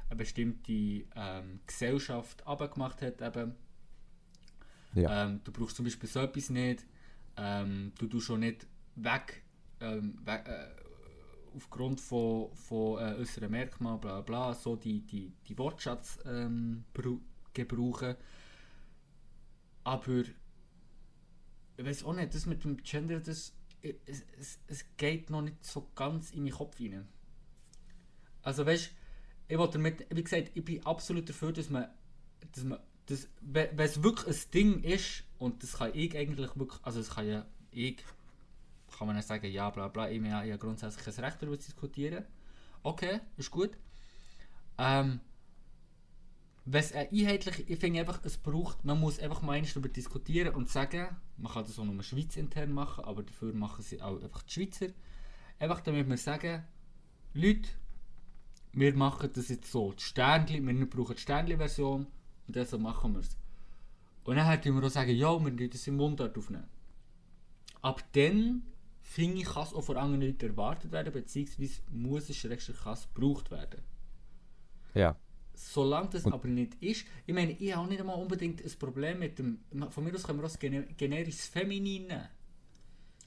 eine 0.08 0.16
bestimmte 0.16 0.72
ähm, 0.72 1.60
Gesellschaft 1.66 2.46
abgemacht 2.46 3.02
hat. 3.02 3.20
Eben. 3.20 3.54
Ja. 4.94 5.26
Ähm, 5.26 5.40
du 5.42 5.50
brauchst 5.50 5.76
zum 5.76 5.86
Beispiel 5.86 6.08
so 6.08 6.20
etwas 6.20 6.50
nicht. 6.50 6.86
Ähm, 7.36 7.92
du 7.98 8.06
tust 8.06 8.26
schon 8.26 8.40
nicht 8.40 8.66
weg, 8.94 9.42
ähm, 9.80 10.18
weg 10.24 10.46
äh, 10.46 10.89
aufgrund 11.54 12.00
von, 12.00 12.54
von 12.54 12.98
äh, 12.98 13.14
äußeren 13.16 13.50
Merkmalen, 13.50 14.00
bla 14.00 14.20
bla, 14.20 14.54
so 14.54 14.76
die, 14.76 15.00
die, 15.00 15.32
die 15.48 15.58
Wortschatz 15.58 16.18
ähm, 16.24 16.84
brau- 16.94 17.20
gebrauchen. 17.52 18.16
Aber 19.84 20.18
ich 21.76 21.84
weiß 21.84 22.04
auch 22.04 22.14
nicht, 22.14 22.34
das 22.34 22.46
mit 22.46 22.64
dem 22.64 22.76
Gender, 22.78 23.20
das, 23.20 23.54
es, 23.82 24.24
es, 24.38 24.58
es 24.66 24.84
geht 24.96 25.30
noch 25.30 25.42
nicht 25.42 25.64
so 25.64 25.90
ganz 25.94 26.30
in 26.32 26.42
meinen 26.42 26.52
Kopf 26.52 26.78
rein. 26.80 27.08
Also 28.42 28.66
weißt 28.66 28.90
ich 29.48 29.58
wollte 29.58 29.74
damit, 29.74 30.06
wie 30.14 30.22
gesagt, 30.22 30.52
ich 30.54 30.64
bin 30.64 30.86
absolut 30.86 31.28
dafür, 31.28 31.52
dass 31.52 31.70
man, 31.70 31.88
dass 32.52 32.62
man 32.62 32.78
das, 33.06 33.26
wenn 33.40 33.76
es 33.80 34.00
wirklich 34.00 34.28
ein 34.28 34.50
Ding 34.52 34.82
ist, 34.84 35.24
und 35.38 35.60
das 35.64 35.72
kann 35.78 35.90
ich 35.92 36.16
eigentlich 36.16 36.54
wirklich, 36.54 36.80
also 36.84 37.00
das 37.00 37.10
kann 37.10 37.26
ja 37.26 37.44
ich, 37.72 37.96
kann 39.00 39.06
man 39.06 39.16
dann 39.16 39.24
sagen, 39.24 39.50
ja 39.50 39.70
bla 39.70 39.88
bla, 39.88 40.10
ich, 40.10 40.20
habe 40.20 40.46
ja 40.46 40.58
grundsätzlich 40.58 41.06
ein 41.06 41.24
Recht 41.24 41.38
darüber 41.40 41.58
zu 41.58 41.70
diskutieren. 41.70 42.22
Okay, 42.82 43.20
ist 43.38 43.50
gut. 43.50 43.70
Ähm, 44.76 45.20
wenn 46.66 46.80
es 46.80 46.92
eine 46.92 47.08
einheitliche, 47.08 47.62
ich 47.62 47.78
finde 47.78 48.00
einfach, 48.00 48.20
es 48.24 48.36
braucht, 48.36 48.84
man 48.84 49.00
muss 49.00 49.18
einfach 49.18 49.40
mal 49.40 49.58
darüber 49.62 49.88
diskutieren 49.88 50.54
und 50.54 50.68
sagen, 50.68 51.16
man 51.38 51.50
kann 51.50 51.64
das 51.64 51.78
auch 51.78 51.84
nur 51.86 52.02
Schweiz 52.02 52.36
intern 52.36 52.72
machen, 52.72 53.02
aber 53.06 53.22
dafür 53.22 53.54
machen 53.54 53.82
sie 53.82 54.02
auch 54.02 54.20
einfach 54.22 54.42
die 54.42 54.52
Schweizer. 54.52 54.88
Einfach 55.58 55.80
damit 55.80 56.06
wir 56.06 56.18
sagen, 56.18 56.62
Leute, 57.32 57.70
wir 58.74 58.94
machen 58.94 59.30
das 59.32 59.48
jetzt 59.48 59.72
so, 59.72 59.94
die 59.94 60.02
Sternli, 60.02 60.60
wir 60.60 60.90
brauchen 60.90 61.14
die 61.16 61.22
Sternli-Version 61.22 62.06
und 62.46 62.54
deshalb 62.54 62.82
machen 62.82 63.14
wir 63.14 63.20
es. 63.20 63.34
Und 64.24 64.36
dann 64.36 64.46
hätten 64.46 64.78
wir 64.78 64.86
auch 64.86 64.90
sagen, 64.90 65.16
ja, 65.16 65.32
wir 65.42 65.50
müssen 65.50 65.70
das 65.70 65.86
im 65.86 65.96
Mundart 65.96 66.36
aufnehmen. 66.36 66.68
Ab 67.80 68.04
dann, 68.12 68.62
finde 69.10 69.38
ich, 69.38 69.44
kann 69.44 69.64
es 69.64 69.74
auch 69.74 69.82
von 69.82 69.96
anderen 69.96 70.22
Leuten 70.22 70.50
erwartet 70.50 70.92
werden, 70.92 71.12
beziehungsweise 71.12 71.80
muss 71.90 72.30
es 72.30 72.36
schrägstrich 72.36 72.78
gebraucht 73.12 73.50
werden. 73.50 73.82
Ja. 74.94 75.16
Solange 75.52 76.10
das 76.10 76.26
aber 76.26 76.46
nicht 76.46 76.76
ist, 76.80 77.04
ich 77.26 77.34
meine, 77.34 77.52
ich 77.52 77.72
habe 77.72 77.84
auch 77.84 77.88
nicht 77.90 78.00
einmal 78.00 78.16
unbedingt 78.16 78.64
ein 78.64 78.78
Problem 78.78 79.18
mit 79.18 79.38
dem, 79.40 79.58
von 79.90 80.04
mir 80.04 80.14
aus 80.14 80.22
können 80.22 80.38
wir 80.38 80.44
auch 80.44 80.50
das 80.50 80.60
gene- 80.60 80.86
generisches 80.96 81.46
Feminin 81.48 82.06
nehmen. 82.06 82.28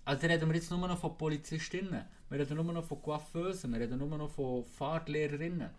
Also 0.06 0.26
reden 0.26 0.48
wir 0.50 0.56
jetzt 0.56 0.72
nur 0.72 0.88
noch 0.88 0.98
von 0.98 1.18
Polizistinnen, 1.18 2.06
wir 2.30 2.40
reden 2.40 2.56
nur 2.56 2.74
noch 2.74 2.86
von 2.86 3.02
Coiffeusen, 3.02 3.74
wir 3.74 3.82
reden 3.82 4.00
nur 4.00 4.18
noch 4.18 4.30
von 4.30 4.64
Fahrtlehrerinnen. 4.64 5.70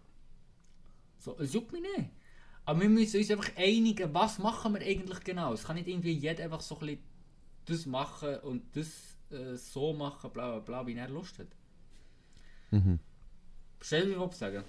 So, 1.19 1.35
es 1.39 1.55
juckt 1.55 1.73
mich 1.73 1.83
nicht. 1.83 2.11
Aber 2.67 2.81
wir 2.83 2.91
müssen 2.91 3.19
uns 3.19 3.31
einfach 3.31 3.57
einigen, 3.57 4.13
was 4.13 4.39
machen 4.39 4.75
wir 4.75 4.83
eigentlich 4.83 5.21
genau. 5.25 5.55
Es 5.55 5.65
kann 5.65 5.77
nicht 5.77 5.89
irgendwie 5.89 6.13
jeder 6.13 6.45
einfach 6.45 6.61
so 6.61 6.79
ein 6.79 6.87
bisschen 6.87 7.03
das 7.65 7.87
machen 7.87 8.37
und 8.41 8.77
das 8.77 9.14
äh, 9.31 9.57
so 9.57 9.93
machen, 9.93 10.31
bla 10.33 10.51
bla 10.51 10.61
bla, 10.61 10.87
wie 10.87 10.95
er 10.95 11.09
Lust 11.09 11.39
hat. 11.39 11.49
Mhm. 12.71 12.99
Verstehst 13.79 14.07
du, 14.07 14.21
wie 14.21 14.25
ich 14.25 14.33
sagen? 14.33 14.65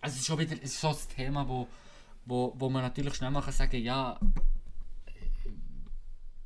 Also 0.00 0.14
es 0.14 0.20
ist 0.20 0.26
schon 0.26 0.38
wieder 0.38 0.56
es 0.56 0.74
ist 0.74 0.80
so 0.80 0.88
ein 0.88 0.96
Thema, 1.14 1.48
wo, 1.48 1.66
wo, 2.26 2.54
wo 2.56 2.68
man 2.68 2.82
natürlich 2.82 3.14
schnell 3.14 3.30
mal 3.30 3.42
kann 3.42 3.52
sagen 3.52 3.82
ja, 3.82 4.18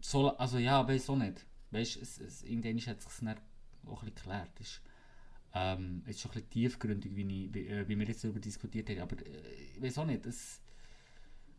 so, 0.01 0.37
also 0.37 0.59
ja, 0.59 0.87
weiß 0.87 1.11
auch 1.11 1.17
nicht. 1.17 1.45
Weißt 1.71 1.97
du, 1.97 2.01
es, 2.01 2.19
es, 2.19 2.43
irgendwann 2.43 2.81
hat 2.87 3.03
sich 3.03 3.13
dann 3.21 3.29
auch 3.87 4.03
ein 4.03 4.11
bisschen 4.11 4.15
geklärt. 4.15 4.51
Es 4.61 4.67
ist, 4.69 4.81
ähm, 5.55 6.03
es 6.07 6.17
ist 6.17 6.21
schon 6.23 6.31
ein 6.31 6.35
bisschen 6.35 6.51
tiefgründig, 6.51 7.15
wie, 7.15 7.45
ich, 7.45 7.55
wie, 7.55 7.67
äh, 7.67 7.89
wie 7.89 7.99
wir 7.99 8.07
jetzt 8.07 8.25
darüber 8.25 8.41
diskutiert 8.41 8.89
haben. 8.91 9.01
Aber 9.01 9.17
äh, 9.27 9.55
ich 9.77 9.83
weiß 9.83 9.99
auch 9.99 10.07
nicht, 10.07 10.25
es, 10.25 10.61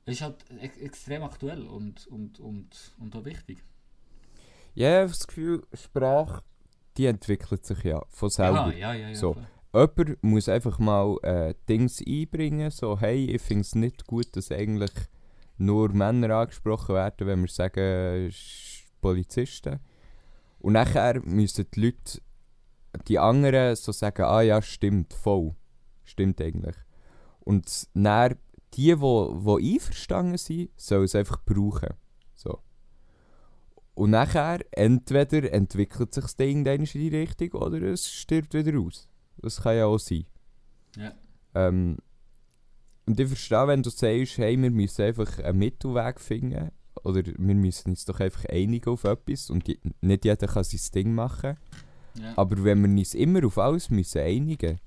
es 0.05 0.13
ist 0.15 0.21
halt 0.21 0.43
ex 0.59 0.77
extrem 0.77 1.23
aktuell 1.23 1.61
und, 1.67 2.07
und, 2.07 2.39
und, 2.39 2.95
und 2.97 3.15
auch 3.15 3.25
wichtig. 3.25 3.63
Ja, 4.73 4.89
ich 4.89 5.01
habe 5.01 5.09
das 5.09 5.27
Gefühl, 5.27 5.63
Sprache, 5.73 6.43
die 6.97 7.05
entwickelt 7.05 7.65
sich 7.65 7.83
ja 7.83 8.03
von 8.09 8.29
selber. 8.29 8.73
Ja, 8.73 8.93
ja, 8.93 8.93
ja. 8.93 9.09
ja 9.09 9.15
So. 9.15 9.33
klar. 9.33 9.47
Jemand 9.71 10.23
muss 10.23 10.49
einfach 10.49 10.79
mal 10.79 11.17
äh, 11.21 11.53
Dings 11.67 12.03
einbringen, 12.05 12.71
so 12.71 12.99
hey, 12.99 13.25
ich 13.25 13.41
finde 13.41 13.61
es 13.61 13.75
nicht 13.75 14.07
gut, 14.07 14.35
dass 14.35 14.51
eigentlich 14.51 14.91
nur 15.57 15.89
Männer 15.93 16.35
angesprochen 16.37 16.95
werden, 16.95 17.27
wenn 17.27 17.41
wir 17.41 17.49
sagen, 17.49 17.79
äh, 17.79 18.31
Polizisten. 18.99 19.79
Und 20.59 20.73
nachher 20.73 21.21
müssen 21.23 21.67
die 21.75 21.81
Leute, 21.81 22.21
die 23.07 23.19
anderen 23.19 23.75
so 23.75 23.91
sagen, 23.91 24.23
ah 24.23 24.41
ja, 24.41 24.61
stimmt, 24.61 25.13
voll. 25.13 25.55
Stimmt 26.03 26.41
eigentlich. 26.41 26.75
Und 27.39 27.87
dann, 27.93 28.35
die, 28.75 28.95
die, 28.95 28.95
die 28.95 29.73
einverstanden 29.75 30.37
sind, 30.37 30.71
sollen 30.77 31.03
es 31.03 31.15
einfach 31.15 31.43
brauchen. 31.45 31.93
Und 33.99 34.11
nachher, 34.11 34.59
entweder 34.71 35.51
entwickelt 35.51 36.13
sich 36.13 36.23
das 36.23 36.37
Ding 36.37 36.65
in 36.65 36.85
die 36.85 37.07
Richtung 37.09 37.51
oder 37.61 37.81
es 37.81 38.09
stirbt 38.09 38.53
wieder 38.53 38.79
aus. 38.79 39.09
Das 39.41 39.61
kann 39.61 39.75
ja 39.75 39.87
auch 39.87 39.97
sein. 39.97 40.25
Ja. 40.95 41.11
Ähm, 41.53 41.97
und 43.05 43.19
ich 43.19 43.27
verstehe, 43.27 43.67
wenn 43.67 43.83
du 43.83 43.89
sagst, 43.89 44.37
hey, 44.37 44.61
wir 44.61 44.71
müssen 44.71 45.01
einfach 45.01 45.39
einen 45.39 45.59
Mittelweg 45.59 46.21
finden. 46.21 46.71
Oder 47.03 47.23
wir 47.25 47.55
müssen 47.55 47.89
uns 47.89 48.05
doch 48.05 48.21
einfach 48.21 48.45
einigen 48.45 48.89
auf 48.89 49.03
etwas 49.03 49.49
und 49.49 49.67
je- 49.67 49.79
nicht 49.99 50.23
jeder 50.23 50.47
kann 50.47 50.63
sein 50.63 50.91
Ding 50.95 51.13
machen. 51.13 51.57
Ja. 52.17 52.33
Aber 52.37 52.63
wenn 52.63 52.81
wir 52.81 52.89
uns 52.99 53.13
immer 53.13 53.45
auf 53.45 53.57
alles 53.57 53.89
müssen 53.89 54.21
einigen 54.21 54.79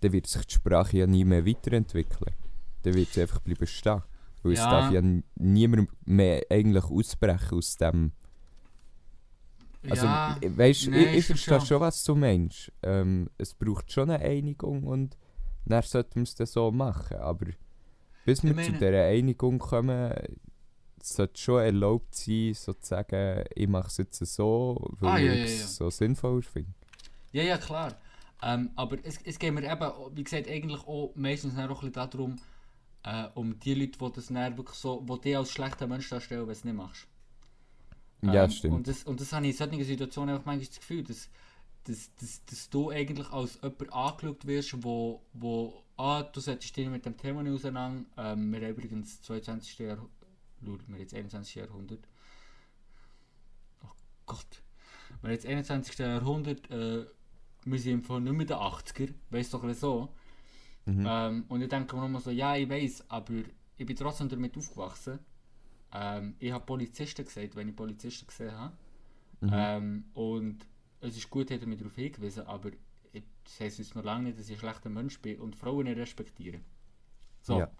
dann 0.00 0.12
wird 0.12 0.26
sich 0.28 0.44
die 0.46 0.54
Sprache 0.54 0.98
ja 0.98 1.06
nie 1.08 1.24
mehr 1.24 1.44
weiterentwickeln. 1.46 2.34
Dann 2.82 2.94
wird 2.94 3.08
sie 3.12 3.22
einfach 3.22 3.40
bleiben 3.40 3.66
stehen. 3.66 4.02
Weil 4.44 4.52
es 4.52 4.58
Ja. 4.60 4.70
darf 4.70 4.92
ja 4.92 5.02
niemand 5.34 5.88
mehr 6.06 6.42
eigentlich 6.50 6.84
ausbrechen 6.84 7.58
aus 7.58 7.76
dem. 7.76 8.12
Also, 9.90 10.06
ja, 10.06 10.36
weißt 10.42 10.88
nee, 10.88 11.04
ich, 11.06 11.16
ich 11.18 11.26
verstehe 11.26 11.60
schon, 11.60 11.80
was 11.80 12.04
du 12.04 12.14
meinst. 12.14 12.70
Ähm, 12.82 13.28
es 13.38 13.54
braucht 13.54 13.90
schon 13.90 14.10
eine 14.10 14.24
Einigung 14.24 14.84
und 14.84 15.16
dann 15.64 15.82
sollten 15.82 16.16
wir 16.16 16.22
es 16.22 16.34
dann 16.36 16.46
so 16.46 16.70
machen. 16.70 17.16
Aber 17.18 17.46
bis 18.24 18.42
wir 18.44 18.50
Ich 18.56 18.64
zu 18.66 18.72
meine- 18.72 18.78
dieser 18.78 19.04
Einigung 19.06 19.58
kommen, 19.58 20.12
sollte 21.02 21.40
schon 21.40 21.62
erlaubt 21.62 22.14
sein, 22.14 22.54
sozusagen, 22.54 23.44
ich 23.54 23.66
mache 23.68 23.88
es 23.88 23.96
jetzt 23.96 24.24
so, 24.24 24.88
weil 25.00 25.10
Ah, 25.10 25.18
ja, 25.18 25.32
ja, 25.32 25.44
ich 25.44 25.50
es 25.50 25.60
ja. 25.62 25.66
so 25.66 25.90
sinnvoll 25.90 26.42
finde. 26.42 26.70
Ja, 27.32 27.42
ja, 27.42 27.58
klar. 27.58 27.96
Ähm, 28.44 28.70
aber 28.76 28.98
es, 29.04 29.18
es 29.24 29.38
geht 29.38 29.52
mir 29.52 29.62
eben, 29.64 29.92
wie 30.16 30.24
gesagt, 30.24 30.48
eigentlich 30.48 30.80
auch 30.86 31.12
meistens 31.16 31.54
auch 31.54 31.82
ein 31.82 31.90
bisschen 31.92 31.92
darum, 31.92 32.36
äh, 33.04 33.26
um 33.34 33.58
die 33.58 33.74
Leute, 33.74 33.98
die 33.98 34.12
das 34.14 34.26
dann 34.28 34.56
wirklich 34.56 34.76
so, 34.76 35.00
die 35.00 35.20
dich 35.22 35.36
als 35.36 35.50
schlechter 35.50 35.86
Mensch 35.88 36.08
darstellen, 36.08 36.42
wenn 36.42 36.46
du 36.48 36.52
es 36.52 36.64
nicht 36.64 36.76
machst. 36.76 37.06
Ja, 38.22 38.44
Ähm, 38.44 38.50
stimmt. 38.50 38.74
Und 38.74 38.88
das, 38.88 39.04
und 39.04 39.20
das 39.20 39.32
habe 39.32 39.46
ich 39.46 39.52
in 39.52 39.56
solchen 39.58 39.84
Situationen 39.84 40.36
auch 40.36 40.44
manchmal 40.44 40.66
das 40.66 40.78
Gefühl, 40.78 41.02
dass, 41.02 41.28
dass, 41.84 42.14
dass, 42.16 42.44
dass 42.44 42.70
du 42.70 42.90
eigentlich 42.90 43.28
als 43.30 43.58
jemand 43.62 43.92
angeschaut 43.92 44.46
wirst, 44.46 44.84
wo, 44.84 45.22
wo 45.32 45.82
ah, 45.96 46.22
du 46.22 46.40
setzt 46.40 46.76
dich 46.76 46.88
mit 46.88 47.04
dem 47.04 47.16
Thema 47.16 47.42
nicht 47.42 47.52
auseinander. 47.52 48.04
Ähm, 48.16 48.52
wir 48.52 48.60
haben 48.60 48.70
übrigens 48.70 49.20
22. 49.22 49.78
Jahrhundert, 49.78 50.10
wir 50.60 50.72
haben 50.72 50.98
jetzt 50.98 51.14
21. 51.14 51.54
Jahrhundert. 51.56 52.08
Oh 53.84 53.90
Gott. 54.26 54.62
Wir 55.20 55.28
haben 55.28 55.34
jetzt 55.34 55.46
21. 55.46 55.98
Jahrhundert, 55.98 56.70
äh, 56.70 57.04
wir 57.64 57.78
sind 57.78 57.92
im 57.92 58.02
Fall 58.02 58.20
nicht 58.20 58.32
mehr 58.32 58.46
der 58.46 58.58
80er, 58.58 59.12
weißt 59.30 59.54
doch 59.54 59.72
so. 59.74 60.08
Mhm. 60.84 61.06
Ähm, 61.08 61.44
und 61.48 61.62
ich 61.62 61.68
denke 61.68 61.96
mir 61.96 62.06
immer 62.06 62.20
so, 62.20 62.30
ja, 62.30 62.56
ich 62.56 62.68
weiß, 62.68 63.10
aber 63.10 63.34
ich 63.76 63.86
bin 63.86 63.96
trotzdem 63.96 64.28
damit 64.28 64.56
aufgewachsen. 64.56 65.18
Ähm, 65.92 66.34
ich 66.38 66.52
habe 66.52 66.64
Polizisten 66.64 67.24
gesagt, 67.24 67.54
wenn 67.56 67.68
ich 67.68 67.76
Polizisten 67.76 68.26
gesehen 68.26 68.52
habe. 68.52 68.74
Mhm. 69.40 69.50
Ähm, 69.52 70.04
und 70.14 70.66
es 71.00 71.16
ist 71.16 71.28
gut, 71.30 71.50
hat 71.50 71.60
er 71.60 71.66
mich 71.66 71.78
darauf 71.78 71.94
hingewiesen, 71.94 72.46
aber 72.46 72.70
ich- 73.12 73.22
das 73.44 73.60
heisst 73.60 73.78
jetzt 73.78 73.94
noch 73.94 74.04
lange 74.04 74.24
nicht, 74.24 74.38
dass 74.38 74.48
ich 74.48 74.56
ein 74.56 74.60
schlechter 74.60 74.88
Mensch 74.88 75.20
bin 75.20 75.40
und 75.40 75.56
Frauen 75.56 75.84
nicht 75.84 75.98
respektiere. 75.98 76.60
So. 77.42 77.58
Ja. 77.58 77.70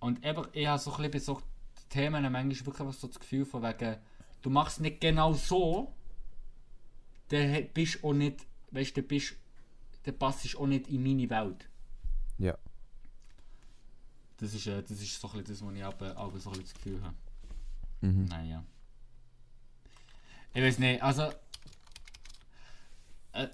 Und 0.00 0.24
eben, 0.24 0.46
ich 0.52 0.66
habe 0.66 0.78
so 0.78 0.90
ein 0.92 0.96
bisschen 0.96 1.10
bei 1.10 1.18
so 1.18 1.42
Themen 1.90 2.22
manchmal 2.32 2.66
wirklich 2.66 2.96
so 2.96 3.06
das 3.06 3.20
Gefühl 3.20 3.44
von 3.44 3.62
wegen, 3.62 3.98
du 4.42 4.50
machst 4.50 4.80
nicht 4.80 5.00
genau 5.00 5.32
so, 5.34 5.92
dann 7.28 7.68
bist 7.74 7.96
du 8.02 8.08
auch 8.08 8.12
nicht, 8.14 8.46
weißt 8.70 8.96
du, 8.96 9.02
bist 9.02 9.36
dann 10.04 10.18
passt 10.18 10.56
auch 10.56 10.66
nicht 10.66 10.88
in 10.88 11.02
meine 11.02 11.28
Welt. 11.30 11.68
Ja. 12.38 12.56
Das 14.38 14.52
ist, 14.52 14.66
äh, 14.66 14.82
das 14.82 14.90
ist 15.00 15.18
so 15.20 15.28
ein 15.28 15.38
bisschen 15.44 15.54
das, 15.54 15.64
was 15.66 15.74
ich 15.74 15.84
aber, 15.84 16.16
aber 16.16 16.38
so 16.38 16.50
ein 16.50 16.58
bisschen 16.58 16.64
das 16.64 16.74
Gefühl 16.74 17.02
habe. 17.02 17.14
Mhm. 18.04 18.26
Naja. 18.26 18.64
Ich 20.52 20.62
weiß 20.62 20.78
nicht, 20.78 21.02
also. 21.02 21.22
Äh, 23.32 23.44
äh, 23.44 23.48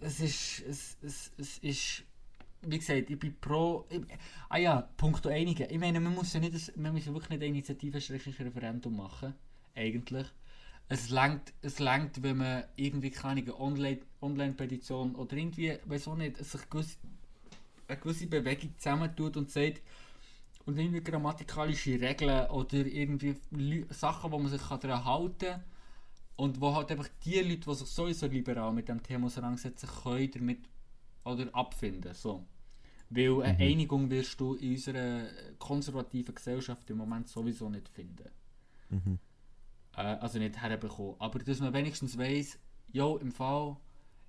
es 0.00 0.20
ist. 0.20 0.60
Es, 0.66 0.96
es, 1.02 1.32
es 1.36 1.58
ist. 1.58 2.02
Wie 2.62 2.78
gesagt, 2.78 3.10
ich 3.10 3.18
bin 3.18 3.36
pro. 3.40 3.86
Ich, 3.90 4.00
ah 4.48 4.58
ja, 4.58 4.82
Punkt 4.96 5.26
einigen. 5.26 5.70
Ich 5.70 5.78
meine, 5.78 6.00
man 6.00 6.14
muss 6.14 6.32
ja 6.32 6.40
nicht, 6.40 6.76
man 6.76 6.92
muss 6.92 7.04
ja 7.06 7.12
wirklich 7.12 7.30
nicht 7.30 7.42
eine 7.42 7.46
Initiative 7.46 8.00
schrägstrich 8.00 8.40
Referendum 8.40 8.96
machen. 8.96 9.34
Eigentlich. 9.74 10.26
Es 10.88 11.10
langt, 11.10 11.52
es 11.62 11.78
langt, 11.78 12.22
wenn 12.22 12.38
man 12.38 12.64
irgendwie 12.74 13.10
keine 13.10 13.42
Ahnung, 13.42 13.60
Online- 13.60 14.00
Online-Petition 14.20 15.14
oder 15.14 15.36
irgendwie, 15.36 15.78
weiß 15.84 16.08
auch 16.08 16.16
nicht, 16.16 16.38
sich 16.38 16.68
gewisse, 16.68 16.96
eine 17.86 17.96
gewisse 17.98 18.26
Bewegung 18.26 18.74
zusammentut 18.76 19.36
und 19.36 19.50
sagt, 19.52 19.82
und 20.66 20.78
irgendwie 20.78 21.02
grammatikalische 21.02 22.00
Regeln 22.00 22.48
oder 22.50 22.86
irgendwie 22.86 23.34
Lü- 23.52 23.92
Sachen, 23.92 24.30
wo 24.30 24.38
man 24.38 24.50
sich 24.50 24.60
daran 24.62 25.04
halten 25.04 25.38
kann 25.38 25.64
und 26.36 26.60
wo 26.60 26.74
halt 26.74 26.90
einfach 26.90 27.08
die 27.24 27.40
Leute, 27.40 27.58
die 27.70 27.74
sich 27.74 27.88
sowieso 27.88 28.26
liberal 28.26 28.72
mit 28.72 28.88
dem 28.88 29.02
Thema 29.02 29.26
auseinandersetzen, 29.26 29.88
können 30.02 30.30
damit 30.30 30.58
oder 31.24 31.54
abfinden. 31.54 32.14
So. 32.14 32.44
Weil 33.10 33.42
eine 33.42 33.54
Mhm. 33.54 33.60
Einigung 33.60 34.10
wirst 34.10 34.38
du 34.40 34.54
in 34.54 34.72
unserer 34.72 35.24
konservativen 35.58 36.34
Gesellschaft 36.34 36.88
im 36.90 36.98
Moment 36.98 37.28
sowieso 37.28 37.68
nicht 37.68 37.88
finden. 37.88 38.30
Mhm. 38.90 39.18
Äh, 39.96 40.02
also 40.02 40.38
nicht 40.38 40.56
herbekommen. 40.60 41.16
Aber 41.18 41.38
dass 41.40 41.58
man 41.60 41.74
wenigstens 41.74 42.16
weiss, 42.16 42.58
jo, 42.92 43.16
im 43.16 43.32
Fall, 43.32 43.76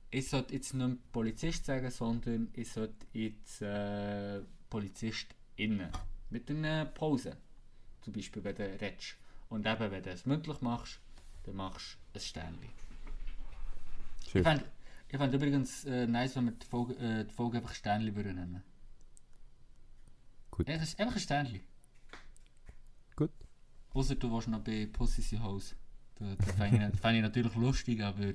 ich 0.09 0.27
sollte 0.29 0.53
jetzt 0.55 0.73
nicht 0.73 1.11
Polizist 1.11 1.65
sagen, 1.65 1.89
sondern 1.91 2.49
ich 2.53 2.69
sollte 2.71 3.05
jetzt 3.13 3.61
äh, 3.61 4.41
PolizistInnen. 4.69 5.89
Mit 6.31 6.49
einer 6.49 6.85
Pause. 6.85 7.37
Zum 8.01 8.13
Beispiel, 8.13 8.43
wenn 8.43 8.55
du 8.55 8.63
redest. 8.63 9.17
Und 9.49 9.67
eben, 9.67 9.91
wenn 9.91 10.01
du 10.03 10.09
es 10.09 10.25
mündlich 10.25 10.61
machst, 10.61 10.99
dann 11.43 11.55
machst 11.55 11.97
du 12.13 12.19
ein 12.19 12.21
Sternchen. 12.21 12.69
Ich 14.25 14.31
fände 14.31 14.65
ich 15.09 15.17
fänd 15.17 15.33
übrigens 15.33 15.83
äh, 15.83 16.07
nice, 16.07 16.37
wenn 16.37 16.45
wir 16.45 16.51
die 16.53 16.65
Folge, 16.65 16.93
äh, 16.95 17.25
die 17.25 17.33
Folge 17.33 17.57
einfach 17.57 17.73
Sternchen 17.73 18.15
würden 18.15 18.35
nennen. 18.35 18.63
Gut. 20.51 20.69
Einfach, 20.69 20.99
einfach 20.99 21.15
ein 21.15 21.21
Sternchen. 21.21 21.61
Gut. 23.17 23.31
Außer 23.93 24.15
du 24.15 24.31
warst 24.31 24.47
noch 24.47 24.61
bei 24.61 24.85
Pussy 24.85 25.37
House. 25.37 25.75
Das, 26.15 26.55
fände 26.55 26.91
ich, 26.93 26.99
fänd 27.01 27.17
ich 27.17 27.21
natürlich 27.21 27.55
lustig, 27.55 28.01
aber 28.01 28.33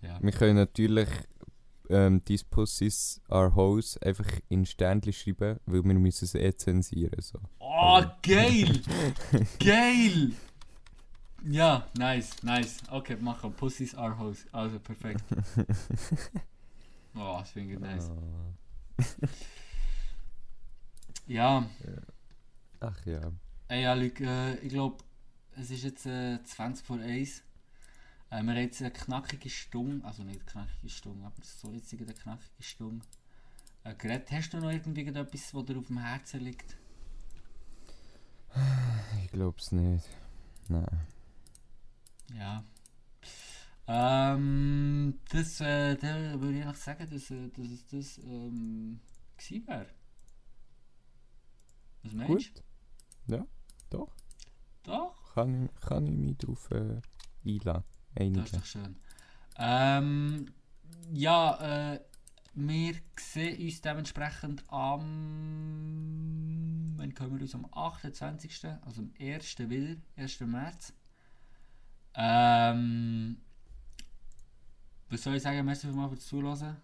ja. 0.00 0.22
Wir 0.22 0.32
können 0.32 0.56
natürlich 0.56 1.08
ähm, 1.88 2.24
«These 2.24 2.44
Pussies 2.50 3.20
are 3.28 3.54
Hoes» 3.54 3.96
einfach 3.98 4.28
in 4.48 4.64
Sternchen 4.66 5.12
schreiben, 5.12 5.58
weil 5.66 5.84
wir 5.84 5.94
müssen 5.94 6.24
es 6.24 6.34
eh 6.34 6.56
zensieren. 6.56 7.20
So. 7.20 7.38
Oh, 7.58 8.02
geil! 8.22 8.80
geil! 9.58 10.32
Ja, 11.46 11.86
nice, 11.98 12.42
nice. 12.42 12.78
Okay, 12.90 13.16
machen. 13.16 13.52
Pussies 13.52 13.94
are 13.94 14.18
hoes. 14.18 14.46
Also, 14.52 14.78
perfekt. 14.78 15.22
Oh, 17.16 17.36
das 17.38 17.50
finde 17.50 17.74
ich 17.74 17.80
nice. 17.80 18.10
Ja, 21.26 21.64
Ach 22.80 23.06
ja. 23.06 23.32
ey, 23.68 23.82
ja, 23.82 23.94
Luc, 23.94 24.20
äh, 24.20 24.56
ich 24.56 24.68
glaube, 24.70 24.96
es 25.56 25.70
ist 25.70 25.84
jetzt 25.84 26.06
äh, 26.06 26.42
20 26.42 26.84
vor 26.84 26.98
1. 26.98 27.42
Äh, 28.34 28.42
wir 28.42 28.54
haben 28.54 28.62
jetzt 28.62 28.80
eine 28.80 28.90
knackige 28.90 29.48
Stunde, 29.48 30.04
also 30.04 30.24
nicht 30.24 30.40
eine 30.40 30.44
knackige 30.50 30.88
Stunde, 30.88 31.24
aber 31.24 31.42
so 31.42 31.70
jetzt 31.72 31.92
eine 31.92 32.14
knackige 32.14 32.62
Stunde. 32.62 33.06
Äh, 33.84 33.94
geredet. 33.94 34.30
Hast 34.32 34.50
du 34.50 34.58
noch 34.58 34.70
irgendwie 34.70 35.06
etwas, 35.06 35.54
was 35.54 35.64
dir 35.64 35.78
auf 35.78 35.86
dem 35.86 35.98
Herzen 35.98 36.40
liegt? 36.40 36.76
Ich 39.22 39.30
glaub's 39.30 39.70
nicht. 39.70 40.08
Nein. 40.68 41.06
Ja. 42.34 42.64
Ähm, 43.86 45.20
das, 45.28 45.60
äh, 45.60 45.96
da 45.96 46.40
würde 46.40 46.58
ich 46.58 46.64
eigentlich 46.64 46.78
sagen, 46.78 47.10
dass, 47.10 47.30
äh, 47.30 47.48
dass 47.50 47.66
es 47.66 47.86
das 47.86 48.18
ähm, 48.24 49.00
gewesen 49.36 49.66
wäre. 49.68 49.86
Was 52.02 52.12
meinst 52.12 52.54
Gut. 52.54 52.64
Ja, 53.26 53.46
doch. 53.90 54.10
du? 54.82 54.90
Doch, 54.90 55.34
Kann 55.34 55.66
ich, 55.66 55.80
kann 55.80 56.06
ich 56.06 56.12
mich 56.12 56.36
darauf 56.38 56.70
äh, 56.70 57.00
einladen. 57.44 57.93
Das 58.14 58.46
ist 58.46 58.56
doch 58.56 58.64
schön. 58.64 58.96
Ähm, 59.56 60.46
ja, 61.12 61.94
äh, 61.94 62.00
wir 62.54 62.94
sehen 63.18 63.60
uns 63.60 63.80
dementsprechend 63.80 64.64
am. 64.68 65.04
Wann 66.96 67.12
können 67.14 67.34
wir 67.34 67.40
uns? 67.42 67.54
Am 67.54 67.66
28. 67.72 68.64
Also 68.84 69.02
am 69.02 69.12
1. 69.18 69.58
wieder, 69.68 69.96
1. 70.16 70.40
März. 70.40 70.92
Ähm, 72.14 73.38
was 75.08 75.22
soll 75.22 75.34
ich 75.34 75.42
sagen? 75.42 75.64
Merci 75.64 75.88
vielmals 75.88 76.12
fürs 76.12 76.26
Zuhören. 76.26 76.76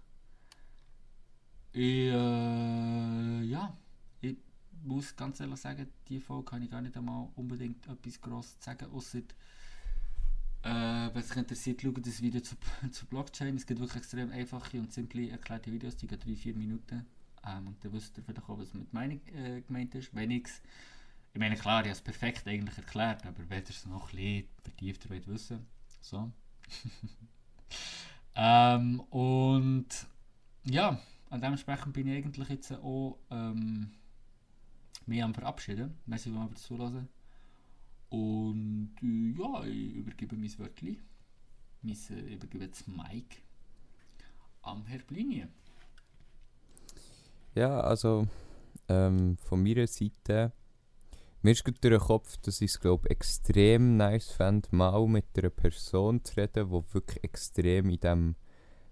Ich, 1.72 2.10
äh, 2.10 3.42
ja, 3.42 3.76
ich 4.20 4.36
muss 4.82 5.14
ganz 5.14 5.38
ehrlich 5.38 5.60
sagen, 5.60 5.88
diese 6.08 6.20
Folge 6.24 6.50
kann 6.50 6.62
ich 6.62 6.70
gar 6.70 6.80
nicht 6.80 6.96
einmal 6.96 7.28
unbedingt 7.36 7.86
etwas 7.86 8.20
Grosses 8.20 8.56
sagen, 8.58 8.90
außer 8.90 9.20
äh, 10.62 10.68
wenn 11.12 11.22
es 11.22 11.30
euch 11.30 11.36
interessiert, 11.36 11.82
schaut 11.82 12.06
das 12.06 12.20
Video 12.20 12.40
zu, 12.40 12.56
zu 12.90 13.06
Blockchain. 13.06 13.56
Es 13.56 13.66
gibt 13.66 13.80
wirklich 13.80 13.98
extrem 13.98 14.30
einfache 14.30 14.78
und 14.78 14.92
simple 14.92 15.30
erklärte 15.30 15.72
Videos, 15.72 15.96
die 15.96 16.06
gehen 16.06 16.20
3-4 16.20 16.56
Minuten. 16.56 17.06
Ähm, 17.46 17.68
und 17.68 17.84
dann 17.84 17.92
wisst 17.92 18.18
ihr 18.18 18.24
vielleicht 18.24 18.42
auch, 18.42 18.58
was 18.58 18.74
mit 18.74 18.92
Meinung 18.92 19.20
äh, 19.28 19.62
gemeint 19.62 19.94
ist. 19.94 20.14
Wenn 20.14 20.30
ich's, 20.30 20.60
ich 21.32 21.40
meine, 21.40 21.56
klar, 21.56 21.80
ich 21.80 21.88
habe 21.88 21.92
es 21.92 22.02
perfekt 22.02 22.46
eigentlich 22.46 22.76
erklärt, 22.76 23.24
aber 23.24 23.48
wenn 23.48 23.62
ihr 23.62 23.70
es 23.70 23.86
noch 23.86 24.12
ein 24.12 24.16
bisschen 24.16 24.48
vertiefter 24.62 25.10
wollt 25.10 25.26
wissen 25.26 25.66
so. 26.00 26.30
ähm, 28.34 29.00
und 29.10 29.88
ja, 30.64 31.00
an 31.30 31.40
dementsprechend 31.40 31.92
bin 31.92 32.08
ich 32.08 32.16
eigentlich 32.16 32.48
jetzt 32.48 32.72
auch 32.72 33.18
ähm, 33.30 33.92
mich 35.06 35.22
am 35.22 35.34
Verabschieden. 35.34 35.98
Merci, 36.06 36.32
wenn 36.34 36.48
fürs 36.48 36.62
Zuhören. 36.62 37.08
Und 38.10 38.96
äh, 39.02 39.40
ja, 39.40 39.64
ich 39.64 39.94
übergebe 39.94 40.36
mein 40.36 40.58
Wörtchen. 40.58 40.98
Mein, 41.82 41.96
äh, 42.10 42.34
übergebe 42.34 42.64
jetzt 42.64 42.86
Mike 42.88 43.36
am 44.62 44.84
Herr 44.86 44.98
Blinie. 44.98 45.48
Ja, 47.54 47.80
also 47.80 48.26
ähm, 48.88 49.36
von 49.38 49.62
meiner 49.62 49.86
Seite, 49.86 50.52
mir 51.42 51.52
ist 51.52 51.66
durch 51.66 51.78
den 51.78 51.98
Kopf, 51.98 52.36
dass 52.38 52.60
ich 52.60 52.72
es 52.72 52.80
glaube 52.80 53.08
extrem 53.10 53.96
nice 53.96 54.30
fände, 54.30 54.68
mal 54.72 55.06
mit 55.06 55.26
einer 55.36 55.50
Person 55.50 56.22
zu 56.24 56.36
reden, 56.36 56.68
die 56.68 56.94
wirklich 56.94 57.24
extrem 57.24 57.88
in 57.88 58.00
diesem 58.00 58.36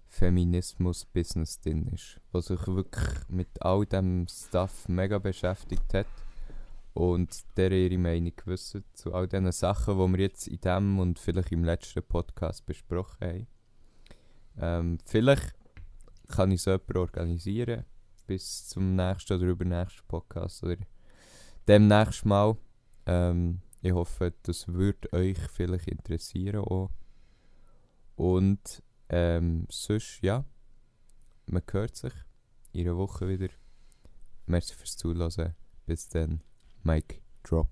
Feminismus-Business 0.07 1.59
drin 1.59 1.87
ist. 1.87 2.19
Die 2.33 2.41
sich 2.41 2.67
wirklich 2.67 3.27
mit 3.27 3.61
all 3.61 3.85
dem 3.85 4.27
Stuff 4.27 4.87
mega 4.87 5.19
beschäftigt 5.19 5.93
hat 5.93 6.07
und 6.99 7.45
der 7.55 7.71
ihre 7.71 7.97
Meinung 7.97 8.33
wissen 8.43 8.83
zu 8.93 9.13
all 9.13 9.25
diesen 9.25 9.53
Sachen, 9.53 9.97
die 9.97 10.17
wir 10.17 10.19
jetzt 10.19 10.49
in 10.49 10.59
dem 10.59 10.99
und 10.99 11.17
vielleicht 11.17 11.53
im 11.53 11.63
letzten 11.63 12.03
Podcast 12.03 12.65
besprochen 12.65 13.25
haben. 13.25 13.47
Ähm, 14.57 14.97
vielleicht 15.05 15.55
kann 16.27 16.51
ich 16.51 16.61
so 16.61 16.71
jemanden 16.71 16.97
organisieren 16.97 17.85
bis 18.27 18.67
zum 18.67 18.97
nächsten 18.97 19.37
oder 19.37 19.47
übernächsten 19.47 20.05
Podcast 20.09 20.61
oder 20.61 20.75
demnächst 21.69 22.25
mal. 22.25 22.57
Ähm, 23.05 23.61
ich 23.81 23.93
hoffe, 23.93 24.33
das 24.43 24.67
wird 24.67 25.13
euch 25.13 25.39
vielleicht 25.53 25.87
interessieren 25.87 26.65
auch. 26.65 26.91
Und 28.17 28.83
ähm, 29.07 29.67
sonst, 29.69 30.19
ja, 30.21 30.43
man 31.45 31.63
hört 31.71 31.95
sich 31.95 32.13
in 32.73 32.89
einer 32.89 32.97
Woche 32.97 33.29
wieder. 33.29 33.47
Merci 34.47 34.75
fürs 34.75 34.97
Zuhören. 34.97 35.55
Bis 35.85 36.09
dann, 36.09 36.41
Mike 36.83 37.21
Drop. 37.43 37.67